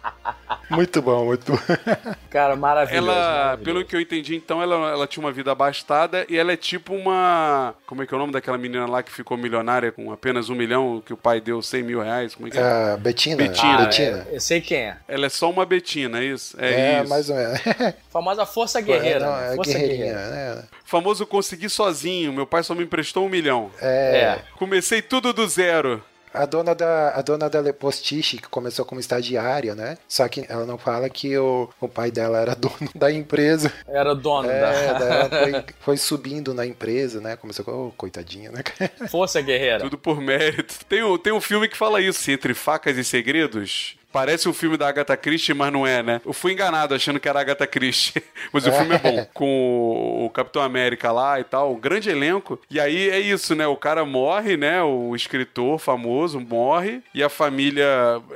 Muito 0.70 1.00
bom, 1.02 1.26
muito 1.26 1.52
bom. 1.52 1.58
Cara, 2.30 2.56
maravilhoso. 2.56 3.08
Ela, 3.10 3.14
maravilhoso. 3.14 3.64
pelo 3.64 3.84
que 3.84 3.96
eu 3.96 4.00
entendi, 4.00 4.34
então, 4.36 4.62
ela, 4.62 4.74
ela 4.90 5.06
tinha 5.06 5.24
uma 5.24 5.32
vida 5.32 5.52
abastada 5.52 6.26
e 6.28 6.36
ela 6.36 6.52
é 6.52 6.56
tipo 6.56 6.94
uma. 6.94 7.74
Como 7.86 8.02
é 8.02 8.06
que 8.06 8.12
é 8.14 8.16
o 8.16 8.20
nome 8.20 8.32
daquela 8.32 8.58
menina 8.58 8.86
lá 8.86 9.02
que 9.02 9.12
ficou 9.12 9.36
milionária 9.36 9.92
com 9.92 10.12
apenas 10.12 10.48
um 10.48 10.54
milhão, 10.54 11.02
que 11.04 11.12
o 11.12 11.16
pai 11.16 11.40
deu 11.40 11.60
100 11.62 11.82
mil 11.82 12.00
reais? 12.02 12.34
Como 12.34 12.48
é 12.48 12.50
que 12.50 12.58
é? 12.58 12.62
Ah, 12.62 12.96
Betina. 12.98 13.36
Betina. 13.36 13.74
Ah, 13.74 13.84
Betina. 13.84 14.26
é, 14.30 14.36
eu 14.36 14.40
sei 14.40 14.60
quem 14.60 14.78
é. 14.78 14.96
Ela 15.06 15.26
é 15.26 15.28
só 15.28 15.50
uma 15.50 15.64
Betina, 15.66 16.20
é 16.20 16.24
isso? 16.24 16.56
É, 16.58 16.74
É, 16.96 17.00
isso. 17.00 17.08
mais 17.10 17.30
ou 17.30 17.36
menos. 17.36 17.60
Famosa 18.10 18.46
Força 18.46 18.80
Guerreira. 18.80 19.26
Não, 19.26 19.36
é 19.38 19.54
Força 19.56 19.72
guerreirinha, 19.72 20.14
Guerreira. 20.14 20.54
né? 20.56 20.64
Famoso 20.84 21.26
consegui 21.26 21.68
sozinho, 21.68 22.32
meu 22.32 22.46
pai 22.46 22.62
só 22.62 22.74
me 22.74 22.84
emprestou 22.84 23.26
um 23.26 23.28
milhão. 23.28 23.70
É. 23.80 24.16
É. 24.16 24.38
Comecei 24.56 25.02
tudo 25.02 25.32
do 25.32 25.46
zero. 25.48 26.02
A 26.34 26.44
dona 26.46 26.74
da 26.74 27.10
a 27.10 27.22
dona 27.22 27.48
da 27.48 27.60
Lepostiche, 27.60 28.38
que 28.38 28.48
começou 28.48 28.84
como 28.84 29.00
estagiária, 29.00 29.74
né? 29.74 29.96
Só 30.08 30.28
que 30.28 30.44
ela 30.48 30.66
não 30.66 30.76
fala 30.76 31.08
que 31.08 31.36
o, 31.38 31.68
o 31.80 31.88
pai 31.88 32.10
dela 32.10 32.38
era 32.40 32.54
dono 32.56 32.90
da 32.94 33.10
empresa. 33.12 33.72
Era 33.88 34.14
dono 34.14 34.50
É, 34.50 34.60
da 34.60 35.04
ela 35.04 35.28
foi, 35.30 35.64
foi 35.80 35.96
subindo 35.96 36.52
na 36.52 36.66
empresa, 36.66 37.20
né? 37.20 37.36
Começou 37.36 37.64
com, 37.64 37.88
oh, 37.88 37.92
coitadinha, 37.92 38.50
né? 38.50 38.62
Força 39.08 39.40
Guerreira. 39.40 39.80
Tudo 39.80 39.96
por 39.98 40.20
mérito. 40.20 40.84
Tem, 40.86 41.02
um- 41.02 41.16
tem 41.18 41.32
um 41.32 41.40
filme 41.40 41.68
que 41.68 41.76
fala 41.76 42.00
isso, 42.00 42.30
Entre 42.30 42.52
Facas 42.54 42.96
e 42.98 43.04
Segredos. 43.04 43.96
Parece 44.14 44.48
um 44.48 44.52
filme 44.52 44.76
da 44.76 44.86
Agatha 44.86 45.16
Christie, 45.16 45.52
mas 45.52 45.72
não 45.72 45.84
é, 45.84 46.00
né? 46.00 46.20
Eu 46.24 46.32
fui 46.32 46.52
enganado 46.52 46.94
achando 46.94 47.18
que 47.18 47.28
era 47.28 47.40
Agatha 47.40 47.66
Christie. 47.66 48.22
Mas 48.52 48.64
o 48.64 48.70
filme 48.70 48.94
é 48.94 48.98
bom. 48.98 49.26
Com 49.34 50.24
o 50.24 50.30
Capitão 50.30 50.62
América 50.62 51.10
lá 51.10 51.40
e 51.40 51.44
tal, 51.44 51.72
um 51.72 51.80
grande 51.80 52.08
elenco. 52.10 52.60
E 52.70 52.78
aí 52.78 53.10
é 53.10 53.18
isso, 53.18 53.56
né? 53.56 53.66
O 53.66 53.74
cara 53.74 54.04
morre, 54.04 54.56
né? 54.56 54.80
O 54.82 55.16
escritor 55.16 55.80
famoso 55.80 56.38
morre. 56.38 57.02
E 57.12 57.22
a 57.24 57.28
família, 57.28 57.86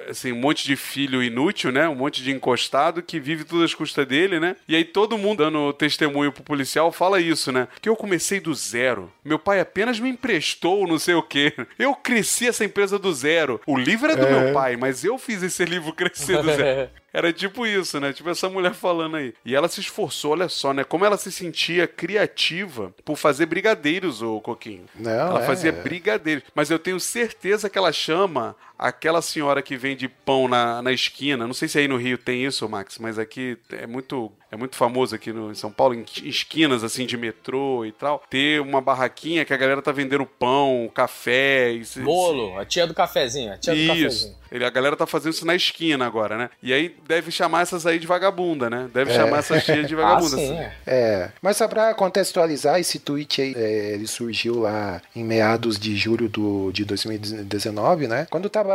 assim, 0.09 0.33
um 0.33 0.41
monte 0.41 0.65
de 0.65 0.75
filho 0.75 1.23
inútil, 1.23 1.71
né? 1.71 1.89
Um 1.89 1.95
monte 1.95 2.25
de 2.25 2.33
encostado 2.33 3.01
que 3.01 3.21
vive 3.21 3.45
tudo 3.45 3.63
às 3.63 3.75
custas 3.75 4.07
dele, 4.07 4.41
né? 4.41 4.57
E 4.67 4.75
aí 4.75 4.85
todo 4.85 5.17
mundo 5.17 5.45
dando 5.45 5.73
testemunho 5.73 6.33
pro 6.33 6.43
policial 6.43 6.91
fala 6.91 7.21
isso, 7.21 7.53
né? 7.53 7.69
Que 7.81 7.89
eu 7.89 7.95
comecei 7.95 8.41
do 8.41 8.53
zero. 8.53 9.13
Meu 9.25 9.39
pai 9.39 9.61
apenas 9.61 10.01
me 10.01 10.09
emprestou 10.09 10.89
não 10.89 10.99
sei 10.99 11.15
o 11.15 11.23
quê. 11.23 11.53
Eu 11.79 11.95
cresci 11.95 12.49
essa 12.49 12.65
empresa 12.65 12.99
do 12.99 13.13
zero. 13.13 13.61
O 13.65 13.79
livro 13.79 14.11
é 14.11 14.17
do 14.17 14.27
meu 14.27 14.53
pai, 14.53 14.77
mas 14.77 15.05
eu 15.05 15.17
fiz 15.19 15.43
esse 15.43 15.68
livro 15.69 15.93
crescer 15.93 16.43
do 16.43 16.51
zero. 16.51 16.91
Era 17.13 17.33
tipo 17.33 17.67
isso, 17.67 17.99
né? 17.99 18.13
Tipo 18.13 18.31
essa 18.31 18.49
mulher 18.49 18.75
falando 18.75 19.17
aí. 19.17 19.35
E 19.45 19.55
ela 19.55 19.67
se 19.67 19.81
esforçou, 19.81 20.33
olha 20.33 20.49
só, 20.49 20.73
né? 20.73 20.85
Como 20.85 21.05
ela 21.05 21.17
se 21.17 21.33
sentia 21.33 21.87
criativa 21.87 22.95
por 23.05 23.17
fazer 23.17 23.47
brigadeiros, 23.47 24.23
ô 24.23 24.41
Coquinho. 24.41 24.85
Não, 24.95 25.11
ela 25.11 25.43
é. 25.43 25.47
fazia 25.47 25.73
brigadeiros. 25.73 26.45
Mas 26.55 26.71
eu 26.71 26.79
tenho 26.79 27.01
certeza 27.01 27.71
que 27.71 27.79
ela 27.79 27.93
chama 27.93 28.55
aquela 28.79 29.21
senhora 29.21 29.61
que 29.61 29.77
vende 29.77 30.09
pão 30.09 30.47
na, 30.47 30.81
na 30.81 30.93
esquina. 30.93 31.47
Não 31.47 31.55
sei 31.55 31.69
se 31.69 31.79
aí 31.79 31.89
no 31.89 31.97
Rio 31.97 32.17
tem 32.17 32.45
isso, 32.45 32.69
Max, 32.69 32.99
mas 32.99 33.19
aqui 33.19 33.59
é 33.73 33.87
muito, 33.87 34.31
é 34.53 34.57
muito 34.57 34.77
famoso 34.77 35.15
aqui 35.15 35.33
no, 35.33 35.51
em 35.51 35.55
São 35.55 35.71
Paulo, 35.71 35.95
em 35.95 36.05
esquinas 36.23 36.85
assim 36.85 37.05
de 37.07 37.17
metrô 37.17 37.85
e 37.85 37.93
tal. 37.93 38.23
Ter 38.31 38.61
uma 38.61 38.81
barraquinha 38.81 39.45
que 39.45 39.53
a 39.53 39.57
galera 39.57 39.83
tá 39.83 39.91
vendendo 39.93 40.25
pão, 40.25 40.91
café. 40.95 41.73
E, 41.73 41.85
Bolo, 42.01 42.59
a 42.59 42.65
tia 42.65 42.87
do 42.87 42.95
cafezinho, 42.95 43.53
a 43.53 43.59
tia 43.59 43.75
do 43.75 43.81
isso. 43.81 43.89
cafezinho. 43.95 44.39
Ele, 44.51 44.65
a 44.65 44.71
galera 44.71 44.97
tá 44.97 45.07
fazendo 45.07 45.33
isso 45.35 45.47
na 45.47 45.55
esquina 45.55 46.07
agora, 46.07 46.39
né? 46.39 46.49
E 46.63 46.73
aí 46.73 46.95
deve 47.07 47.31
chamar 47.31 47.63
essas 47.63 47.85
aí 47.85 47.99
de 47.99 48.07
vagabunda, 48.07 48.71
né? 48.71 48.89
Deve 48.95 49.13
chamar 49.13 49.41
essas 49.41 49.63
tias 49.63 49.87
de 49.87 49.95
Ah, 49.99 49.99
vagabunda. 49.99 50.37
sim. 50.37 50.53
assim. 50.53 50.59
é. 50.59 50.73
É, 50.87 51.33
mas 51.43 51.57
só 51.57 51.69
pra 51.69 51.93
contextualizar, 51.95 52.79
esse 52.81 52.99
tweet 52.99 53.43
aí, 53.43 53.55
é, 53.57 53.93
ele 53.95 54.07
surgiu 54.07 54.61
lá 54.61 55.03
em 55.15 55.23
meados 55.25 55.79
de 55.79 55.97
julho 55.97 56.29
do, 56.29 56.71
de 56.73 56.85
2019, 56.85 58.07
né? 58.09 58.27
Quando 58.31 58.49
tava 58.49 58.68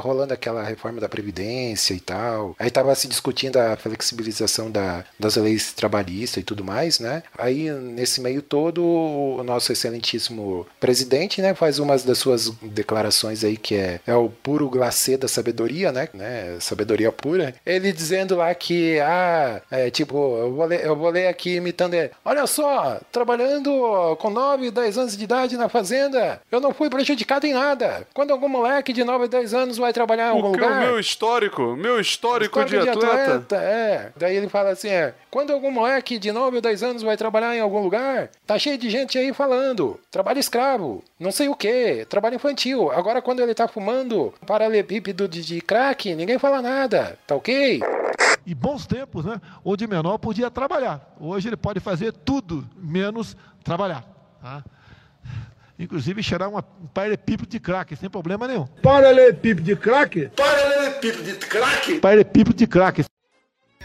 rolando 0.00 0.34
aquela 0.34 0.62
reforma 0.62 1.00
da 1.00 1.08
Previdência 1.08 1.94
e 1.94 2.00
tal, 2.00 2.54
aí 2.58 2.70
tava 2.70 2.94
se 2.94 3.08
discutindo 3.08 3.56
a 3.56 3.76
flexibilização 3.76 4.70
da, 4.70 5.04
das 5.18 5.36
leis 5.36 5.72
trabalhistas 5.72 6.42
e 6.42 6.44
tudo 6.44 6.64
mais, 6.64 6.98
né? 6.98 7.22
Aí, 7.36 7.70
nesse 7.70 8.20
meio 8.20 8.42
todo, 8.42 8.84
o 8.84 9.42
nosso 9.42 9.72
excelentíssimo 9.72 10.66
presidente, 10.80 11.40
né, 11.40 11.54
faz 11.54 11.78
umas 11.78 12.04
das 12.04 12.18
suas 12.18 12.50
declarações 12.62 13.44
aí, 13.44 13.56
que 13.56 13.74
é, 13.74 14.00
é 14.06 14.14
o 14.14 14.28
puro 14.28 14.68
glacê 14.68 15.16
da 15.16 15.28
sabedoria, 15.28 15.92
né? 15.92 16.08
né? 16.14 16.56
Sabedoria 16.60 17.12
pura. 17.12 17.54
Ele 17.64 17.92
dizendo 17.92 18.36
lá 18.36 18.54
que, 18.54 18.98
ah, 19.00 19.60
é, 19.70 19.90
tipo, 19.90 20.16
eu 20.16 20.54
vou, 20.54 20.66
ler, 20.66 20.84
eu 20.84 20.96
vou 20.96 21.10
ler 21.10 21.28
aqui 21.28 21.56
imitando 21.56 21.94
ele. 21.94 22.10
Olha 22.24 22.46
só, 22.46 23.00
trabalhando 23.12 24.16
com 24.16 24.30
9, 24.30 24.70
10 24.70 24.98
anos 24.98 25.16
de 25.16 25.24
idade 25.24 25.56
na 25.56 25.68
fazenda, 25.68 26.40
eu 26.50 26.60
não 26.60 26.72
fui 26.72 26.88
prejudicado 26.90 27.46
em 27.46 27.54
nada. 27.54 28.06
Quando 28.12 28.32
algum 28.32 28.48
moleque 28.48 28.92
de 28.92 29.04
9, 29.04 29.23
10 29.28 29.54
anos 29.54 29.76
vai 29.76 29.92
trabalhar 29.92 30.26
em 30.26 30.30
algum 30.30 30.52
Porque 30.52 30.64
o 30.64 30.68
lugar... 30.68 30.86
meu 30.86 30.98
histórico, 30.98 31.76
meu 31.76 32.00
histórico, 32.00 32.60
Histórico 32.60 32.84
de, 32.84 33.06
atleta. 33.06 33.56
É. 33.56 34.12
Daí 34.16 34.36
ele 34.36 34.48
fala 34.48 34.70
assim: 34.70 34.88
é, 34.88 35.14
quando 35.30 35.52
algum 35.52 35.70
moleque 35.70 36.18
de 36.18 36.32
9 36.32 36.56
ou 36.56 36.62
10 36.62 36.82
anos 36.82 37.02
vai 37.02 37.16
trabalhar 37.16 37.56
em 37.56 37.60
algum 37.60 37.80
lugar, 37.80 38.30
tá 38.46 38.58
cheio 38.58 38.78
de 38.78 38.90
gente 38.90 39.18
aí 39.18 39.32
falando: 39.32 39.98
trabalho 40.10 40.38
escravo, 40.38 41.02
não 41.18 41.32
sei 41.32 41.48
o 41.48 41.54
que, 41.54 42.06
trabalho 42.08 42.36
infantil. 42.36 42.90
Agora, 42.90 43.22
quando 43.22 43.40
ele 43.40 43.54
tá 43.54 43.68
fumando 43.68 44.32
paralelepípedo 44.46 45.28
de, 45.28 45.44
de 45.44 45.60
crack, 45.60 46.14
ninguém 46.14 46.38
fala 46.38 46.60
nada, 46.62 47.18
tá 47.26 47.34
ok? 47.34 47.82
e 48.46 48.54
bons 48.54 48.86
tempos, 48.86 49.24
né? 49.24 49.40
Onde 49.64 49.86
menor 49.86 50.18
podia 50.18 50.50
trabalhar. 50.50 51.14
Hoje 51.18 51.48
ele 51.48 51.56
pode 51.56 51.80
fazer 51.80 52.12
tudo 52.12 52.66
menos 52.76 53.36
trabalhar. 53.62 54.04
Tá? 54.40 54.62
Inclusive 55.78 56.22
cheirar 56.22 56.48
uma, 56.48 56.64
um 56.80 56.86
paralelepípedo 56.86 57.48
de 57.48 57.58
crack, 57.58 57.96
sem 57.96 58.08
problema 58.08 58.46
nenhum. 58.46 58.66
Paralelepípedo 58.82 59.62
de 59.62 59.76
crack? 59.76 60.30
Paralelepípedo 60.36 61.22
de 61.24 61.34
crack? 61.34 62.00
Paralelepípedo 62.00 62.56
de 62.56 62.66
crack. 62.66 63.04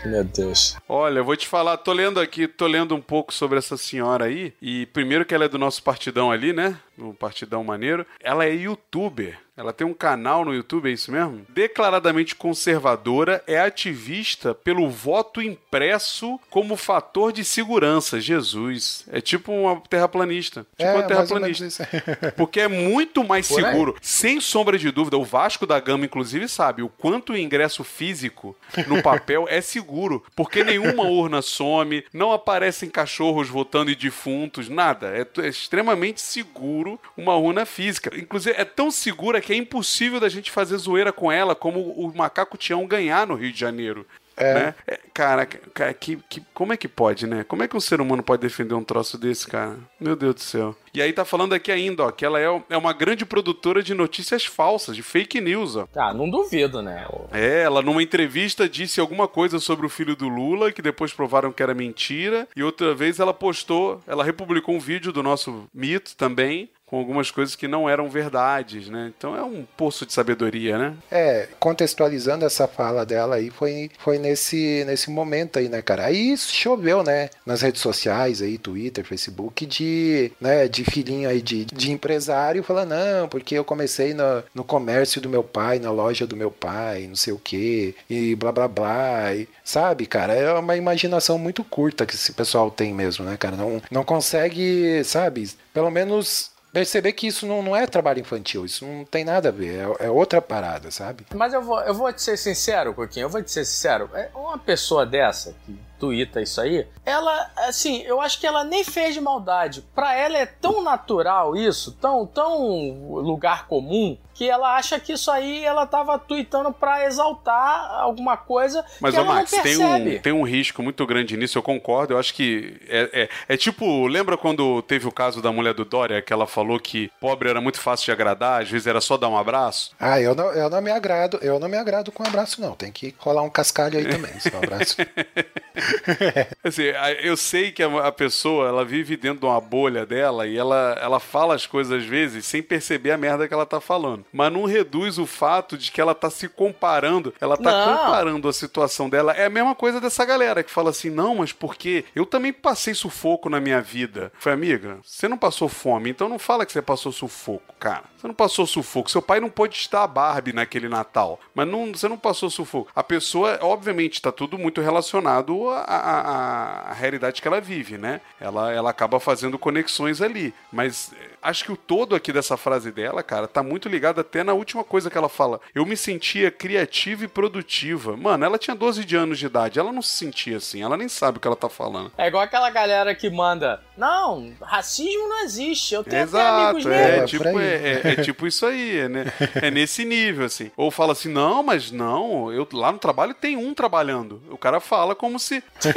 Meu 0.06 0.24
Deus. 0.24 0.78
Olha, 0.88 1.20
eu 1.20 1.26
vou 1.26 1.36
te 1.36 1.46
falar, 1.46 1.76
tô 1.78 1.92
lendo 1.92 2.22
aqui, 2.22 2.48
tô 2.48 2.68
lendo 2.68 2.96
um 2.96 3.02
pouco 3.02 3.34
sobre 3.34 3.58
essa 3.58 3.76
senhora 3.76 4.26
aí. 4.26 4.54
E 4.62 4.86
primeiro 4.88 5.26
que 5.26 5.36
ela 5.36 5.46
é 5.46 5.50
do 5.50 5.58
nosso 5.58 5.84
partidão 5.84 6.32
ali, 6.32 6.54
né? 6.54 6.80
No 6.98 7.14
Partidão 7.14 7.64
Maneiro. 7.64 8.06
Ela 8.22 8.46
é 8.46 8.54
youtuber. 8.54 9.38
Ela 9.60 9.74
tem 9.74 9.86
um 9.86 9.94
canal 9.94 10.46
no 10.46 10.54
YouTube, 10.54 10.90
é 10.90 10.94
isso 10.94 11.12
mesmo? 11.12 11.46
Declaradamente 11.50 12.34
conservadora, 12.34 13.44
é 13.46 13.60
ativista 13.60 14.56
pelo 14.56 14.90
voto 14.90 15.42
impresso 15.42 16.40
como 16.50 16.78
fator 16.78 17.34
de 17.34 17.44
segurança. 17.44 18.22
Jesus. 18.22 19.04
É 19.12 19.20
tipo 19.20 19.52
uma 19.52 19.82
terraplanista. 19.82 20.66
Tipo 20.78 20.84
uma 20.84 20.90
é, 20.90 20.94
menos 20.94 21.08
terraplanista. 21.10 21.90
Porque 22.38 22.62
é 22.62 22.70
muito 22.70 23.22
mais 23.22 23.50
Por 23.50 23.60
aí. 23.60 23.70
seguro. 23.70 23.98
Sem 24.02 24.40
sombra 24.40 24.78
de 24.78 24.90
dúvida, 24.92 25.18
o 25.18 25.26
Vasco 25.26 25.68
da 25.68 25.78
Gama, 25.78 26.06
inclusive, 26.06 26.48
sabe 26.48 26.82
o 26.82 26.88
quanto 26.88 27.34
o 27.34 27.38
ingresso 27.38 27.84
físico 27.84 28.56
no 28.88 29.04
papel 29.04 29.46
é 29.50 29.60
seguro. 29.60 30.24
Porque 30.38 30.64
nenhuma 30.64 31.04
urna 31.04 31.42
some, 31.42 32.06
não 32.14 32.32
aparecem 32.32 32.90
cachorros 32.90 33.50
votando 33.50 33.92
e 33.92 33.96
defuntos, 33.96 34.70
nada. 34.70 35.08
É, 35.08 35.28
é 35.42 35.50
extremamente 35.50 36.22
seguro 36.22 36.98
uma 37.18 37.36
urna 37.36 37.66
física. 37.66 38.10
Inclusive, 38.18 38.56
é 38.58 38.64
tão 38.64 38.90
segura 38.90 39.42
que 39.42 39.49
é 39.54 39.56
impossível 39.58 40.20
da 40.20 40.30
gente 40.30 40.52
fazer 40.52 40.78
zoeira 40.78 41.12
com 41.12 41.32
ela 41.32 41.56
como 41.56 41.80
o 41.80 42.16
Macaco 42.16 42.58
Tião 42.58 42.86
ganhar 42.88 43.28
no 43.28 43.36
Rio 43.36 43.52
de 43.52 43.60
Janeiro. 43.60 44.06
né? 44.38 44.74
É, 44.88 44.98
cara, 45.14 45.46
cara 45.46 45.94
que, 45.94 46.16
que- 46.30 46.42
como 46.54 46.72
é 46.72 46.78
que 46.78 46.88
pode, 46.88 47.28
né? 47.28 47.44
Como 47.44 47.62
é 47.62 47.68
que 47.68 47.76
um 47.76 47.80
ser 47.82 48.00
humano 48.00 48.24
pode 48.24 48.42
defender 48.42 48.74
um 48.74 48.84
troço 48.86 49.18
desse, 49.18 49.46
cara? 49.46 49.78
Meu 50.00 50.16
Deus 50.16 50.36
do 50.36 50.40
céu. 50.42 50.76
E 50.94 51.02
aí 51.02 51.12
tá 51.12 51.26
falando 51.26 51.52
aqui 51.54 51.70
ainda, 51.72 52.04
ó, 52.04 52.12
que 52.12 52.24
ela 52.26 52.40
é, 52.40 52.46
é 52.70 52.78
uma 52.78 52.94
grande 52.94 53.26
produtora 53.26 53.84
de 53.84 53.94
notícias 53.94 54.46
falsas, 54.46 54.96
de 54.96 55.04
fake 55.04 55.42
news, 55.42 55.76
ó. 55.76 55.88
Ah, 55.94 56.14
não 56.14 56.30
duvido, 56.30 56.82
né? 56.82 57.06
É, 57.34 57.64
ela 57.64 57.82
numa 57.82 58.02
entrevista 58.02 58.68
disse 58.70 59.02
alguma 59.02 59.28
coisa 59.28 59.60
sobre 59.60 59.86
o 59.86 59.90
filho 59.90 60.16
do 60.16 60.30
Lula, 60.30 60.72
que 60.72 60.82
depois 60.82 61.12
provaram 61.12 61.52
que 61.52 61.62
era 61.62 61.74
mentira, 61.74 62.48
e 62.56 62.64
outra 62.64 62.96
vez 62.96 63.20
ela 63.20 63.34
postou, 63.34 64.02
ela 64.08 64.24
republicou 64.24 64.74
um 64.74 64.80
vídeo 64.80 65.12
do 65.12 65.22
nosso 65.22 65.68
mito 65.74 66.16
também, 66.16 66.70
com 66.90 66.98
algumas 66.98 67.30
coisas 67.30 67.56
que 67.56 67.68
não 67.68 67.88
eram 67.88 68.10
verdades, 68.10 68.90
né? 68.90 69.12
Então 69.16 69.36
é 69.36 69.44
um 69.44 69.64
poço 69.78 70.06
de 70.06 70.14
sabedoria, 70.14 70.78
né? 70.78 70.94
É, 71.12 71.48
contextualizando 71.60 72.46
essa 72.46 72.68
fala 72.68 73.06
dela 73.06 73.36
aí, 73.36 73.52
foi, 73.52 73.92
foi 74.00 74.18
nesse, 74.18 74.84
nesse 74.86 75.12
momento 75.12 75.60
aí, 75.60 75.70
né, 75.70 75.82
cara? 75.82 76.06
Aí 76.06 76.36
choveu, 76.38 77.04
né, 77.04 77.30
nas 77.46 77.62
redes 77.62 77.82
sociais 77.82 78.42
aí, 78.42 78.58
Twitter, 78.58 79.06
Facebook, 79.06 79.66
de, 79.66 80.32
né, 80.42 80.68
de 80.68 80.84
filhinho 80.84 81.30
aí 81.30 81.42
de, 81.42 81.66
de 81.66 81.92
empresário 81.92 82.64
falando, 82.64 82.90
não, 82.90 83.28
porque 83.30 83.56
eu 83.56 83.64
comecei 83.64 84.14
no, 84.14 84.44
no 84.54 84.64
comércio 84.64 85.22
do 85.22 85.30
meu 85.30 85.44
pai, 85.44 85.78
na 85.78 85.92
loja 85.92 86.26
do 86.26 86.36
meu 86.36 86.50
pai, 86.50 87.06
não 87.08 87.16
sei 87.16 87.34
o 87.34 87.40
que, 87.40 87.96
e 88.10 88.36
blá 88.36 88.52
blá 88.52 88.68
blá, 88.68 89.36
e, 89.36 89.48
sabe, 89.64 90.08
cara? 90.08 90.34
É 90.34 90.52
uma 90.54 90.76
imaginação 90.76 91.38
muito 91.38 91.64
curta 91.64 92.06
que 92.06 92.16
esse 92.16 92.34
pessoal 92.34 92.72
tem 92.72 92.94
mesmo, 92.94 93.26
né, 93.26 93.38
cara? 93.38 93.56
Não, 93.56 93.82
não 93.92 94.04
consegue, 94.04 95.04
sabe, 95.04 95.50
pelo 95.72 95.92
menos 95.92 96.52
perceber 96.80 97.12
que 97.12 97.28
isso 97.28 97.46
não, 97.46 97.62
não 97.62 97.76
é 97.76 97.86
trabalho 97.86 98.22
infantil, 98.22 98.66
isso 98.66 98.86
não 98.86 99.04
tem 99.04 99.26
nada 99.26 99.50
a 99.50 99.52
ver, 99.52 99.80
é, 100.00 100.06
é 100.06 100.10
outra 100.10 100.42
parada, 100.42 100.90
sabe? 100.90 101.26
Mas 101.36 101.54
eu 101.54 101.62
vou, 101.62 101.82
eu 101.82 101.94
vou 101.94 102.12
te 102.14 102.22
ser 102.22 102.38
sincero, 102.38 102.94
Coquinho, 102.94 103.26
eu 103.26 103.30
vou 103.30 103.44
te 103.44 103.52
ser 103.52 103.66
sincero. 103.66 104.10
É 104.14 104.30
uma 104.34 104.58
pessoa 104.58 105.06
dessa 105.06 105.54
que 105.66 105.78
tuita 106.00 106.42
isso 106.42 106.62
aí, 106.62 106.88
ela, 107.06 107.52
assim, 107.58 108.02
eu 108.04 108.22
acho 108.22 108.40
que 108.40 108.48
ela 108.48 108.64
nem 108.64 108.84
fez 108.84 109.14
de 109.14 109.22
maldade. 109.22 109.84
Pra 109.94 110.16
ela 110.16 110.38
é 110.38 110.46
tão 110.46 110.82
natural 110.82 111.56
isso, 111.56 111.92
tão, 112.00 112.26
tão 112.26 113.22
lugar 113.22 113.68
comum, 113.68 114.18
que 114.34 114.50
ela 114.50 114.78
acha 114.78 114.98
que 115.00 115.12
isso 115.12 115.30
aí 115.30 115.66
ela 115.66 115.86
tava 115.86 116.18
tweetando 116.18 116.72
pra 116.72 117.06
exaltar 117.06 117.92
alguma 118.00 118.38
coisa 118.38 118.86
Mas, 119.02 119.14
que 119.14 119.20
ô 119.20 119.24
ela 119.24 119.34
Max, 119.34 119.52
não 119.52 119.62
tem 119.62 119.78
percebe. 119.78 120.16
um, 120.16 120.22
tem 120.22 120.34
um 120.34 120.44
risco 120.44 120.82
muito 120.82 121.06
grande 121.06 121.36
nisso, 121.36 121.58
eu 121.58 121.62
concordo. 121.62 122.14
Eu 122.14 122.18
acho 122.18 122.34
que 122.34 122.80
é, 122.88 123.24
é, 123.24 123.30
é 123.50 123.58
tipo, 123.58 124.08
lembra 124.08 124.38
quando 124.38 124.82
teve 124.84 125.06
o 125.08 125.12
caso 125.12 125.42
da 125.42 125.52
mulher 125.52 125.74
do 125.74 125.84
Dória, 125.84 126.22
que 126.22 126.32
ela 126.32 126.48
falou 126.48 126.80
que 126.80 127.12
pobre 127.20 127.50
era 127.50 127.60
muito 127.60 127.82
fácil 127.82 128.06
de 128.06 128.12
agradar, 128.14 128.62
às 128.62 128.70
vezes 128.70 128.88
era 128.88 129.02
só 129.02 129.18
dar 129.18 129.28
um 129.28 129.38
abraço? 129.38 129.92
Ah, 130.00 130.22
eu 130.22 130.34
não, 130.34 130.54
eu 130.54 130.70
não 130.70 130.82
me 130.82 130.92
agrado, 130.92 131.38
eu 131.42 131.60
não 131.60 131.68
me 131.68 131.78
agrado 131.78 132.10
com 132.10 132.24
abraço, 132.24 132.62
não. 132.62 132.76
Tem 132.76 132.94
que 132.94 133.14
rolar 133.18 133.42
um 133.42 133.50
cascalho 133.50 133.98
aí 133.98 134.08
também, 134.08 134.32
esse 134.38 134.56
abraço. 134.56 134.96
Assim, 136.64 136.84
eu 137.22 137.36
sei 137.38 137.72
que 137.72 137.84
a 137.84 138.12
pessoa, 138.12 138.68
ela 138.68 138.86
vive 138.86 139.16
dentro 139.18 139.40
de 139.42 139.46
uma 139.46 139.60
bolha 139.62 140.06
dela 140.06 140.48
e 140.48 140.58
ela, 140.58 140.98
ela 141.02 141.20
fala 141.20 141.56
as 141.56 141.66
coisas 141.66 142.02
às 142.02 142.06
vezes 142.06 142.46
sem 142.46 142.62
perceber 142.62 143.12
a 143.12 143.18
merda 143.18 143.48
que 143.48 143.54
ela 143.54 143.66
tá 143.66 143.80
falando. 143.80 144.26
Mas 144.32 144.52
não 144.52 144.66
reduz 144.66 145.18
o 145.18 145.26
fato 145.26 145.78
de 145.78 145.92
que 145.92 146.00
ela 146.02 146.16
tá 146.16 146.30
se 146.30 146.48
comparando, 146.48 147.34
ela 147.40 147.58
tá 147.58 147.72
Não. 147.72 147.98
comparando 147.98 148.48
a 148.48 148.54
situação 148.54 149.10
dela. 149.10 149.34
É 149.34 149.46
a 149.46 149.50
mesma 149.50 149.76
coisa 149.76 150.00
dessa 150.00 150.26
galera 150.26 150.64
que 150.64 150.72
fala 150.72 150.90
assim: 150.90 151.10
não, 151.10 151.36
mas 151.36 151.52
porque 151.52 152.06
eu 152.16 152.26
também 152.26 152.54
passei 152.54 152.94
sufoco 152.94 153.50
na 153.50 153.60
minha 153.60 153.82
vida. 153.82 154.32
Foi, 154.40 154.52
amiga, 154.52 154.98
você 155.04 155.28
não 155.28 155.38
passou 155.38 155.68
fome, 155.70 156.10
então 156.10 156.30
não 156.30 156.40
fala 156.40 156.66
que 156.66 156.72
você 156.72 156.82
passou 156.82 157.12
sufoco, 157.12 157.76
cara. 157.80 158.04
Você 158.18 158.28
não 158.28 158.34
passou 158.34 158.68
sufoco. 158.68 159.10
Seu 159.10 159.22
pai 159.22 159.40
não 159.40 159.50
pôde 159.50 159.76
estar 159.76 160.04
a 160.04 160.08
Barbie 160.08 160.54
naquele 160.54 160.90
Natal, 160.90 161.40
mas 161.56 161.68
não, 161.68 161.92
você 161.94 162.08
não 162.08 162.18
passou 162.18 162.50
sufoco. 162.50 162.90
A 162.96 163.04
pessoa, 163.04 163.58
obviamente, 163.62 164.14
está 164.14 164.32
tudo 164.32 164.58
muito 164.58 164.82
relacionado 164.82 165.56
à, 165.74 165.82
à- 165.84 166.90
à 166.92 166.94
realidade 166.94 167.42
que 167.42 167.48
ela 167.48 167.60
vive, 167.62 167.98
né? 167.98 168.22
Ela, 168.40 168.72
ela 168.74 168.90
acaba 168.90 169.20
fazendo 169.20 169.58
conexões 169.60 170.22
ali. 170.22 170.54
Mas 170.72 171.12
eh, 171.16 171.30
acho 171.42 171.64
que 171.64 171.72
o 171.72 171.78
todo 171.78 172.16
aqui 172.16 172.32
dessa 172.34 172.58
frase 172.58 172.92
dela, 172.92 173.22
cara, 173.24 173.48
tá 173.48 173.62
muito 173.64 173.88
ligado 173.90 174.20
até 174.22 174.44
na 174.44 174.54
última 174.54 174.84
coisa 174.84 175.10
que 175.10 175.18
ela 175.18 175.30
fala. 175.30 175.60
Eu 175.74 175.86
me 175.86 175.96
sentia 175.98 176.52
criativa 176.52 177.24
e 177.26 177.28
produtiva. 177.28 178.16
Mano, 178.18 178.46
ela 178.46 178.58
tinha 178.58 178.76
12 178.76 179.04
de 179.06 179.16
anos 179.16 179.40
de 179.40 179.46
idade. 179.46 179.80
Ela 179.80 179.92
não 179.92 180.02
se 180.02 180.14
sentia 180.14 180.58
assim. 180.58 180.82
Ela 180.82 180.98
nem 180.98 181.08
sabe 181.08 181.38
o 181.38 181.42
que 181.42 181.48
ela 181.48 181.56
tá 181.56 181.70
falando. 181.70 182.12
É 182.18 182.28
igual 182.28 182.44
aquela 182.44 182.70
galera 182.70 183.14
que 183.16 183.30
manda. 183.30 183.82
Não, 183.98 184.54
racismo 184.62 185.28
não 185.28 185.44
existe. 185.44 185.94
Eu 185.94 186.04
tenho 186.04 186.24
até 186.24 186.42
amigos 186.48 186.86
Exato, 186.86 186.90
é, 186.96 187.12
negros. 187.12 187.30
tipo, 187.32 187.60
é, 187.60 187.76
é- 187.76 188.02
é 188.12 188.16
tipo 188.24 188.48
isso 188.48 188.66
aí, 188.66 189.00
é, 189.00 189.10
né? 189.10 189.26
É 189.56 189.70
nesse 189.72 190.06
nível, 190.06 190.46
assim. 190.46 190.72
Ou 190.78 190.90
fala 190.92 191.12
assim, 191.14 191.30
não, 191.30 191.62
mas 191.64 191.92
não, 191.92 192.52
eu 192.52 192.68
lá 192.74 192.92
no 192.92 192.98
trabalho 193.00 193.34
tem 193.34 193.58
um 193.58 193.74
trabalhando. 193.74 194.42
O 194.50 194.58
cara 194.58 194.80
fala 194.80 195.16
como 195.16 195.40
se. 195.40 195.64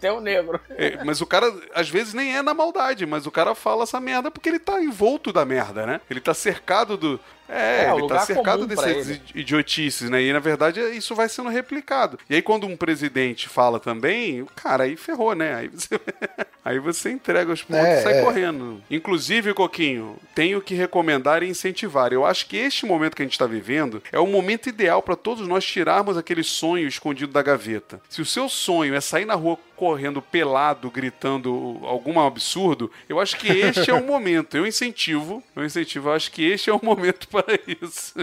Tem 0.00 0.10
um 0.10 0.20
negro. 0.20 0.60
é, 0.70 1.02
mas 1.04 1.20
o 1.20 1.26
cara, 1.26 1.46
às 1.72 1.88
vezes, 1.88 2.12
nem 2.12 2.36
é 2.36 2.42
na 2.42 2.52
maldade, 2.52 3.06
mas 3.06 3.24
o 3.24 3.30
cara 3.30 3.54
fala 3.54 3.84
essa 3.84 4.00
merda 4.00 4.32
porque 4.32 4.48
ele 4.48 4.58
tá 4.62 4.82
envolto 4.82 5.32
da 5.32 5.44
merda, 5.44 5.86
né? 5.86 6.00
Ele 6.08 6.20
tá 6.20 6.32
cercado 6.32 6.96
do. 6.96 7.20
É, 7.48 7.84
É, 7.86 7.94
ele 7.94 8.08
tá 8.08 8.20
cercado 8.20 8.66
ele. 8.86 9.20
idiotices, 9.34 10.08
né? 10.08 10.22
E 10.22 10.32
na 10.32 10.38
verdade 10.38 10.80
isso 10.96 11.14
vai 11.14 11.28
sendo 11.28 11.48
replicado. 11.48 12.18
E 12.28 12.34
aí 12.34 12.42
quando 12.42 12.66
um 12.66 12.76
presidente 12.76 13.48
fala 13.48 13.78
também, 13.78 14.46
cara, 14.56 14.84
aí 14.84 14.96
ferrou, 14.96 15.34
né? 15.34 15.54
Aí 15.54 15.68
você, 15.68 16.00
aí 16.64 16.78
você 16.78 17.10
entrega 17.10 17.52
os 17.52 17.62
pontos 17.62 17.84
É, 17.84 18.00
e 18.00 18.02
sai 18.02 18.18
é. 18.18 18.22
correndo. 18.22 18.82
Inclusive, 18.90 19.52
Coquinho, 19.54 20.16
tenho 20.34 20.60
que 20.60 20.74
recomendar 20.74 21.42
e 21.42 21.48
incentivar. 21.48 22.12
Eu 22.12 22.24
acho 22.24 22.46
que 22.46 22.56
este 22.56 22.86
momento 22.86 23.14
que 23.16 23.22
a 23.22 23.24
gente 23.24 23.32
está 23.32 23.46
vivendo 23.46 24.02
é 24.10 24.18
o 24.18 24.26
momento 24.26 24.68
ideal 24.68 25.02
para 25.02 25.16
todos 25.16 25.46
nós 25.46 25.64
tirarmos 25.64 26.16
aquele 26.16 26.42
sonho 26.42 26.86
escondido 26.88 27.32
da 27.32 27.42
gaveta. 27.42 28.00
Se 28.08 28.22
o 28.22 28.26
seu 28.26 28.48
sonho 28.48 28.94
é 28.94 29.00
sair 29.00 29.24
na 29.24 29.34
rua 29.34 29.58
correndo 29.76 30.22
pelado, 30.22 30.88
gritando 30.90 31.80
algum 31.82 32.20
absurdo, 32.20 32.88
eu 33.08 33.18
acho 33.18 33.36
que 33.36 33.48
este 33.48 33.90
é 33.90 33.94
o 33.94 34.02
momento. 34.06 34.56
Eu 34.56 34.64
incentivo, 34.66 35.42
eu 35.56 35.64
incentivo, 35.64 36.08
eu 36.08 36.12
acho 36.14 36.30
que 36.30 36.44
este 36.44 36.70
é 36.70 36.72
o 36.72 36.80
momento 36.82 37.26
para 37.32 37.58
isso. 37.66 38.14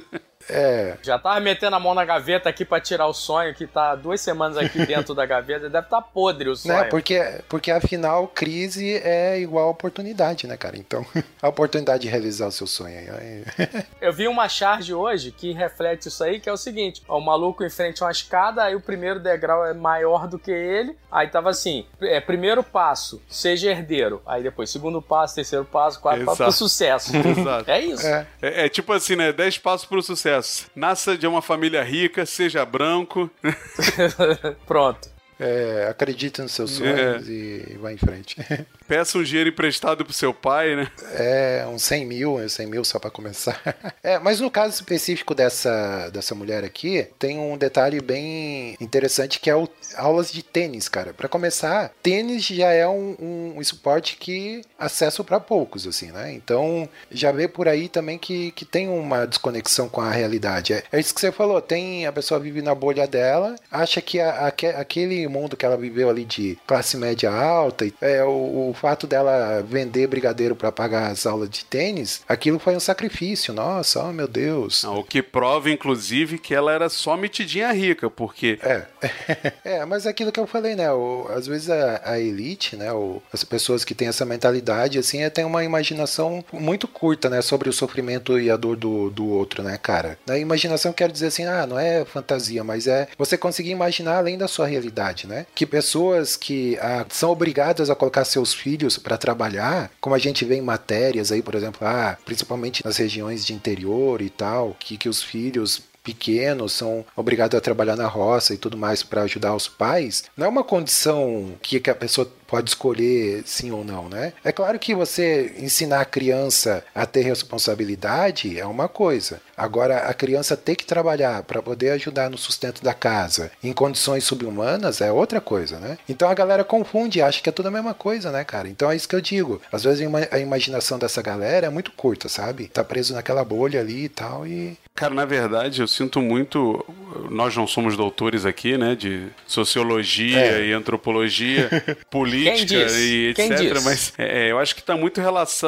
É, 0.49 0.97
Já 1.01 1.17
tava 1.19 1.39
metendo 1.39 1.75
a 1.75 1.79
mão 1.79 1.93
na 1.93 2.05
gaveta 2.05 2.49
aqui 2.49 2.65
pra 2.65 2.79
tirar 2.79 3.07
o 3.07 3.13
sonho, 3.13 3.53
que 3.53 3.67
tá 3.67 3.95
duas 3.95 4.21
semanas 4.21 4.57
aqui 4.57 4.83
dentro 4.85 5.13
da 5.13 5.25
gaveta. 5.25 5.69
Deve 5.69 5.85
estar 5.85 6.01
podre 6.01 6.49
o 6.49 6.55
sonho. 6.55 6.75
né? 6.75 6.83
Porque, 6.85 7.41
porque 7.47 7.71
afinal, 7.71 8.27
crise 8.27 8.95
é 9.03 9.39
igual 9.39 9.67
a 9.67 9.71
oportunidade, 9.71 10.47
né, 10.47 10.57
cara? 10.57 10.77
Então, 10.77 11.05
a 11.41 11.47
oportunidade 11.47 12.03
de 12.03 12.07
realizar 12.07 12.47
o 12.47 12.51
seu 12.51 12.67
sonho 12.67 12.89
Eu 14.01 14.13
vi 14.13 14.27
uma 14.27 14.47
charge 14.47 14.93
hoje 14.93 15.31
que 15.31 15.51
reflete 15.51 16.07
isso 16.07 16.23
aí, 16.23 16.39
que 16.39 16.49
é 16.49 16.53
o 16.53 16.57
seguinte: 16.57 17.01
ó, 17.07 17.17
o 17.17 17.21
maluco 17.21 17.63
em 17.63 17.69
frente 17.69 18.01
a 18.01 18.05
uma 18.05 18.11
escada, 18.11 18.63
aí 18.63 18.75
o 18.75 18.81
primeiro 18.81 19.19
degrau 19.19 19.65
é 19.65 19.73
maior 19.73 20.27
do 20.27 20.39
que 20.39 20.51
ele. 20.51 20.97
Aí 21.11 21.27
tava 21.27 21.49
assim: 21.49 21.85
é, 22.01 22.19
primeiro 22.19 22.63
passo, 22.63 23.21
seja 23.27 23.69
herdeiro. 23.69 24.21
Aí 24.25 24.43
depois, 24.43 24.69
segundo 24.69 25.01
passo, 25.01 25.35
terceiro 25.35 25.65
passo, 25.65 25.99
quarto 25.99 26.25
passo, 26.25 26.37
pro 26.37 26.45
Exato. 26.45 26.57
sucesso. 26.57 27.11
Exato. 27.15 27.69
É 27.69 27.79
isso. 27.81 28.07
É. 28.07 28.27
É, 28.41 28.65
é 28.65 28.69
tipo 28.69 28.91
assim, 28.93 29.15
né? 29.15 29.31
10 29.31 29.57
passos 29.59 29.85
pro 29.87 30.01
sucesso. 30.01 30.38
Nasça 30.75 31.17
de 31.17 31.27
uma 31.27 31.41
família 31.41 31.83
rica, 31.83 32.25
seja 32.25 32.65
branco. 32.65 33.29
Pronto. 34.65 35.18
É, 35.39 35.87
acredite 35.89 36.41
nos 36.41 36.51
seus 36.51 36.71
sonhos 36.71 37.27
e 37.29 37.77
vai 37.79 37.93
em 37.93 37.97
frente. 37.97 38.35
Peça 38.87 39.17
um 39.17 39.23
dinheiro 39.23 39.49
emprestado 39.49 40.03
pro 40.03 40.13
seu 40.13 40.33
pai, 40.33 40.75
né? 40.75 40.87
É, 41.13 41.65
uns 41.67 41.83
100 41.83 42.05
mil, 42.05 42.49
100 42.49 42.65
mil 42.67 42.83
só 42.83 42.99
pra 42.99 43.09
começar. 43.11 43.59
É, 44.01 44.17
mas 44.17 44.39
no 44.39 44.49
caso 44.49 44.73
específico 44.75 45.35
dessa, 45.35 46.09
dessa 46.09 46.33
mulher 46.33 46.63
aqui, 46.63 47.07
tem 47.19 47.37
um 47.37 47.57
detalhe 47.57 47.99
bem 48.01 48.75
interessante 48.79 49.39
que 49.39 49.49
é 49.49 49.55
o 49.55 49.67
aulas 49.95 50.31
de 50.31 50.41
tênis, 50.41 50.87
cara. 50.87 51.13
Pra 51.13 51.27
começar, 51.27 51.91
tênis 52.01 52.45
já 52.45 52.71
é 52.71 52.87
um, 52.87 53.53
um 53.55 53.61
esporte 53.61 54.15
que 54.17 54.61
acesso 54.77 55.23
pra 55.23 55.39
poucos, 55.39 55.85
assim, 55.85 56.11
né? 56.11 56.31
Então, 56.33 56.87
já 57.11 57.31
vê 57.31 57.47
por 57.47 57.67
aí 57.67 57.87
também 57.89 58.17
que, 58.17 58.51
que 58.51 58.65
tem 58.65 58.87
uma 58.87 59.25
desconexão 59.27 59.89
com 59.89 60.01
a 60.01 60.11
realidade. 60.11 60.73
É, 60.73 60.83
é 60.91 60.99
isso 60.99 61.13
que 61.13 61.19
você 61.21 61.31
falou, 61.31 61.61
tem 61.61 62.05
a 62.07 62.11
pessoa 62.13 62.39
vive 62.39 62.61
na 62.61 62.73
bolha 62.73 63.05
dela, 63.07 63.55
acha 63.71 64.01
que 64.01 64.19
a- 64.19 64.47
aque- 64.47 64.67
aquele 64.67 65.27
mundo 65.29 65.55
que 65.55 65.65
ela 65.65 65.77
viveu 65.77 66.09
ali 66.09 66.25
de 66.25 66.57
classe 66.67 66.97
média 66.97 67.31
alta, 67.31 67.85
é 68.01 68.23
o, 68.23 68.69
o 68.69 68.75
fato 68.79 69.07
dela 69.07 69.61
vender 69.67 70.07
brigadeiro 70.07 70.55
pra 70.55 70.71
pagar 70.71 71.11
as 71.11 71.25
aulas 71.25 71.49
de 71.49 71.63
tênis, 71.65 72.21
aquilo 72.27 72.59
foi 72.59 72.75
um 72.75 72.79
sacrifício. 72.79 73.53
Nossa, 73.53 74.03
oh 74.03 74.11
meu 74.11 74.27
Deus. 74.27 74.83
Não, 74.83 74.99
o 74.99 75.03
que 75.03 75.21
prova, 75.21 75.69
inclusive, 75.69 76.37
que 76.37 76.53
ela 76.53 76.71
era 76.73 76.89
só 76.89 77.15
metidinha 77.17 77.71
rica, 77.71 78.09
porque 78.09 78.59
É. 78.61 78.85
é, 79.63 79.85
mas 79.85 80.05
é 80.05 80.09
aquilo 80.09 80.31
que 80.31 80.39
eu 80.39 80.47
falei, 80.47 80.75
né? 80.75 80.91
O- 80.91 81.27
às 81.29 81.47
vezes 81.47 81.69
a, 81.69 82.01
a 82.03 82.19
elite, 82.19 82.75
né? 82.75 82.91
O, 82.91 83.21
as 83.31 83.43
pessoas 83.43 83.83
que 83.83 83.95
têm 83.95 84.07
essa 84.07 84.25
mentalidade, 84.25 84.97
assim, 84.97 85.21
é, 85.23 85.29
tem 85.29 85.45
uma 85.45 85.63
imaginação 85.63 86.43
muito 86.51 86.87
curta, 86.87 87.29
né? 87.29 87.41
Sobre 87.41 87.69
o 87.69 87.73
sofrimento 87.73 88.39
e 88.39 88.49
a 88.49 88.57
dor 88.57 88.75
do, 88.75 89.09
do 89.09 89.27
outro, 89.27 89.63
né, 89.63 89.77
cara? 89.81 90.17
A 90.29 90.37
imaginação 90.37 90.91
quer 90.93 91.11
dizer 91.11 91.27
assim, 91.27 91.45
ah, 91.45 91.65
não 91.67 91.77
é 91.79 92.03
fantasia, 92.05 92.63
mas 92.63 92.87
é 92.87 93.07
você 93.17 93.37
conseguir 93.37 93.71
imaginar 93.71 94.17
além 94.17 94.37
da 94.37 94.47
sua 94.47 94.67
realidade, 94.67 95.18
né? 95.27 95.45
Que 95.55 95.65
pessoas 95.65 96.35
que 96.35 96.77
ah, 96.81 97.05
são 97.09 97.29
obrigadas 97.31 97.89
a 97.89 97.95
colocar 97.95 98.25
seus 98.25 98.53
filhos 98.53 98.97
para 98.97 99.17
trabalhar, 99.17 99.91
como 99.99 100.15
a 100.15 100.19
gente 100.19 100.45
vê 100.45 100.55
em 100.55 100.61
matérias 100.61 101.31
aí, 101.31 101.41
por 101.41 101.55
exemplo, 101.55 101.87
ah, 101.87 102.17
principalmente 102.25 102.83
nas 102.83 102.97
regiões 102.97 103.45
de 103.45 103.53
interior 103.53 104.21
e 104.21 104.29
tal, 104.29 104.75
que, 104.79 104.97
que 104.97 105.09
os 105.09 105.21
filhos 105.21 105.81
pequenos 106.03 106.73
são 106.73 107.05
obrigados 107.15 107.57
a 107.57 107.61
trabalhar 107.61 107.95
na 107.95 108.07
roça 108.07 108.53
e 108.53 108.57
tudo 108.57 108.77
mais 108.77 109.03
para 109.03 109.23
ajudar 109.23 109.55
os 109.55 109.67
pais, 109.67 110.23
não 110.35 110.45
é 110.45 110.49
uma 110.49 110.63
condição 110.63 111.53
que, 111.61 111.79
que 111.79 111.89
a 111.89 111.95
pessoa 111.95 112.31
pode 112.49 112.69
escolher 112.71 113.43
sim 113.45 113.71
ou 113.71 113.83
não, 113.83 114.09
né? 114.09 114.33
É 114.43 114.51
claro 114.51 114.77
que 114.79 114.95
você 114.95 115.53
ensinar 115.59 116.01
a 116.01 116.05
criança 116.05 116.83
a 116.93 117.05
ter 117.05 117.21
responsabilidade 117.21 118.59
é 118.59 118.65
uma 118.65 118.87
coisa. 118.87 119.41
Agora, 119.55 119.97
a 120.07 120.13
criança 120.13 120.55
ter 120.55 120.75
que 120.75 120.85
trabalhar 120.85 121.43
para 121.43 121.61
poder 121.61 121.91
ajudar 121.91 122.29
no 122.29 122.37
sustento 122.37 122.81
da 122.83 122.93
casa 122.93 123.51
em 123.63 123.73
condições 123.73 124.23
subhumanas 124.23 125.01
é 125.01 125.11
outra 125.11 125.41
coisa, 125.41 125.77
né? 125.79 125.97
Então 126.07 126.29
a 126.29 126.33
galera 126.33 126.63
confunde, 126.63 127.21
acha 127.21 127.41
que 127.41 127.49
é 127.49 127.51
tudo 127.51 127.67
a 127.67 127.71
mesma 127.71 127.93
coisa, 127.93 128.31
né, 128.31 128.43
cara? 128.43 128.67
Então 128.69 128.89
é 128.89 128.95
isso 128.95 129.07
que 129.07 129.15
eu 129.15 129.21
digo. 129.21 129.61
Às 129.71 129.83
vezes 129.83 130.01
a 130.01 130.03
ima- 130.05 130.27
a 130.31 130.39
imaginação 130.39 130.97
dessa 130.97 131.21
galera 131.21 131.67
é 131.67 131.69
muito 131.69 131.91
curta, 131.91 132.29
sabe? 132.29 132.67
Tá 132.67 132.83
preso 132.83 133.13
naquela 133.13 133.43
bolha 133.43 133.79
ali 133.81 134.05
e 134.05 134.09
tal 134.09 134.47
e 134.47 134.77
Cara, 134.95 135.13
na 135.13 135.23
verdade, 135.23 135.79
eu 135.81 135.87
sinto 135.87 136.21
muito. 136.21 136.85
Nós 137.29 137.55
não 137.55 137.65
somos 137.65 137.95
doutores 137.95 138.45
aqui, 138.45 138.77
né? 138.77 138.95
De 138.95 139.27
sociologia 139.47 140.37
É. 140.37 140.65
e 140.65 140.73
antropologia, 140.73 141.69
política 142.09 142.38
disse? 142.65 143.29
e 143.29 143.33
Quem 143.33 143.51
etc. 143.51 143.81
Mas 143.83 144.13
é, 144.17 144.51
eu 144.51 144.59
acho 144.59 144.73
que 144.75 144.81
está 144.81 144.95
muito 144.95 145.19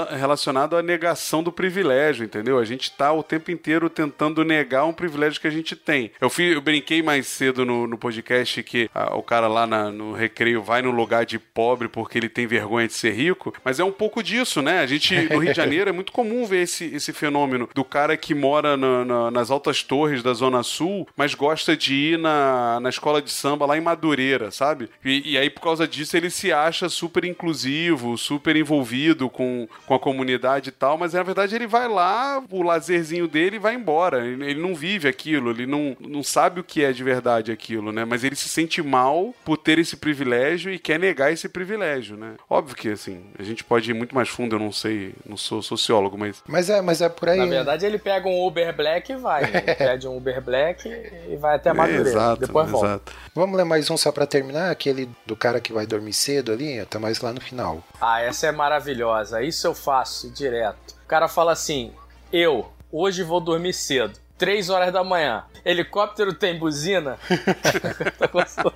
relacionado 0.10 0.76
à 0.76 0.82
negação 0.82 1.44
do 1.44 1.52
privilégio, 1.52 2.24
entendeu? 2.26 2.58
A 2.60 2.66
gente 2.66 2.84
está 2.84 3.12
o 3.12 3.24
tempo 3.24 3.52
inteiro 3.52 3.90
tentando 3.90 4.44
negar 4.44 4.86
um 4.86 4.94
privilégio 4.94 5.40
que 5.40 5.48
a 5.48 5.52
gente 5.52 5.76
tem. 5.76 6.12
Eu, 6.20 6.30
fui, 6.30 6.56
eu 6.56 6.62
brinquei 6.62 7.02
mais 7.02 7.28
cedo 7.28 7.66
no, 7.66 7.88
no 7.88 7.98
podcast 7.98 8.62
que 8.64 8.90
ah, 8.94 9.16
o 9.16 9.24
cara 9.24 9.48
lá 9.48 9.66
na- 9.68 9.92
no 9.92 10.14
recreio 10.14 10.62
vai 10.62 10.82
no 10.82 10.92
lugar 10.92 11.26
de 11.26 11.38
pobre 11.40 11.88
porque 11.88 12.18
ele 12.18 12.30
tem 12.30 12.48
vergonha 12.48 12.88
de 12.88 12.94
ser 12.94 13.12
rico, 13.14 13.54
mas 13.64 13.80
é 13.80 13.84
um 13.84 13.92
pouco 13.92 14.22
disso, 14.24 14.62
né? 14.62 14.80
A 14.80 14.86
gente, 14.86 15.14
no 15.32 15.40
Rio 15.40 15.52
de 15.52 15.58
Janeiro, 15.58 15.90
é 15.90 15.94
muito 15.94 16.12
comum 16.12 16.46
ver 16.46 16.64
esse, 16.64 16.86
esse 16.94 17.12
fenômeno 17.14 17.70
do 17.74 17.84
cara 17.84 18.16
que 18.18 18.34
mora 18.34 18.76
na- 18.78 19.06
na- 19.06 19.32
nas 19.32 19.50
altas 19.52 19.84
torres 19.84 20.24
da 20.24 20.34
Zona 20.34 20.64
Sul, 20.64 21.08
mas 21.16 21.34
gosta 21.34 21.76
de 21.76 21.94
ir 21.94 22.18
na, 22.20 22.80
na 22.80 22.90
escola 22.90 23.22
de 23.22 23.32
samba 23.32 23.66
lá 23.66 23.78
em 23.78 23.82
Madureira, 23.82 24.52
sabe? 24.52 24.90
E, 25.04 25.34
e 25.34 25.38
aí, 25.38 25.50
por 25.50 25.62
causa 25.62 25.88
disso, 25.88 26.16
ele 26.16 26.30
se 26.30 26.52
acha 26.52 26.61
super 26.90 27.24
inclusivo, 27.26 28.18
super 28.18 28.56
envolvido 28.56 29.30
com, 29.30 29.68
com 29.86 29.96
a 29.96 30.00
comunidade 30.00 30.70
e 30.70 30.72
tal, 30.72 30.98
mas 30.98 31.14
na 31.14 31.24
verdade 31.24 31.56
ele 31.56 31.68
vai 31.68 31.88
lá, 31.88 32.44
o 32.52 32.62
lazerzinho 32.62 33.28
dele 33.28 33.56
e 33.56 33.60
vai 33.60 33.76
embora. 33.76 34.26
Ele, 34.26 34.44
ele 34.46 34.62
não 34.62 34.76
vive 34.76 35.08
aquilo, 35.08 35.52
ele 35.52 35.66
não, 35.66 35.96
não 36.00 36.24
sabe 36.24 36.60
o 36.60 36.64
que 36.64 36.84
é 36.84 36.92
de 36.92 37.04
verdade 37.04 37.52
aquilo, 37.52 37.92
né? 37.92 38.06
Mas 38.06 38.24
ele 38.24 38.36
se 38.36 38.50
sente 38.50 38.82
mal 38.82 39.34
por 39.46 39.58
ter 39.58 39.80
esse 39.80 39.96
privilégio 39.96 40.72
e 40.72 40.78
quer 40.78 41.00
negar 41.00 41.32
esse 41.32 41.48
privilégio, 41.48 42.18
né? 42.18 42.36
Óbvio 42.50 42.76
que, 42.76 42.90
assim, 42.90 43.24
a 43.40 43.44
gente 43.44 43.64
pode 43.64 43.90
ir 43.90 43.94
muito 43.94 44.14
mais 44.14 44.30
fundo, 44.30 44.56
eu 44.56 44.60
não 44.60 44.72
sei, 44.72 45.14
não 45.26 45.38
sou 45.38 45.62
sociólogo, 45.62 46.18
mas 46.18 46.44
Mas 46.48 46.70
é, 46.70 46.82
mas 46.82 47.02
é 47.02 47.10
por 47.10 47.30
aí. 47.30 47.38
Na 47.40 47.46
verdade, 47.46 47.86
ele 47.86 47.98
pega 47.98 48.28
um 48.28 48.46
Uber 48.46 48.76
Black 48.76 49.12
e 49.12 49.16
vai. 49.16 49.44
Ele 49.44 49.76
pede 49.76 50.08
um 50.08 50.18
Uber 50.18 50.42
Black 50.42 50.88
e 50.88 51.36
vai 51.38 51.56
até 51.56 51.74
Madureira. 51.74 52.10
Exato, 52.10 52.42
Depois 52.42 52.70
volta. 52.70 52.88
exato. 52.88 53.14
Vamos 53.34 53.58
ler 53.58 53.64
mais 53.64 53.90
um 53.90 53.98
só 53.98 54.12
pra 54.12 54.26
terminar? 54.26 54.70
Aquele 54.72 55.10
do 55.26 55.36
cara 55.36 55.60
que 55.60 55.72
vai 55.72 55.86
dormir 55.86 56.14
cedo 56.14 56.51
ali, 56.52 56.86
tá 56.86 57.00
mais 57.00 57.20
lá 57.22 57.32
no 57.34 57.42
final. 57.42 57.84
Ah, 58.00 58.22
essa 58.22 58.48
é 58.48 58.52
maravilhosa. 58.52 59.42
Isso 59.42 59.66
eu 59.68 59.74
faço 59.74 60.30
direto. 60.32 60.96
O 61.04 61.08
cara 61.08 61.28
fala 61.28 61.52
assim: 61.52 61.94
Eu, 62.32 62.72
hoje 62.92 63.24
vou 63.24 63.40
dormir 63.42 63.74
cedo. 63.74 64.20
Três 64.38 64.70
horas 64.70 64.92
da 64.92 65.04
manhã. 65.04 65.44
Helicóptero 65.64 66.34
tem 66.34 66.58
buzina? 66.58 67.18
Tá 68.18 68.28
gostoso. 68.28 68.74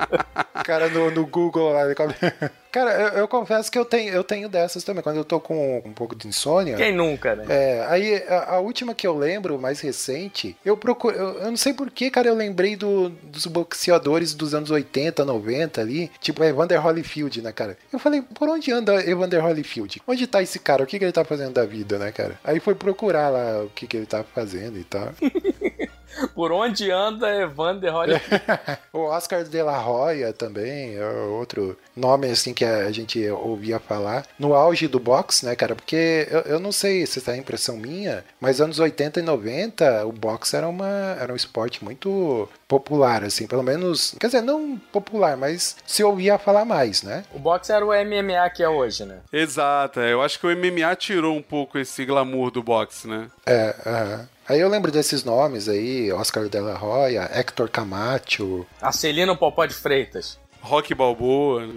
Cara, 0.63 0.89
no, 0.89 1.09
no 1.11 1.25
Google 1.25 1.71
lá. 1.73 1.85
ele 1.85 1.95
come- 1.95 2.13
Cara, 2.75 2.91
eu, 2.91 3.07
eu 3.19 3.27
confesso 3.29 3.71
que 3.71 3.79
eu 3.79 3.85
tenho, 3.85 4.13
eu 4.13 4.21
tenho 4.21 4.49
dessas 4.49 4.83
também. 4.83 5.01
Quando 5.01 5.15
eu 5.15 5.23
tô 5.23 5.39
com 5.39 5.81
um 5.85 5.93
pouco 5.93 6.13
de 6.13 6.27
insônia. 6.27 6.75
Quem 6.75 6.93
nunca, 6.93 7.33
né? 7.33 7.45
É, 7.47 7.85
aí 7.87 8.21
a, 8.27 8.55
a 8.55 8.59
última 8.59 8.93
que 8.93 9.07
eu 9.07 9.17
lembro, 9.17 9.57
mais 9.57 9.79
recente, 9.79 10.57
eu 10.65 10.75
procuro. 10.75 11.15
Eu, 11.15 11.29
eu 11.39 11.45
não 11.51 11.55
sei 11.55 11.73
porquê, 11.73 12.11
cara, 12.11 12.27
eu 12.27 12.35
lembrei 12.35 12.75
do- 12.75 13.07
dos 13.23 13.45
boxeadores 13.45 14.33
dos 14.33 14.53
anos 14.53 14.71
80, 14.71 15.23
90 15.23 15.79
ali, 15.79 16.11
tipo 16.19 16.43
Evander 16.43 16.85
Holyfield, 16.85 17.41
né, 17.41 17.53
cara? 17.53 17.77
Eu 17.93 17.97
falei, 17.97 18.21
por 18.21 18.49
onde 18.49 18.69
anda 18.73 19.09
Evander 19.09 19.41
Holyfield? 19.41 20.01
Onde 20.05 20.27
tá 20.27 20.41
esse 20.41 20.59
cara? 20.59 20.83
O 20.83 20.85
que, 20.85 20.99
que 20.99 21.05
ele 21.05 21.13
tá 21.13 21.23
fazendo 21.23 21.53
da 21.53 21.63
vida, 21.65 21.97
né, 21.97 22.11
cara? 22.11 22.37
Aí 22.43 22.59
foi 22.59 22.75
procurar 22.75 23.29
lá 23.29 23.63
o 23.63 23.69
que, 23.69 23.87
que 23.87 23.95
ele 23.95 24.05
tá 24.05 24.21
fazendo 24.21 24.77
e 24.77 24.83
tal. 24.83 25.13
Por 26.33 26.51
onde 26.51 26.91
anda 26.91 27.33
Evander 27.41 27.93
Holyfield? 27.93 28.43
o 28.93 28.99
Oscar 28.99 29.43
de 29.43 29.61
la 29.61 29.85
Hoya 29.85 30.33
também, 30.33 30.95
é 30.95 31.07
outro 31.29 31.77
nome 31.95 32.29
assim 32.29 32.53
que 32.53 32.65
a 32.65 32.91
gente 32.91 33.27
ouvia 33.29 33.79
falar. 33.79 34.25
No 34.39 34.53
auge 34.53 34.87
do 34.87 34.99
boxe, 34.99 35.45
né, 35.45 35.55
cara? 35.55 35.75
Porque 35.75 36.27
eu, 36.29 36.41
eu 36.41 36.59
não 36.59 36.71
sei 36.71 37.05
se 37.05 37.19
essa 37.19 37.31
é 37.31 37.35
a 37.35 37.37
impressão 37.37 37.77
minha, 37.77 38.23
mas 38.39 38.61
anos 38.61 38.79
80 38.79 39.19
e 39.19 39.23
90 39.23 40.05
o 40.05 40.11
boxe 40.11 40.55
era, 40.55 40.67
uma, 40.67 41.17
era 41.19 41.31
um 41.31 41.35
esporte 41.35 41.83
muito 41.83 42.49
popular, 42.67 43.23
assim, 43.23 43.47
pelo 43.47 43.63
menos. 43.63 44.15
Quer 44.19 44.27
dizer, 44.27 44.41
não 44.41 44.77
popular, 44.91 45.37
mas 45.37 45.75
se 45.85 46.03
ouvia 46.03 46.37
falar 46.37 46.65
mais, 46.65 47.03
né? 47.03 47.23
O 47.33 47.39
boxe 47.39 47.71
era 47.71 47.85
o 47.85 47.89
MMA 47.89 48.49
que 48.49 48.63
é 48.63 48.69
hoje, 48.69 49.05
né? 49.05 49.19
Exato, 49.31 49.99
é, 49.99 50.13
eu 50.13 50.21
acho 50.21 50.39
que 50.39 50.47
o 50.47 50.55
MMA 50.55 50.95
tirou 50.95 51.35
um 51.35 51.41
pouco 51.41 51.77
esse 51.77 52.05
glamour 52.05 52.51
do 52.51 52.63
boxe, 52.63 53.07
né? 53.07 53.27
É, 53.45 53.75
aham. 53.85 54.34
Aí 54.47 54.59
eu 54.59 54.69
lembro 54.69 54.91
desses 54.91 55.23
nomes 55.23 55.67
aí, 55.67 56.11
Oscar 56.11 56.47
de 56.47 56.59
la 56.59 56.79
Hoya, 56.81 57.29
Hector 57.33 57.67
Camacho. 57.69 58.65
Arcelino 58.81 59.35
Popó 59.35 59.65
de 59.65 59.73
Freitas. 59.73 60.39
Rock 60.61 60.93
Balboa. 60.95 61.63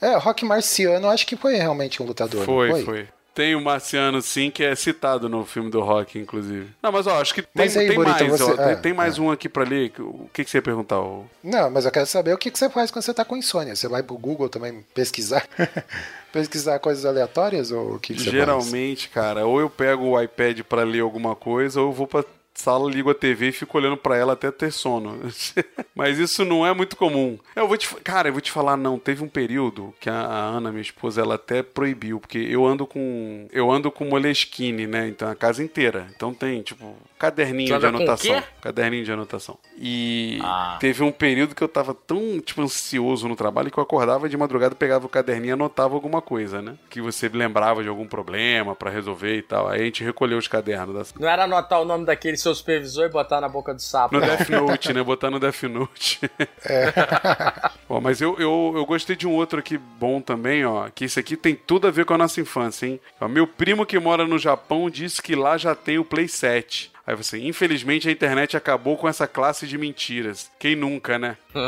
É, 0.00 0.16
Rock 0.16 0.44
Marciano, 0.44 1.08
acho 1.08 1.26
que 1.26 1.36
foi 1.36 1.56
realmente 1.56 2.02
um 2.02 2.06
lutador, 2.06 2.44
foi, 2.44 2.70
foi, 2.70 2.84
foi? 2.84 3.08
Tem 3.34 3.54
o 3.54 3.60
Marciano, 3.60 4.20
sim, 4.20 4.50
que 4.50 4.64
é 4.64 4.74
citado 4.74 5.28
no 5.28 5.44
filme 5.44 5.70
do 5.70 5.80
Rock, 5.80 6.18
inclusive. 6.18 6.68
Não, 6.82 6.90
mas 6.90 7.06
ó, 7.06 7.20
acho 7.20 7.32
que 7.34 7.42
tem, 7.42 7.62
aí, 7.66 7.70
tem 7.70 7.94
Burita, 7.94 8.24
mais, 8.24 8.30
você- 8.40 8.42
ó, 8.52 8.56
tem, 8.56 8.66
é, 8.66 8.74
tem 8.76 8.92
mais 8.92 9.18
um 9.18 9.30
aqui 9.30 9.48
pra 9.48 9.62
ler. 9.62 9.92
O 9.98 10.28
que, 10.32 10.42
que 10.44 10.50
você 10.50 10.58
ia 10.58 10.62
perguntar? 10.62 10.98
ô? 11.00 11.24
Não, 11.44 11.70
mas 11.70 11.84
eu 11.84 11.90
quero 11.92 12.06
saber 12.06 12.32
o 12.34 12.38
que, 12.38 12.50
que 12.50 12.58
você 12.58 12.68
faz 12.68 12.90
quando 12.90 13.04
você 13.04 13.14
tá 13.14 13.24
com 13.24 13.36
insônia. 13.36 13.76
Você 13.76 13.86
vai 13.86 14.02
pro 14.02 14.16
Google 14.18 14.48
também 14.48 14.84
pesquisar? 14.94 15.46
pesquisar 16.32 16.78
coisas 16.78 17.04
aleatórias 17.04 17.70
ou 17.70 17.94
o 17.94 17.98
que, 17.98 18.14
que 18.14 18.22
Geralmente, 18.22 19.08
cara, 19.08 19.46
ou 19.46 19.60
eu 19.60 19.68
pego 19.68 20.04
o 20.04 20.20
iPad 20.20 20.60
pra 20.62 20.82
ler 20.82 21.00
alguma 21.00 21.34
coisa, 21.34 21.80
ou 21.80 21.88
eu 21.88 21.92
vou 21.92 22.06
pra 22.06 22.24
sala, 22.54 22.90
ligo 22.90 23.10
a 23.10 23.14
TV 23.14 23.48
e 23.48 23.52
fico 23.52 23.78
olhando 23.78 23.96
pra 23.96 24.16
ela 24.16 24.32
até 24.34 24.50
ter 24.50 24.70
sono. 24.70 25.18
Mas 25.94 26.18
isso 26.18 26.44
não 26.44 26.66
é 26.66 26.72
muito 26.74 26.96
comum. 26.96 27.38
Eu 27.56 27.66
vou 27.68 27.76
te, 27.76 27.88
cara, 27.96 28.28
eu 28.28 28.32
vou 28.32 28.40
te 28.40 28.50
falar 28.50 28.76
não, 28.76 28.98
teve 28.98 29.22
um 29.24 29.28
período 29.28 29.94
que 30.00 30.08
a, 30.10 30.14
a 30.20 30.36
Ana, 30.46 30.70
minha 30.70 30.82
esposa, 30.82 31.20
ela 31.20 31.34
até 31.36 31.62
proibiu, 31.62 32.20
porque 32.20 32.38
eu 32.38 32.66
ando 32.66 32.86
com 32.86 33.46
eu 33.52 33.70
ando 33.70 33.90
com 33.90 34.04
Moleskine, 34.04 34.86
né? 34.86 35.08
Então 35.08 35.28
a 35.30 35.34
casa 35.34 35.62
inteira. 35.62 36.06
Então 36.14 36.32
tem 36.34 36.62
tipo 36.62 36.96
caderninho 37.18 37.78
de 37.78 37.86
anotação, 37.86 38.42
caderninho 38.62 39.04
de 39.04 39.12
anotação. 39.12 39.58
E 39.78 40.38
Ah. 40.42 40.76
teve 40.80 41.02
um 41.02 41.12
período 41.12 41.54
que 41.54 41.62
eu 41.62 41.68
tava 41.68 41.94
tão 41.94 42.40
tipo 42.40 42.62
ansioso 42.62 43.28
no 43.28 43.36
trabalho 43.36 43.70
que 43.70 43.78
eu 43.78 43.82
acordava 43.82 44.28
de 44.28 44.36
madrugada, 44.36 44.74
pegava 44.74 45.06
o 45.06 45.08
caderninho 45.08 45.50
e 45.50 45.52
anotava 45.52 45.94
alguma 45.94 46.20
coisa, 46.22 46.62
né? 46.62 46.76
Que 46.88 47.00
você 47.00 47.28
lembrava 47.28 47.82
de 47.82 47.88
algum 47.88 48.06
problema 48.06 48.74
pra 48.74 48.90
resolver 48.90 49.36
e 49.36 49.42
tal. 49.42 49.68
Aí 49.68 49.82
a 49.82 49.84
gente 49.84 50.02
recolheu 50.04 50.38
os 50.38 50.48
cadernos 50.48 50.94
da 51.12 51.20
Não 51.20 51.28
era 51.28 51.44
anotar 51.44 51.80
o 51.80 51.84
nome 51.84 52.04
daquele 52.04 52.36
seu 52.40 52.54
supervisor 52.54 53.06
e 53.06 53.08
botar 53.08 53.40
na 53.40 53.48
boca 53.48 53.74
do 53.74 53.80
sapo. 53.80 54.14
no. 54.14 54.20
Death 54.20 54.48
Note, 54.48 54.92
né? 54.92 55.02
Botar 55.02 55.30
no 55.30 55.38
Death 55.38 55.62
Note. 55.64 56.20
Bom, 57.88 58.00
mas 58.00 58.20
eu, 58.20 58.36
eu, 58.38 58.72
eu 58.76 58.86
gostei 58.86 59.16
de 59.16 59.26
um 59.26 59.32
outro 59.32 59.58
aqui 59.58 59.76
bom 59.76 60.20
também, 60.20 60.64
ó. 60.64 60.88
Que 60.94 61.04
esse 61.06 61.18
aqui 61.18 61.36
tem 61.36 61.54
tudo 61.54 61.88
a 61.88 61.90
ver 61.90 62.04
com 62.04 62.14
a 62.14 62.18
nossa 62.18 62.40
infância, 62.40 62.86
hein? 62.86 63.00
Ó, 63.20 63.26
meu 63.26 63.46
primo 63.46 63.84
que 63.84 63.98
mora 63.98 64.26
no 64.26 64.38
Japão 64.38 64.88
disse 64.88 65.20
que 65.20 65.34
lá 65.34 65.58
já 65.58 65.74
tem 65.74 65.98
o 65.98 66.04
Play 66.04 66.28
7. 66.28 66.89
Aí 67.06 67.14
você, 67.16 67.38
infelizmente 67.38 68.08
a 68.08 68.12
internet 68.12 68.56
acabou 68.56 68.96
com 68.96 69.08
essa 69.08 69.26
classe 69.26 69.66
de 69.66 69.76
mentiras. 69.78 70.50
Quem 70.58 70.76
nunca, 70.76 71.18
né? 71.18 71.36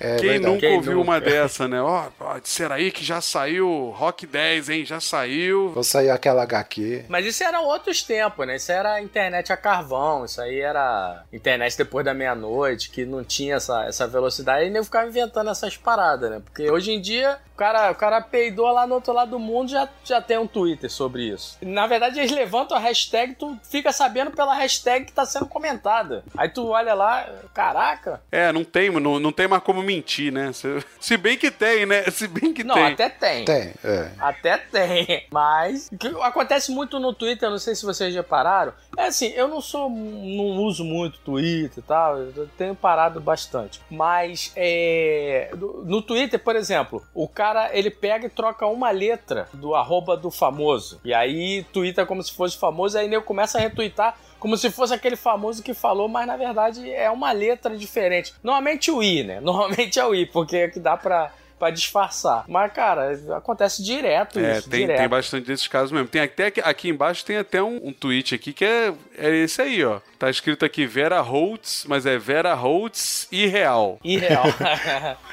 É 0.00 0.16
Quem 0.16 0.28
verdade. 0.30 0.46
nunca 0.46 0.60
Quem 0.60 0.76
ouviu 0.76 0.92
nunca? 0.94 1.04
uma 1.10 1.20
dessa, 1.20 1.68
né? 1.68 1.80
Ó, 1.80 2.06
ó, 2.20 2.38
disseram 2.38 2.76
aí 2.76 2.90
que 2.90 3.04
já 3.04 3.20
saiu 3.20 3.90
Rock 3.96 4.26
10, 4.26 4.68
hein? 4.70 4.84
Já 4.84 5.00
saiu. 5.00 5.70
Vou 5.70 5.84
sair 5.84 6.10
aquela 6.10 6.42
HQ. 6.42 7.04
Mas 7.08 7.26
isso 7.26 7.42
eram 7.44 7.64
outros 7.64 8.02
tempos, 8.02 8.46
né? 8.46 8.56
Isso 8.56 8.72
era 8.72 9.00
internet 9.00 9.52
a 9.52 9.56
carvão, 9.56 10.24
isso 10.24 10.40
aí 10.40 10.60
era 10.60 11.22
internet 11.32 11.76
depois 11.76 12.04
da 12.04 12.14
meia-noite, 12.14 12.90
que 12.90 13.04
não 13.04 13.22
tinha 13.24 13.56
essa, 13.56 13.84
essa 13.84 14.06
velocidade, 14.06 14.66
e 14.66 14.70
nem 14.70 14.82
ficava 14.82 15.06
inventando 15.08 15.50
essas 15.50 15.76
paradas, 15.76 16.30
né? 16.30 16.40
Porque 16.44 16.70
hoje 16.70 16.92
em 16.92 17.00
dia, 17.00 17.38
o 17.54 17.56
cara, 17.56 17.90
o 17.90 17.94
cara 17.94 18.20
peidou 18.20 18.66
lá 18.72 18.86
no 18.86 18.94
outro 18.94 19.12
lado 19.12 19.32
do 19.32 19.38
mundo 19.38 19.70
já 19.70 19.88
já 20.04 20.20
tem 20.20 20.38
um 20.38 20.46
Twitter 20.46 20.90
sobre 20.90 21.24
isso. 21.28 21.58
Na 21.62 21.86
verdade, 21.86 22.18
eles 22.18 22.32
levantam 22.32 22.76
a 22.76 22.80
hashtag, 22.80 23.34
tu 23.34 23.58
fica 23.70 23.92
sabendo 23.92 24.30
pela 24.30 24.43
hashtag 24.52 25.06
que 25.06 25.12
tá 25.12 25.24
sendo 25.24 25.46
comentada. 25.46 26.22
Aí 26.36 26.48
tu 26.48 26.68
olha 26.68 26.94
lá, 26.94 27.26
caraca. 27.54 28.20
É, 28.30 28.52
não 28.52 28.64
tem, 28.64 28.90
não, 28.90 29.18
não 29.18 29.32
tem 29.32 29.48
mais 29.48 29.62
como 29.62 29.82
mentir, 29.82 30.32
né? 30.32 30.52
Se, 30.52 30.84
se 31.00 31.16
bem 31.16 31.36
que 31.36 31.50
tem, 31.50 31.86
né? 31.86 32.02
Se 32.10 32.28
bem 32.28 32.52
que 32.52 32.62
Não, 32.62 32.74
tem. 32.74 32.84
até 32.92 33.08
tem. 33.08 33.44
Tem, 33.44 33.72
é. 33.82 34.10
Até 34.18 34.56
tem, 34.58 35.26
mas 35.30 35.88
o 35.92 35.96
que 35.98 36.08
acontece 36.20 36.70
muito 36.70 36.98
no 36.98 37.12
Twitter, 37.12 37.48
não 37.48 37.58
sei 37.58 37.74
se 37.74 37.84
vocês 37.84 38.14
repararam. 38.14 38.72
É 38.96 39.06
assim, 39.06 39.28
eu 39.28 39.48
não 39.48 39.60
sou, 39.60 39.88
não 39.90 40.62
uso 40.62 40.84
muito 40.84 41.18
Twitter 41.20 41.78
e 41.78 41.82
tal, 41.82 42.18
eu 42.18 42.48
tenho 42.56 42.74
parado 42.74 43.20
bastante. 43.20 43.80
Mas 43.90 44.52
é, 44.56 45.50
no 45.84 46.02
Twitter, 46.02 46.38
por 46.38 46.56
exemplo, 46.56 47.02
o 47.14 47.28
cara 47.28 47.70
ele 47.76 47.90
pega 47.90 48.26
e 48.26 48.30
troca 48.30 48.66
uma 48.66 48.90
letra 48.90 49.48
do 49.52 49.74
arroba 49.74 50.16
do 50.16 50.30
famoso 50.30 51.00
e 51.04 51.12
aí 51.12 51.64
twitta 51.72 52.06
como 52.06 52.22
se 52.22 52.32
fosse 52.32 52.56
famoso, 52.56 52.98
aí 52.98 53.06
ele 53.06 53.20
começa 53.20 53.58
a 53.58 53.60
retweetar 53.60 54.16
como 54.38 54.58
se 54.58 54.70
fosse 54.70 54.92
aquele 54.92 55.16
famoso 55.16 55.62
que 55.62 55.72
falou, 55.72 56.06
mas 56.06 56.26
na 56.26 56.36
verdade 56.36 56.92
é 56.92 57.10
uma 57.10 57.32
letra 57.32 57.76
diferente. 57.76 58.34
Normalmente 58.42 58.90
o 58.90 59.02
I, 59.02 59.22
né? 59.22 59.40
Normalmente 59.44 59.98
é 59.98 60.04
o 60.04 60.14
I, 60.14 60.26
porque 60.26 60.56
é 60.56 60.68
que 60.68 60.78
dá 60.78 60.96
pra 60.98 61.32
pra 61.64 61.70
disfarçar. 61.70 62.44
Mas, 62.46 62.72
cara, 62.72 63.12
acontece 63.36 63.82
direto 63.82 64.38
É, 64.38 64.58
isso. 64.58 64.68
tem, 64.68 64.80
direto. 64.80 64.98
tem 64.98 65.08
bastante 65.08 65.46
desses 65.46 65.66
casos 65.66 65.90
mesmo. 65.92 66.08
Tem 66.08 66.20
até 66.20 66.46
aqui, 66.46 66.60
aqui 66.60 66.88
embaixo 66.90 67.24
tem 67.24 67.36
até 67.38 67.62
um, 67.62 67.80
um 67.88 67.92
tweet 67.92 68.34
aqui 68.34 68.52
que 68.52 68.64
é, 68.64 68.92
é 69.16 69.34
esse 69.36 69.62
aí, 69.62 69.82
ó. 69.84 70.00
Tá 70.18 70.28
escrito 70.28 70.64
aqui 70.64 70.86
Vera 70.86 71.20
Holtz, 71.20 71.84
mas 71.88 72.04
é 72.06 72.18
Vera 72.18 72.54
Holtz 72.54 73.26
irreal. 73.32 73.98
Irreal. 74.04 74.44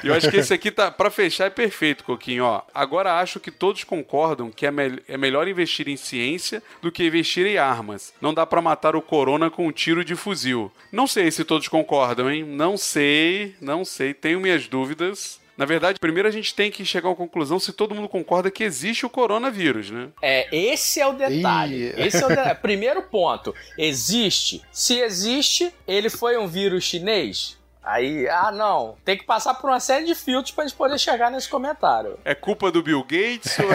E 0.02 0.08
eu 0.08 0.14
acho 0.14 0.30
que 0.30 0.36
esse 0.38 0.52
aqui 0.52 0.70
tá 0.70 0.90
para 0.90 1.10
fechar 1.10 1.46
é 1.46 1.50
perfeito, 1.50 2.02
Coquinho, 2.04 2.44
ó. 2.44 2.62
Agora 2.74 3.20
acho 3.20 3.38
que 3.38 3.50
todos 3.50 3.84
concordam 3.84 4.50
que 4.50 4.66
é, 4.66 4.70
mel- 4.70 4.98
é 5.08 5.16
melhor 5.16 5.46
investir 5.46 5.88
em 5.88 5.96
ciência 5.96 6.62
do 6.80 6.90
que 6.90 7.04
investir 7.06 7.46
em 7.46 7.56
armas. 7.58 8.12
Não 8.20 8.34
dá 8.34 8.44
pra 8.44 8.60
matar 8.60 8.96
o 8.96 9.02
corona 9.02 9.50
com 9.50 9.66
um 9.66 9.72
tiro 9.72 10.04
de 10.04 10.16
fuzil. 10.16 10.72
Não 10.90 11.06
sei 11.06 11.30
se 11.30 11.44
todos 11.44 11.68
concordam, 11.68 12.30
hein? 12.30 12.42
Não 12.44 12.76
sei, 12.76 13.54
não 13.60 13.84
sei, 13.84 14.12
tenho 14.14 14.40
minhas 14.40 14.66
dúvidas. 14.66 15.40
Na 15.56 15.64
verdade, 15.64 15.98
primeiro 16.00 16.28
a 16.28 16.32
gente 16.32 16.54
tem 16.54 16.70
que 16.70 16.84
chegar 16.84 17.08
a 17.08 17.10
uma 17.10 17.16
conclusão 17.16 17.58
se 17.58 17.72
todo 17.72 17.94
mundo 17.94 18.08
concorda 18.08 18.50
que 18.50 18.64
existe 18.64 19.04
o 19.04 19.10
coronavírus, 19.10 19.90
né? 19.90 20.08
É, 20.22 20.48
esse 20.54 21.00
é 21.00 21.06
o 21.06 21.12
detalhe. 21.12 21.90
Ih. 21.90 21.94
Esse 21.96 22.22
é 22.22 22.26
o 22.26 22.28
detalhe. 22.28 22.54
Primeiro 22.62 23.02
ponto. 23.02 23.54
Existe. 23.76 24.62
Se 24.72 24.98
existe, 24.98 25.72
ele 25.86 26.08
foi 26.08 26.38
um 26.38 26.46
vírus 26.46 26.84
chinês? 26.84 27.58
Aí, 27.84 28.28
ah, 28.28 28.52
não. 28.52 28.96
Tem 29.04 29.16
que 29.18 29.24
passar 29.24 29.54
por 29.54 29.68
uma 29.68 29.80
série 29.80 30.04
de 30.06 30.14
filtros 30.14 30.54
pra 30.54 30.64
gente 30.64 30.76
poder 30.76 30.98
chegar 30.98 31.30
nesse 31.30 31.48
comentário. 31.48 32.16
É 32.24 32.32
culpa 32.34 32.70
do 32.70 32.80
Bill 32.82 33.02
Gates? 33.02 33.58
ou- 33.58 33.72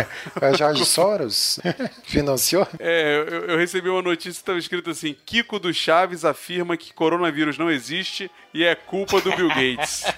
É 0.48 0.54
Jorge 0.56 0.86
Soros? 0.86 1.60
Financiou? 2.06 2.66
É, 2.80 3.18
eu, 3.28 3.46
eu 3.48 3.58
recebi 3.58 3.90
uma 3.90 4.02
notícia 4.02 4.32
que 4.32 4.38
estava 4.40 4.58
escrito 4.60 4.90
assim: 4.92 5.14
Kiko 5.26 5.60
do 5.60 5.74
Chaves 5.74 6.24
afirma 6.24 6.78
que 6.78 6.94
coronavírus 6.94 7.58
não 7.58 7.70
existe 7.70 8.32
e 8.54 8.64
é 8.64 8.76
culpa 8.76 9.20
do 9.20 9.36
Bill 9.36 9.50
Gates. 9.50 10.06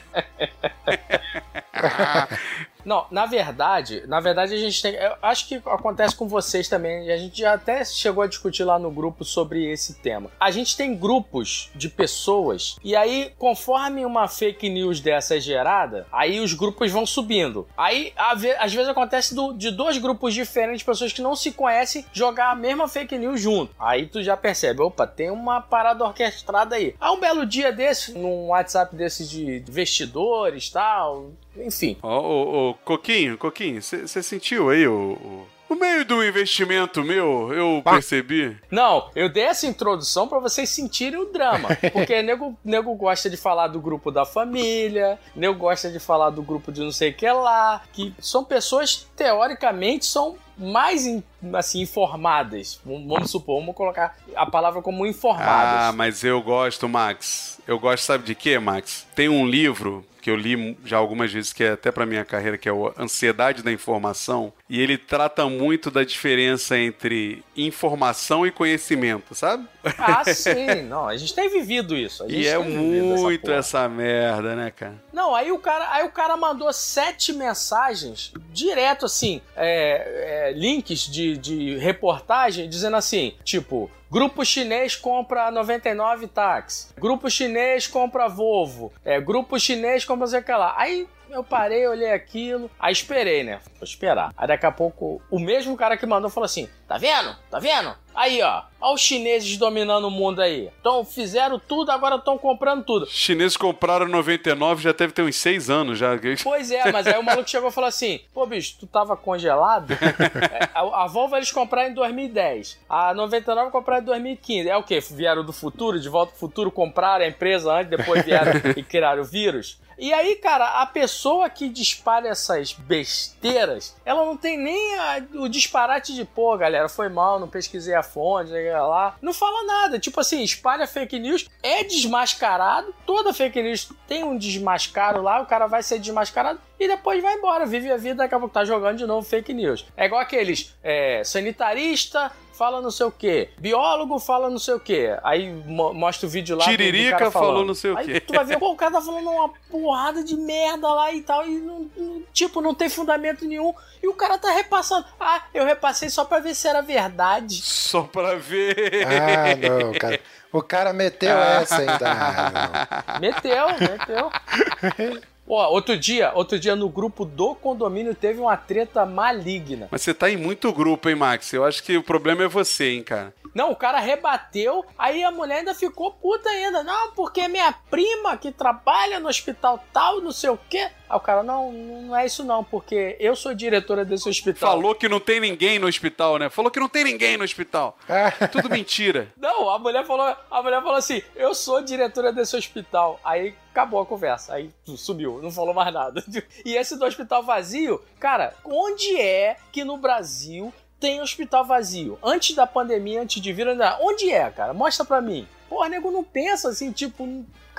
Não, 2.86 3.06
na 3.12 3.26
verdade, 3.26 4.04
na 4.08 4.20
verdade 4.20 4.54
a 4.54 4.58
gente 4.58 4.82
tem. 4.82 4.96
Eu 4.96 5.16
acho 5.22 5.48
que 5.48 5.56
acontece 5.56 6.16
com 6.16 6.28
vocês 6.28 6.68
também. 6.68 7.08
E 7.08 7.12
a 7.12 7.18
gente 7.18 7.40
já 7.40 7.54
até 7.54 7.84
chegou 7.86 8.24
a 8.24 8.28
discutir 8.28 8.64
lá 8.64 8.80
no 8.80 8.92
grupo 8.92 9.24
sobre 9.24 9.70
esse 9.70 9.96
tema. 9.96 10.32
A 10.40 10.52
gente 10.52 10.76
tem 10.76 10.96
grupos 10.96 11.70
de 11.76 11.90
pessoas, 11.90 12.78
e 12.84 12.96
aí, 12.96 13.32
conforme 13.38 14.06
uma 14.06 14.28
fake 14.28 14.70
news 14.70 15.00
dessa 15.00 15.38
é 15.38 15.40
gerada, 15.40 16.08
aí 16.12 16.40
os 16.40 16.54
grupos 16.54 16.92
vão 16.92 17.06
subindo. 17.06 17.68
Aí, 17.78 18.14
às 18.16 18.74
vezes, 18.74 18.88
acontece 18.88 19.36
do, 19.36 19.54
de 19.54 19.72
dois 19.72 19.98
grupos 19.98 20.34
diferentes 20.34 20.84
pessoas 20.84 21.14
que 21.14 21.22
não 21.22 21.36
se 21.36 21.52
conhecem 21.52 22.06
jogar 22.14 22.52
a 22.52 22.56
mesma 22.56 22.88
fake 22.88 23.18
news 23.18 23.42
junto. 23.42 23.74
Aí 23.80 24.08
tu 24.08 24.24
já 24.24 24.36
percebe, 24.36 24.82
opa, 24.82 25.06
tem 25.06 25.30
uma 25.30 25.62
parada 25.62 26.04
orquestrada 26.04 26.76
aí. 26.76 26.96
Há 27.00 27.12
um 27.12 27.20
belo 27.20 27.46
dia 27.46 27.72
desse, 27.72 28.14
num 28.14 28.48
WhatsApp 28.48 28.96
desse 28.96 29.28
de 29.28 29.64
vestidores 29.68 30.70
tal, 30.70 31.32
enfim. 31.58 31.98
Ó, 32.02 32.20
oh, 32.20 32.70
oh, 32.70 32.74
Coquinho, 32.86 33.38
Coquinho, 33.38 33.82
você 33.82 34.24
sentiu 34.24 34.70
aí 34.70 34.88
o, 34.88 35.14
o... 35.14 35.48
O 35.70 35.76
meio 35.76 36.04
do 36.04 36.24
investimento 36.24 37.04
meu, 37.04 37.54
eu 37.54 37.80
percebi. 37.84 38.58
Não, 38.72 39.12
eu 39.16 39.30
dei 39.30 39.44
essa 39.44 39.68
introdução 39.68 40.28
para 40.28 40.40
vocês 40.40 40.68
sentirem 40.68 41.20
o 41.20 41.26
drama. 41.26 41.70
Porque 41.94 42.24
nego, 42.24 42.58
nego 42.66 42.92
gosta 42.96 43.30
de 43.30 43.38
falar 43.38 43.68
do 43.68 43.80
grupo 43.80 44.10
da 44.10 44.26
família, 44.26 45.20
nego 45.36 45.60
gosta 45.60 45.92
de 45.92 46.00
falar 46.00 46.32
do 46.32 46.42
grupo 46.42 46.72
de 46.72 46.82
não 46.82 46.92
sei 46.92 47.12
o 47.12 47.14
que 47.14 47.32
lá, 47.32 47.84
que 47.94 48.16
são 48.20 48.44
pessoas, 48.44 49.08
teoricamente, 49.16 50.08
são 50.08 50.38
mais 50.58 51.06
assim 51.54 51.82
informadas. 51.82 52.82
Vamos 52.84 53.30
supor, 53.30 53.60
vamos 53.60 53.76
colocar 53.76 54.18
a 54.36 54.48
palavra 54.48 54.82
como 54.82 55.06
informadas. 55.06 55.90
Ah, 55.90 55.94
mas 55.96 56.24
eu 56.24 56.42
gosto, 56.42 56.90
Max. 56.90 57.60
Eu 57.68 57.78
gosto, 57.78 58.04
sabe 58.04 58.24
de 58.24 58.34
quê, 58.34 58.58
Max? 58.58 59.06
Tem 59.14 59.30
um 59.30 59.46
livro 59.46 60.04
que 60.22 60.30
eu 60.30 60.36
li 60.36 60.78
já 60.86 60.98
algumas 60.98 61.32
vezes, 61.32 61.54
que 61.54 61.64
é 61.64 61.72
até 61.72 61.92
para 61.92 62.06
minha 62.06 62.26
carreira, 62.26 62.58
que 62.58 62.68
é 62.68 62.72
o 62.72 62.94
Ansiedade 62.98 63.64
da 63.64 63.72
Informação, 63.72 64.54
e 64.70 64.80
ele 64.80 64.98
trata 64.98 65.48
muito 65.48 65.90
da 65.90 66.04
diferença 66.04 66.78
entre 66.78 67.44
informação 67.56 68.46
e 68.46 68.52
conhecimento, 68.52 69.34
sabe? 69.34 69.68
Ah, 69.98 70.24
sim, 70.34 70.84
não, 70.84 71.08
a 71.08 71.18
gente 71.18 71.34
tem 71.34 71.50
vivido 71.50 71.96
isso. 71.96 72.26
e 72.30 72.48
é 72.48 72.58
muito 72.58 73.50
essa, 73.50 73.80
essa, 73.80 73.90
merda, 73.90 74.56
né, 74.56 74.72
cara? 74.72 75.02
Não, 75.12 75.34
aí 75.34 75.52
o 75.52 75.60
cara, 75.60 75.92
aí 75.92 76.06
o 76.06 76.12
cara 76.12 76.36
mandou 76.38 76.72
sete 76.74 77.34
mensagens 77.34 78.34
direto 78.52 79.06
assim, 79.06 79.42
é, 79.56 80.50
é, 80.50 80.54
links 80.54 81.02
de, 81.02 81.38
de 81.38 81.78
reportagem 81.78 82.70
dizendo 82.70 82.96
assim, 82.96 83.36
tipo, 83.44 83.90
Grupo 84.12 84.44
chinês 84.44 84.96
compra 84.96 85.52
99 85.52 86.28
táxi. 86.28 86.88
Grupo 86.98 87.30
chinês 87.30 87.86
compra 87.86 88.28
Volvo. 88.28 88.92
É, 89.06 89.22
grupo 89.22 89.60
chinês 89.60 90.04
compra 90.04 90.26
sei 90.26 90.44
lá. 90.50 90.74
Aí 90.78 91.08
eu 91.32 91.44
parei, 91.44 91.88
olhei 91.88 92.12
aquilo, 92.12 92.70
aí 92.80 92.92
esperei, 92.92 93.44
né? 93.44 93.60
Vou 93.80 93.84
esperar. 93.84 94.34
Aí 94.38 94.48
daqui 94.48 94.66
a 94.66 94.72
pouco, 94.72 95.22
o 95.30 95.40
mesmo 95.40 95.76
cara 95.78 95.98
que 95.98 96.06
mandou 96.06 96.30
falou 96.30 96.46
assim: 96.46 96.68
Tá 96.90 96.98
vendo? 96.98 97.36
Tá 97.52 97.60
vendo? 97.60 97.96
Aí, 98.16 98.42
ó. 98.42 98.64
Olha 98.82 98.96
os 98.96 99.02
chineses 99.02 99.58
dominando 99.58 100.08
o 100.08 100.12
mundo 100.12 100.42
aí. 100.42 100.70
Então, 100.82 101.06
fizeram 101.06 101.60
tudo, 101.60 101.92
agora 101.92 102.16
estão 102.16 102.38
comprando 102.38 102.84
tudo. 102.84 103.04
Os 103.04 103.12
chineses 103.12 103.56
compraram 103.56 104.08
99, 104.08 104.82
já 104.82 104.92
deve 104.92 105.14
ter 105.14 105.22
uns 105.22 105.36
6 105.36 105.70
anos 105.70 106.00
já. 106.00 106.18
Pois 106.44 106.72
é, 106.72 106.92
mas 106.92 107.06
aí 107.06 107.20
o 107.20 107.24
maluco 107.24 107.48
chegou 107.48 107.70
e 107.70 107.72
falou 107.72 107.88
assim: 107.88 108.22
Pô, 108.34 108.46
bicho, 108.48 108.78
tu 108.80 108.88
tava 108.88 109.16
congelado? 109.16 109.94
É, 110.52 110.70
a, 110.74 111.04
a 111.04 111.08
Volvo 111.08 111.36
eles 111.36 111.52
compraram 111.52 111.90
em 111.90 111.94
2010. 111.94 112.80
A 112.90 113.14
99 113.14 113.72
compraram 113.72 114.02
em 114.02 114.06
2015. 114.06 114.70
É 114.70 114.78
o 114.78 114.84
quê? 114.84 115.00
Vieram 115.12 115.44
do 115.44 115.54
futuro, 115.54 116.00
de 116.00 116.10
volta 116.10 116.32
pro 116.32 116.40
futuro, 116.40 116.72
compraram 116.72 117.24
a 117.24 117.28
empresa 117.28 117.72
antes, 117.72 117.90
depois 117.90 118.26
vieram 118.26 118.54
e 118.76 118.84
criaram 118.84 119.22
o 119.22 119.26
vírus? 119.26 119.80
E 120.00 120.14
aí, 120.14 120.38
cara, 120.38 120.82
a 120.82 120.86
pessoa 120.86 121.50
que 121.50 121.68
dispara 121.68 122.30
essas 122.30 122.72
besteiras, 122.72 123.98
ela 124.06 124.26
não 124.26 124.38
tem 124.38 124.58
nem 124.58 124.96
a, 124.96 125.22
o 125.36 125.50
disparate 125.50 126.16
de, 126.16 126.24
pô, 126.24 126.58
galera, 126.58 126.88
foi 126.88 127.10
mal, 127.10 127.38
não 127.38 127.50
pesquisei 127.50 127.94
a 127.94 128.02
fonte, 128.02 128.50
lá. 128.52 129.18
Não 129.22 129.34
fala 129.34 129.66
nada. 129.66 130.00
Tipo 130.00 130.22
assim, 130.22 130.42
espalha 130.42 130.88
fake 130.88 131.20
news, 131.20 131.50
é 131.62 131.84
desmascarado. 131.84 132.96
Toda 133.06 133.34
fake 133.34 133.62
news 133.62 133.92
tem 134.08 134.24
um 134.24 134.38
desmascaro 134.38 135.22
lá, 135.22 135.42
o 135.42 135.46
cara 135.46 135.68
vai 135.68 135.84
ser 135.84 136.00
desmascarado 136.00 136.62
e 136.80 136.88
depois 136.88 137.22
vai 137.22 137.34
embora, 137.34 137.66
vive 137.66 137.92
a 137.92 137.98
vida, 137.98 138.16
daqui 138.16 138.34
a 138.34 138.40
pouco 138.40 138.54
tá 138.54 138.64
jogando 138.64 138.98
de 138.98 139.06
novo 139.06 139.28
fake 139.28 139.54
news. 139.54 139.86
É 139.98 140.06
igual 140.06 140.22
aqueles 140.22 140.74
é, 140.82 141.22
sanitarista 141.26 142.32
fala 142.60 142.82
não 142.82 142.92
sei 142.92 143.06
o 143.06 143.12
quê. 143.12 143.52
Biólogo 143.58 144.20
fala 144.20 144.50
não 144.50 144.60
sei 144.60 144.74
o 144.74 144.80
quê. 144.82 145.18
Aí 145.24 145.50
mo 145.50 145.94
mostra 145.94 146.28
o 146.28 146.30
vídeo 146.30 146.58
lá. 146.58 146.66
Tiririca 146.66 147.32
falou 147.32 147.64
não 147.64 147.74
sei 147.74 147.92
o 147.92 147.96
quê. 147.96 148.12
Aí 148.12 148.20
tu 148.20 148.34
vai 148.34 148.44
ver, 148.44 148.60
pô, 148.60 148.74
o 148.74 148.76
cara 148.76 148.92
tá 148.92 149.02
falando 149.02 149.30
uma 149.30 149.50
porrada 149.72 150.22
de 150.22 150.36
merda 150.36 150.94
lá 150.94 151.14
e 151.14 151.22
tal. 151.22 151.48
E 151.48 151.58
não, 151.58 151.90
não, 151.96 152.22
tipo, 152.34 152.60
não 152.60 152.76
tem 152.76 152.90
fundamento 152.90 153.46
nenhum. 153.46 153.74
E 154.04 154.10
o 154.10 154.14
cara 154.14 154.38
tá 154.38 154.52
repassando. 154.52 155.06
Ah, 155.18 155.42
eu 155.54 155.64
repassei 155.64 156.10
só 156.10 156.26
pra 156.26 156.40
ver 156.40 156.54
se 156.54 156.68
era 156.68 156.82
verdade. 156.82 157.62
Só 157.62 158.02
pra 158.04 158.36
ver. 158.36 159.08
Ah, 159.08 159.56
não, 159.56 159.94
cara. 159.94 160.20
O 160.52 160.62
cara 160.62 160.92
meteu 160.92 161.38
ah. 161.38 161.62
essa 161.64 161.78
ainda. 161.78 161.98
Ah, 162.02 163.20
meteu, 163.22 163.68
meteu. 163.80 165.22
Pô, 165.50 165.56
outro 165.70 165.98
dia, 165.98 166.32
outro 166.36 166.60
dia 166.60 166.76
no 166.76 166.88
grupo 166.88 167.26
do 167.26 167.56
condomínio 167.56 168.14
teve 168.14 168.40
uma 168.40 168.56
treta 168.56 169.04
maligna. 169.04 169.88
Mas 169.90 170.04
você 170.04 170.14
tá 170.14 170.30
em 170.30 170.38
muito 170.38 170.72
grupo, 170.72 171.10
hein, 171.10 171.16
Max? 171.16 171.52
Eu 171.52 171.66
acho 171.66 171.82
que 171.82 171.98
o 171.98 172.04
problema 172.04 172.44
é 172.44 172.48
você, 172.48 172.92
hein, 172.92 173.02
cara. 173.02 173.34
Não, 173.60 173.72
o 173.72 173.76
cara 173.76 174.00
rebateu, 174.00 174.86
aí 174.98 175.22
a 175.22 175.32
mulher 175.32 175.58
ainda 175.58 175.76
ficou 175.76 176.14
puta 176.14 176.48
ainda. 176.48 176.82
Não, 176.82 177.12
porque 177.12 177.46
minha 177.50 177.74
prima 177.90 178.38
que 178.38 178.54
trabalha 178.54 179.20
no 179.20 179.28
hospital 179.28 179.84
tal, 179.92 180.22
não 180.22 180.32
sei 180.32 180.50
o 180.50 180.58
quê. 180.70 180.90
Aí 181.10 181.18
o 181.18 181.20
cara, 181.20 181.44
não, 181.44 181.70
não 181.74 182.16
é 182.16 182.26
isso 182.26 182.46
não, 182.46 182.64
porque 182.64 183.18
eu 183.20 183.36
sou 183.36 183.54
diretora 183.54 184.06
desse 184.06 184.30
hospital. 184.30 184.72
Falou 184.72 184.96
que 184.96 185.10
não 185.10 185.20
tem 185.20 185.42
ninguém 185.42 185.78
no 185.78 185.88
hospital, 185.88 186.38
né? 186.38 186.50
Falou 186.50 186.72
que 186.72 186.80
não 186.80 186.88
tem 186.88 187.04
ninguém 187.04 187.36
no 187.36 187.44
hospital. 187.44 187.98
É. 188.10 188.32
Tudo 188.48 188.70
mentira. 188.70 189.32
Não, 189.38 189.70
a 189.70 189.78
mulher 189.78 190.06
falou, 190.06 190.36
a 190.50 190.64
mulher 190.64 190.82
falou 190.82 190.98
assim: 190.98 191.22
"Eu 191.36 191.54
sou 191.54 191.82
diretora 191.82 192.34
desse 192.34 192.56
hospital". 192.56 193.20
Aí 193.24 193.56
acabou 193.72 194.02
a 194.02 194.06
conversa. 194.06 194.56
Aí 194.56 194.72
sumiu, 194.98 195.40
não 195.42 195.52
falou 195.52 195.74
mais 195.74 195.94
nada. 195.94 196.24
E 196.66 196.76
esse 196.76 196.98
do 196.98 197.06
hospital 197.06 197.44
vazio, 197.44 198.02
cara, 198.20 198.54
onde 198.66 199.20
é 199.20 199.58
que 199.72 199.84
no 199.84 199.98
Brasil 199.98 200.74
tem 201.00 201.22
hospital 201.22 201.66
vazio? 201.66 202.18
Antes 202.24 202.56
da 202.56 202.68
pandemia, 202.68 203.22
antes 203.22 203.42
de 203.42 203.54
vir, 203.54 203.68
onde 204.02 204.32
é, 204.32 204.50
cara? 204.50 204.74
Mostra 204.74 205.06
pra 205.06 205.22
mim. 205.22 205.48
Porra, 205.70 205.90
nego 205.90 206.12
não 206.12 206.24
pensa 206.24 206.70
assim, 206.70 206.92
tipo, 206.92 207.26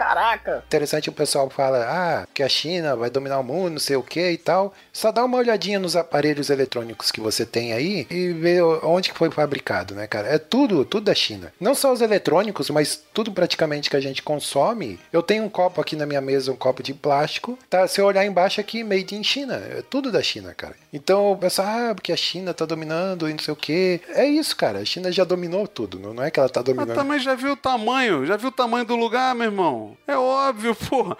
Caraca! 0.00 0.64
Interessante 0.66 1.10
o 1.10 1.12
pessoal 1.12 1.50
fala, 1.50 1.84
ah, 1.86 2.26
que 2.32 2.42
a 2.42 2.48
China 2.48 2.96
vai 2.96 3.10
dominar 3.10 3.38
o 3.38 3.44
mundo, 3.44 3.72
não 3.72 3.78
sei 3.78 3.96
o 3.96 4.02
que 4.02 4.30
e 4.30 4.38
tal. 4.38 4.72
Só 4.90 5.12
dá 5.12 5.22
uma 5.22 5.36
olhadinha 5.36 5.78
nos 5.78 5.94
aparelhos 5.94 6.48
eletrônicos 6.48 7.10
que 7.10 7.20
você 7.20 7.44
tem 7.44 7.74
aí 7.74 8.06
e 8.08 8.32
ver 8.32 8.62
onde 8.62 9.10
que 9.10 9.18
foi 9.18 9.30
fabricado, 9.30 9.94
né, 9.94 10.06
cara? 10.06 10.26
É 10.28 10.38
tudo, 10.38 10.86
tudo 10.86 11.04
da 11.04 11.14
China. 11.14 11.52
Não 11.60 11.74
só 11.74 11.92
os 11.92 12.00
eletrônicos, 12.00 12.70
mas 12.70 12.98
tudo 13.12 13.30
praticamente 13.30 13.90
que 13.90 13.96
a 13.96 14.00
gente 14.00 14.22
consome. 14.22 14.98
Eu 15.12 15.22
tenho 15.22 15.44
um 15.44 15.50
copo 15.50 15.82
aqui 15.82 15.94
na 15.94 16.06
minha 16.06 16.22
mesa, 16.22 16.50
um 16.50 16.56
copo 16.56 16.82
de 16.82 16.94
plástico. 16.94 17.58
Tá, 17.68 17.86
se 17.86 18.00
eu 18.00 18.06
olhar 18.06 18.24
embaixo 18.24 18.58
aqui, 18.58 18.82
made 18.82 19.14
in 19.14 19.22
China. 19.22 19.56
É 19.56 19.82
tudo 19.82 20.10
da 20.10 20.22
China, 20.22 20.54
cara. 20.54 20.76
Então 20.92 21.32
o 21.32 21.36
pessoal, 21.36 21.68
ah, 21.68 21.94
porque 21.94 22.12
a 22.12 22.16
China 22.16 22.52
tá 22.52 22.64
dominando 22.64 23.28
e 23.28 23.32
não 23.32 23.38
sei 23.38 23.52
o 23.52 23.56
que. 23.56 24.00
É 24.08 24.26
isso, 24.26 24.56
cara. 24.56 24.80
A 24.80 24.84
China 24.84 25.10
já 25.12 25.24
dominou 25.24 25.66
tudo. 25.66 25.98
Não 25.98 26.22
é 26.22 26.30
que 26.30 26.40
ela 26.40 26.48
tá 26.48 26.62
dominando. 26.62 26.88
Mas 26.88 26.96
também 26.96 27.18
já 27.20 27.34
viu 27.34 27.52
o 27.52 27.56
tamanho, 27.56 28.26
já 28.26 28.36
viu 28.36 28.48
o 28.48 28.52
tamanho 28.52 28.84
do 28.84 28.96
lugar, 28.96 29.34
meu 29.34 29.46
irmão. 29.46 29.96
É 30.06 30.16
óbvio, 30.16 30.74
pô. 30.88 31.16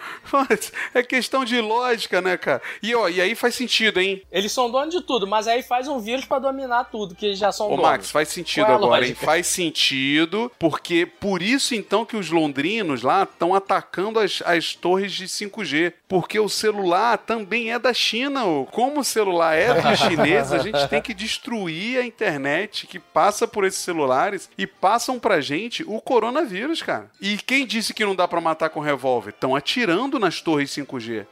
É 0.94 1.02
questão 1.02 1.44
de 1.44 1.60
lógica, 1.60 2.20
né, 2.20 2.36
cara? 2.36 2.60
E, 2.82 2.94
ó, 2.94 3.08
e 3.08 3.20
aí 3.20 3.34
faz 3.34 3.54
sentido, 3.54 4.00
hein? 4.00 4.22
Eles 4.30 4.50
são 4.52 4.70
donos 4.70 4.94
de 4.94 5.02
tudo, 5.02 5.26
mas 5.26 5.46
aí 5.46 5.62
faz 5.62 5.86
um 5.86 5.98
vírus 5.98 6.24
para 6.24 6.40
dominar 6.40 6.84
tudo, 6.84 7.14
que 7.14 7.26
eles 7.26 7.38
já 7.38 7.52
são 7.52 7.66
Ô, 7.66 7.70
donos. 7.70 7.84
Max, 7.84 8.10
faz 8.10 8.28
sentido 8.28 8.66
é 8.66 8.74
agora, 8.74 9.06
hein? 9.06 9.14
Faz 9.14 9.46
sentido, 9.46 10.50
porque 10.58 11.06
por 11.06 11.42
isso, 11.42 11.74
então, 11.74 12.04
que 12.04 12.16
os 12.16 12.30
londrinos 12.30 13.02
lá 13.02 13.22
estão 13.22 13.54
atacando 13.54 14.18
as, 14.18 14.42
as 14.44 14.74
torres 14.74 15.12
de 15.12 15.26
5G. 15.26 15.92
Porque 16.08 16.40
o 16.40 16.48
celular 16.48 17.18
também 17.18 17.72
é 17.72 17.78
da 17.78 17.94
China, 17.94 18.44
ô. 18.44 18.66
Como 18.66 19.00
o 19.00 19.04
celular 19.04 19.54
é 19.54 19.59
dos 19.74 19.98
chineses, 19.98 20.52
a 20.52 20.58
gente 20.58 20.88
tem 20.88 21.00
que 21.00 21.14
destruir 21.14 21.98
a 21.98 22.04
internet 22.04 22.86
que 22.86 22.98
passa 22.98 23.46
por 23.46 23.64
esses 23.64 23.80
celulares 23.80 24.50
e 24.56 24.66
passam 24.66 25.18
pra 25.18 25.40
gente 25.40 25.82
o 25.86 26.00
coronavírus, 26.00 26.82
cara. 26.82 27.10
E 27.20 27.36
quem 27.38 27.66
disse 27.66 27.94
que 27.94 28.04
não 28.04 28.14
dá 28.14 28.26
para 28.26 28.40
matar 28.40 28.70
com 28.70 28.80
revólver? 28.80 29.30
Estão 29.30 29.54
atirando 29.54 30.18
nas 30.18 30.40
torres 30.40 30.70
5G. 30.70 31.26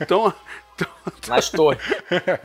Então, 0.00 0.32
nas 1.26 1.50
torres. 1.50 1.80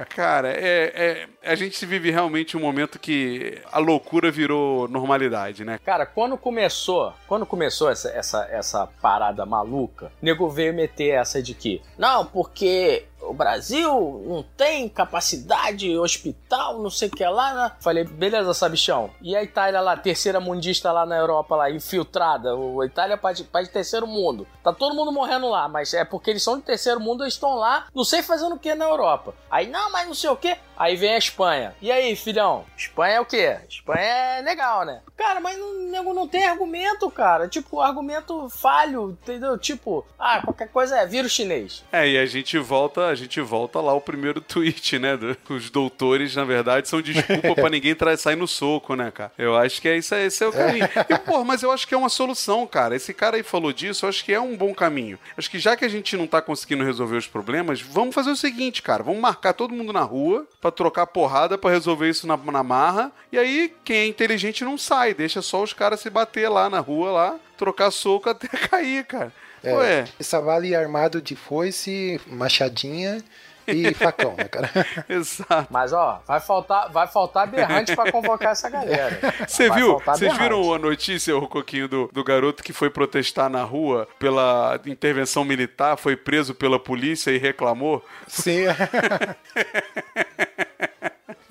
Cara, 0.09 0.49
é, 0.49 1.27
é, 1.43 1.51
a 1.51 1.55
gente 1.55 1.86
vive 1.86 2.09
realmente 2.11 2.57
um 2.57 2.59
momento 2.59 2.99
que 2.99 3.61
a 3.71 3.79
loucura 3.79 4.31
virou 4.31 4.88
normalidade, 4.88 5.63
né? 5.63 5.79
Cara, 5.84 6.05
quando 6.05 6.38
começou, 6.38 7.13
quando 7.27 7.45
começou 7.45 7.89
essa, 7.89 8.09
essa, 8.09 8.47
essa 8.51 8.88
parada 9.01 9.45
maluca, 9.45 10.11
o 10.21 10.25
nego 10.25 10.49
veio 10.49 10.73
meter 10.73 11.11
essa 11.11 11.41
de 11.41 11.53
que, 11.53 11.81
não, 11.97 12.25
porque 12.25 13.05
o 13.28 13.34
Brasil 13.34 14.24
não 14.28 14.43
tem 14.55 14.88
capacidade 14.89 15.97
hospital 15.97 16.43
tal, 16.53 16.80
não 16.80 16.89
sei 16.91 17.07
o 17.07 17.11
que 17.11 17.26
lá, 17.26 17.53
né? 17.53 17.71
Falei, 17.80 18.03
beleza, 18.03 18.53
sabichão. 18.53 19.09
E 19.21 19.36
a 19.36 19.41
Itália 19.41 19.82
lá, 19.82 19.97
terceira 19.97 20.39
mundista 20.39 20.91
lá 20.91 21.03
na 21.03 21.17
Europa, 21.17 21.55
lá, 21.55 21.71
infiltrada. 21.71 22.55
O, 22.55 22.80
a 22.82 22.86
Itália 22.86 23.15
é 23.15 23.17
país, 23.17 23.41
país 23.41 23.67
de 23.67 23.74
terceiro 23.74 24.05
mundo. 24.05 24.45
Tá 24.63 24.71
todo 24.71 24.95
mundo 24.95 25.11
morrendo 25.11 25.49
lá, 25.49 25.67
mas 25.67 25.93
é 25.95 26.05
porque 26.05 26.30
eles 26.30 26.43
são 26.43 26.57
de 26.57 26.63
terceiro 26.63 26.99
mundo, 26.99 27.24
eles 27.24 27.34
estão 27.34 27.55
lá, 27.55 27.88
não 27.93 28.03
sei 28.03 28.21
fazendo 28.21 28.53
o 28.53 28.59
que 28.59 28.76
na 28.76 28.86
Europa. 28.86 29.34
Aí, 29.49 29.67
não, 29.67 29.91
mas 29.91 30.07
não 30.07 30.13
sei 30.13 30.30
o 30.30 30.36
que. 30.36 30.55
Aí 30.84 30.97
vem 30.97 31.13
a 31.13 31.17
Espanha. 31.17 31.73
E 31.81 31.89
aí, 31.89 32.13
filhão? 32.13 32.65
Espanha 32.77 33.13
é 33.15 33.21
o 33.21 33.25
quê? 33.25 33.55
Espanha 33.69 34.01
é 34.01 34.41
legal, 34.41 34.84
né? 34.86 34.99
Cara, 35.15 35.39
mas 35.39 35.57
não, 35.57 35.79
nego 35.89 36.13
não 36.13 36.27
tem 36.27 36.45
argumento, 36.45 37.09
cara. 37.09 37.47
Tipo, 37.47 37.79
argumento 37.79 38.49
falho, 38.49 39.17
entendeu? 39.21 39.57
Tipo, 39.57 40.05
ah, 40.19 40.41
qualquer 40.43 40.67
coisa 40.67 40.97
é 40.97 41.05
vírus 41.05 41.31
chinês. 41.31 41.86
É, 41.89 42.05
e 42.09 42.17
a 42.17 42.25
gente 42.25 42.57
volta, 42.59 43.07
a 43.07 43.15
gente 43.15 43.39
volta 43.39 43.79
lá 43.79 43.93
o 43.93 44.01
primeiro 44.01 44.41
tweet, 44.43 44.99
né? 44.99 45.15
do- 45.15 45.38
Os 45.49 45.69
doutores, 45.69 46.36
na 46.36 46.43
verdade, 46.43 46.89
são 46.89 47.01
desculpa 47.01 47.55
pra 47.55 47.69
ninguém 47.69 47.95
sair 48.17 48.36
no 48.36 48.47
soco, 48.47 48.93
né, 48.95 49.09
cara? 49.09 49.31
Eu 49.38 49.55
acho 49.55 49.81
que 49.81 49.88
é 49.88 49.95
isso, 49.95 50.13
aí, 50.13 50.25
esse 50.25 50.43
é 50.43 50.47
o 50.47 50.51
caminho. 50.51 50.89
E, 51.09 51.17
pô, 51.19 51.45
mas 51.45 51.63
eu 51.63 51.71
acho 51.71 51.88
que 51.88 51.93
é 51.93 51.97
uma 51.97 52.09
solução, 52.09 52.67
cara. 52.67 52.93
Esse 52.93 53.13
cara 53.13 53.38
aí 53.38 53.43
falou 53.43 53.71
disso, 53.71 54.03
eu 54.03 54.09
acho 54.09 54.25
que 54.25 54.34
é 54.34 54.41
um 54.41 54.57
bom 54.57 54.73
caminho. 54.73 55.17
Acho 55.38 55.49
que 55.49 55.59
já 55.59 55.77
que 55.77 55.86
a 55.86 55.89
gente 55.89 56.17
não 56.17 56.27
tá 56.27 56.41
conseguindo 56.41 56.84
resolver 56.84 57.15
os 57.15 57.27
problemas, 57.27 57.79
vamos 57.81 58.13
fazer 58.13 58.31
o 58.31 58.36
seguinte, 58.36 58.81
cara. 58.81 59.01
Vamos 59.03 59.21
marcar 59.21 59.53
todo 59.53 59.73
mundo 59.73 59.93
na 59.93 60.01
rua 60.01 60.45
pra 60.59 60.72
trocar 60.74 61.07
porrada 61.07 61.57
pra 61.57 61.71
resolver 61.71 62.09
isso 62.09 62.28
na, 62.28 62.36
na 62.36 62.63
marra. 62.63 63.11
E 63.32 63.38
aí, 63.38 63.74
quem 63.86 63.97
é 63.97 64.05
inteligente 64.07 64.65
não 64.65 64.78
sai, 64.78 65.13
deixa 65.13 65.41
só 65.41 65.63
os 65.63 65.71
caras 65.71 66.01
se 66.01 66.09
bater 66.09 66.49
lá 66.49 66.69
na 66.69 66.80
rua, 66.80 67.11
lá, 67.11 67.39
trocar 67.57 67.91
soco 67.91 68.30
até 68.30 68.47
cair, 68.69 69.05
cara. 69.05 69.32
É, 69.63 69.74
Ué, 69.74 70.05
Essa 70.19 70.41
vale 70.41 70.76
armado 70.76 71.21
de 71.21 71.38
foice, 71.38 72.19
machadinha 72.28 73.24
e 73.68 73.93
facão, 73.93 74.36
né, 74.38 74.45
cara? 74.45 74.70
exato. 75.09 75.68
Mas, 75.70 75.93
ó, 75.93 76.22
vai 76.26 76.39
faltar, 76.39 76.91
vai 76.91 77.07
faltar 77.07 77.47
berrante 77.47 77.95
pra 77.95 78.11
convocar 78.11 78.51
essa 78.51 78.70
galera. 78.70 79.20
Você 79.47 79.70
viu? 79.70 79.99
Vocês 79.99 80.38
viram 80.38 80.74
a 80.74 80.80
notícia, 80.80 81.36
o 81.36 81.47
Coquinho, 81.47 81.88
do, 81.88 82.09
do 82.11 82.24
garoto 82.24 82.64
que 82.64 82.74
foi 82.74 82.89
protestar 82.89 83.49
na 83.49 83.64
rua 83.64 84.07
pela 84.20 84.80
intervenção 84.86 85.43
militar, 85.43 85.97
foi 85.97 86.16
preso 86.16 86.53
pela 86.53 86.80
polícia 86.80 87.32
e 87.32 87.38
reclamou? 87.38 88.03
Sim. 88.28 88.66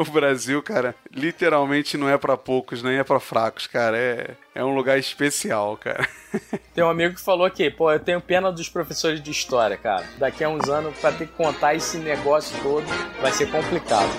O 0.08 0.12
Brasil, 0.12 0.60
cara, 0.62 0.94
literalmente 1.12 1.96
não 1.96 2.08
é 2.08 2.18
pra 2.18 2.36
poucos, 2.36 2.82
nem 2.82 2.98
é 2.98 3.04
pra 3.04 3.20
fracos, 3.20 3.66
cara. 3.66 3.96
É, 3.96 4.30
é 4.54 4.64
um 4.64 4.74
lugar 4.74 4.98
especial, 4.98 5.76
cara. 5.76 6.08
Tem 6.74 6.82
um 6.82 6.90
amigo 6.90 7.14
que 7.14 7.20
falou 7.20 7.48
que, 7.50 7.70
pô, 7.70 7.92
eu 7.92 8.00
tenho 8.00 8.20
pena 8.20 8.50
dos 8.50 8.68
professores 8.68 9.22
de 9.22 9.30
história, 9.30 9.76
cara. 9.76 10.04
Daqui 10.18 10.42
a 10.42 10.48
uns 10.48 10.68
anos, 10.68 10.98
pra 10.98 11.12
ter 11.12 11.26
que 11.26 11.34
contar 11.34 11.74
esse 11.74 11.98
negócio 11.98 12.58
todo, 12.62 12.86
vai 13.20 13.32
ser 13.32 13.50
complicado. 13.50 14.10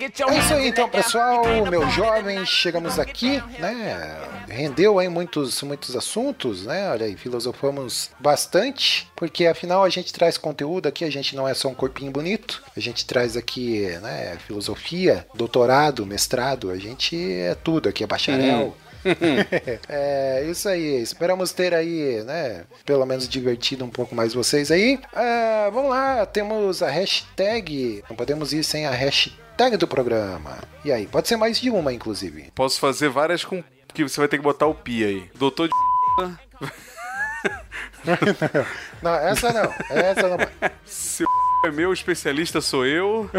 É 0.00 0.38
isso 0.38 0.54
aí 0.54 0.68
então, 0.68 0.88
pessoal, 0.88 1.44
meus 1.66 1.92
jovens, 1.92 2.48
chegamos 2.48 2.98
aqui, 2.98 3.42
né? 3.58 4.20
Rendeu 4.48 4.98
aí 4.98 5.08
muitos, 5.08 5.62
muitos 5.62 5.94
assuntos, 5.94 6.64
né? 6.66 6.90
Olha 6.90 7.06
aí, 7.06 7.16
filosofamos 7.16 8.10
bastante, 8.18 9.10
porque 9.14 9.46
afinal 9.46 9.84
a 9.84 9.88
gente 9.88 10.12
traz 10.12 10.36
conteúdo 10.36 10.88
aqui, 10.88 11.04
a 11.04 11.10
gente 11.10 11.36
não 11.36 11.46
é 11.46 11.54
só 11.54 11.68
um 11.68 11.74
corpinho 11.74 12.10
bonito, 12.10 12.62
a 12.76 12.80
gente 12.80 13.06
traz 13.06 13.36
aqui, 13.36 13.86
né, 14.02 14.36
filosofia, 14.46 15.26
doutorado, 15.34 16.04
mestrado, 16.04 16.70
a 16.70 16.76
gente 16.76 17.16
é 17.32 17.54
tudo 17.54 17.88
aqui, 17.88 18.04
é 18.04 18.06
bacharel. 18.06 18.76
é 19.88 20.44
isso 20.48 20.68
aí. 20.68 21.02
Esperamos 21.02 21.52
ter 21.52 21.74
aí, 21.74 22.22
né? 22.24 22.64
Pelo 22.84 23.04
menos 23.04 23.28
divertido 23.28 23.84
um 23.84 23.90
pouco 23.90 24.14
mais 24.14 24.32
vocês 24.32 24.70
aí. 24.70 24.98
Ah, 25.14 25.68
vamos 25.72 25.90
lá, 25.90 26.24
temos 26.24 26.82
a 26.82 26.88
hashtag. 26.88 28.02
Não 28.08 28.16
podemos 28.16 28.52
ir 28.52 28.64
sem 28.64 28.86
a 28.86 28.90
hashtag 28.90 29.43
do 29.78 29.86
programa. 29.86 30.58
E 30.84 30.92
aí, 30.92 31.06
pode 31.06 31.28
ser 31.28 31.36
mais 31.36 31.60
de 31.60 31.70
uma, 31.70 31.92
inclusive. 31.92 32.50
Posso 32.54 32.78
fazer 32.80 33.08
várias 33.08 33.44
com. 33.44 33.62
que 33.92 34.02
você 34.02 34.20
vai 34.20 34.28
ter 34.28 34.36
que 34.36 34.42
botar 34.42 34.66
o 34.66 34.74
pi 34.74 35.04
aí. 35.04 35.30
Doutor 35.34 35.68
de. 35.68 35.74
Não, 39.02 39.14
essa 39.14 39.52
não. 39.52 39.74
Essa 39.90 40.28
não. 40.28 40.38
Seu 40.84 41.26
é 41.66 41.70
meu, 41.70 41.92
especialista 41.92 42.60
sou 42.60 42.84
eu. 42.86 43.30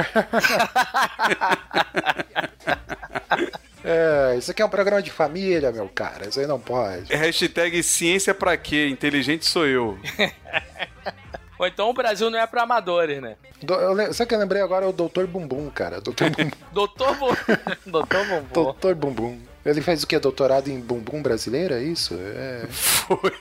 É, 3.88 4.36
isso 4.36 4.49
aqui 4.49 4.63
é 4.63 4.66
um 4.66 4.70
programa 4.70 4.99
de 4.99 5.11
família, 5.11 5.72
meu 5.72 5.88
cara. 5.88 6.28
Isso 6.28 6.39
aí 6.39 6.47
não 6.47 6.59
pode. 6.59 7.13
Hashtag 7.13 7.84
ciência 7.84 8.34
pra 8.34 8.57
quê? 8.57 8.88
Inteligente 8.88 9.45
sou 9.45 9.68
eu. 9.68 9.99
Ou 11.58 11.68
então 11.68 11.89
o 11.89 11.93
Brasil 11.93 12.30
não 12.30 12.39
é 12.39 12.45
pra 12.45 12.64
amadores, 12.64 13.22
né? 13.22 13.36
Do, 13.62 13.74
eu, 13.74 14.14
sabe 14.14 14.26
o 14.26 14.28
que 14.28 14.36
eu 14.36 14.39
lembrei 14.39 14.62
agora? 14.62 14.86
É 14.86 14.89
o 14.89 14.93
Dr. 14.93 15.26
Bumbum, 15.26 15.70
cara. 15.70 16.01
Dr. 16.01 16.30
Bumbum. 16.36 16.51
Doutor. 16.72 17.16
Doutor 17.86 18.26
Bombom. 18.26 18.74
Dr. 18.74 18.93
Bumbum. 18.93 19.39
Ele 19.66 19.82
fez 19.82 20.03
o 20.03 20.08
quê? 20.08 20.20
Doutorado 20.20 20.68
em 20.70 20.80
bumbum 20.80 21.24
brasileiro? 21.24 21.74
É 21.74 21.82
isso? 21.82 22.14
É. 22.14 22.68
Foi. 22.70 23.32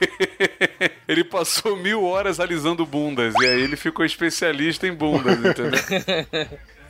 Ele 1.07 1.23
passou 1.23 1.77
mil 1.77 2.03
horas 2.03 2.39
alisando 2.39 2.83
bundas. 2.83 3.35
E 3.39 3.45
aí 3.45 3.61
ele 3.61 3.75
ficou 3.75 4.03
especialista 4.03 4.87
em 4.87 4.91
bundas, 4.91 5.37
entendeu? 5.37 5.79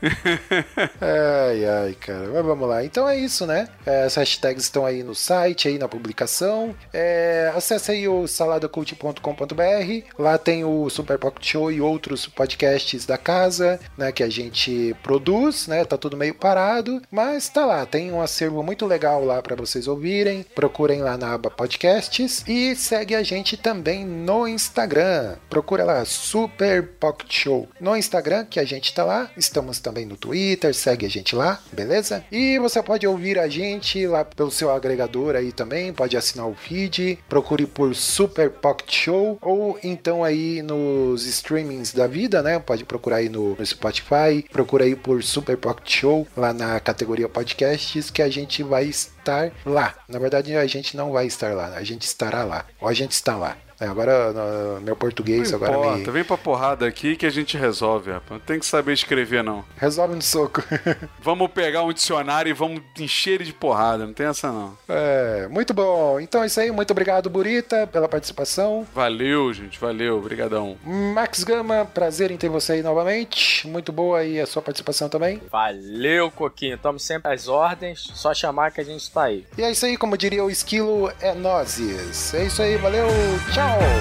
Ai, 1.01 1.65
ai, 1.65 1.93
cara. 1.93 2.29
Mas 2.33 2.45
vamos 2.45 2.67
lá. 2.67 2.83
Então 2.83 3.07
é 3.07 3.17
isso, 3.17 3.45
né? 3.45 3.67
É, 3.85 4.03
As 4.03 4.15
hashtags 4.15 4.63
estão 4.63 4.85
aí 4.85 5.03
no 5.03 5.15
site, 5.15 5.67
aí 5.67 5.77
na 5.77 5.87
publicação. 5.87 6.75
É, 6.93 7.51
acesse 7.55 7.91
aí 7.91 8.07
o 8.07 8.27
saladacult.com.br. 8.27 10.19
Lá 10.19 10.37
tem 10.37 10.63
o 10.63 10.89
Super 10.89 11.17
Pocket 11.17 11.45
Show 11.45 11.71
e 11.71 11.81
outros 11.81 12.27
podcasts 12.27 13.05
da 13.05 13.17
casa, 13.17 13.79
né? 13.97 14.11
Que 14.11 14.23
a 14.23 14.29
gente 14.29 14.95
produz, 15.03 15.67
né? 15.67 15.85
Tá 15.85 15.97
tudo 15.97 16.17
meio 16.17 16.33
parado, 16.35 17.01
mas 17.11 17.49
tá 17.49 17.65
lá. 17.65 17.85
Tem 17.85 18.11
um 18.11 18.21
acervo 18.21 18.61
muito 18.63 18.85
legal 18.85 19.23
lá 19.23 19.41
para 19.41 19.55
vocês 19.55 19.87
ouvirem. 19.87 20.45
Procurem 20.55 21.01
lá 21.01 21.17
na 21.17 21.33
aba 21.33 21.49
podcasts 21.49 22.43
e 22.47 22.75
segue 22.75 23.15
a 23.15 23.23
gente 23.23 23.57
também 23.57 24.05
no 24.05 24.47
Instagram. 24.47 25.35
Procura 25.49 25.83
lá 25.83 26.05
Super 26.05 26.87
Pocket 26.99 27.31
Show 27.31 27.67
no 27.79 27.95
Instagram, 27.95 28.45
que 28.45 28.59
a 28.59 28.65
gente 28.65 28.93
tá 28.93 29.03
lá. 29.03 29.29
Estamos 29.37 29.79
também 29.79 29.94
no 30.03 30.17
Twitter, 30.17 30.73
segue 30.73 31.05
a 31.05 31.09
gente 31.09 31.35
lá, 31.35 31.61
beleza? 31.71 32.25
E 32.31 32.57
você 32.57 32.81
pode 32.81 33.05
ouvir 33.05 33.37
a 33.37 33.47
gente 33.47 34.07
lá 34.07 34.25
pelo 34.25 34.49
seu 34.49 34.71
agregador 34.71 35.35
aí 35.35 35.51
também, 35.51 35.93
pode 35.93 36.17
assinar 36.17 36.47
o 36.47 36.55
feed, 36.55 37.19
procure 37.29 37.67
por 37.67 37.95
Super 37.95 38.49
Pocket 38.49 38.91
Show 38.91 39.37
ou 39.41 39.77
então 39.83 40.23
aí 40.23 40.63
nos 40.63 41.25
streamings 41.25 41.93
da 41.93 42.07
vida, 42.07 42.41
né? 42.41 42.57
Pode 42.57 42.83
procurar 42.83 43.17
aí 43.17 43.29
no, 43.29 43.55
no 43.55 43.65
Spotify, 43.65 44.43
procura 44.51 44.85
aí 44.85 44.95
por 44.95 45.23
Super 45.23 45.57
Pocket 45.57 45.99
Show 45.99 46.27
lá 46.35 46.51
na 46.51 46.79
categoria 46.79 47.29
podcasts 47.29 48.09
que 48.09 48.21
a 48.21 48.29
gente 48.29 48.63
vai 48.63 48.85
estar 48.85 49.51
lá. 49.65 49.93
Na 50.09 50.17
verdade, 50.17 50.55
a 50.55 50.65
gente 50.65 50.97
não 50.97 51.11
vai 51.11 51.27
estar 51.27 51.53
lá, 51.53 51.75
a 51.75 51.83
gente 51.83 52.03
estará 52.03 52.43
lá. 52.43 52.65
Ou 52.81 52.87
a 52.87 52.93
gente 52.93 53.11
está 53.11 53.35
lá. 53.35 53.57
É, 53.79 53.85
agora 53.87 54.31
no- 54.31 54.81
meu 54.81 54.95
português 54.95 55.51
Não 55.51 55.57
agora 55.57 55.71
importa, 55.77 55.97
me 55.97 56.11
vem 56.11 56.23
pra 56.23 56.37
porrada 56.37 56.87
aqui 56.87 57.15
que 57.15 57.25
a 57.25 57.29
gente 57.29 57.57
resolve, 57.57 58.11
rapaz. 58.11 58.31
Não 58.31 58.39
tem 58.39 58.59
que 58.59 58.65
saber 58.65 58.93
escrever, 58.93 59.43
não. 59.43 59.65
resolve 59.77 60.15
no 60.15 60.21
soco. 60.21 60.63
Vamos 61.21 61.49
pegar 61.51 61.83
um 61.83 61.91
dicionário 61.91 62.49
e 62.49 62.53
vamos 62.53 62.81
encher 62.99 63.33
ele 63.35 63.43
de 63.45 63.53
porrada, 63.53 64.05
não 64.05 64.13
tem 64.13 64.27
essa 64.27 64.51
não. 64.51 64.77
É, 64.87 65.47
muito 65.49 65.73
bom. 65.73 66.19
Então 66.19 66.43
é 66.43 66.45
isso 66.45 66.59
aí. 66.59 66.71
Muito 66.71 66.91
obrigado, 66.91 67.29
Burita, 67.29 67.87
pela 67.87 68.07
participação. 68.07 68.85
Valeu, 68.93 69.51
gente, 69.53 69.79
valeu, 69.79 70.21
brigadão. 70.21 70.77
Max 70.83 71.43
Gama, 71.43 71.85
prazer 71.85 72.31
em 72.31 72.37
ter 72.37 72.49
você 72.49 72.73
aí 72.73 72.83
novamente. 72.83 73.67
Muito 73.67 73.91
boa 73.91 74.19
aí 74.19 74.39
a 74.39 74.45
sua 74.45 74.61
participação 74.61 75.09
também. 75.09 75.41
Valeu, 75.51 76.29
Coquinho. 76.31 76.77
Tamo 76.77 76.99
sempre 76.99 77.33
às 77.33 77.47
ordens. 77.47 78.09
Só 78.13 78.33
chamar 78.33 78.71
que 78.71 78.81
a 78.81 78.85
gente 78.85 79.09
tá 79.11 79.23
aí. 79.23 79.45
E 79.57 79.63
é 79.63 79.71
isso 79.71 79.85
aí, 79.85 79.97
como 79.97 80.17
diria 80.17 80.43
o 80.43 80.49
Esquilo, 80.49 81.11
é 81.19 81.33
nozes. 81.33 82.33
É 82.33 82.43
isso 82.45 82.61
aí, 82.61 82.77
valeu, 82.77 83.07
tchau! 83.53 83.64
go. 83.65 83.95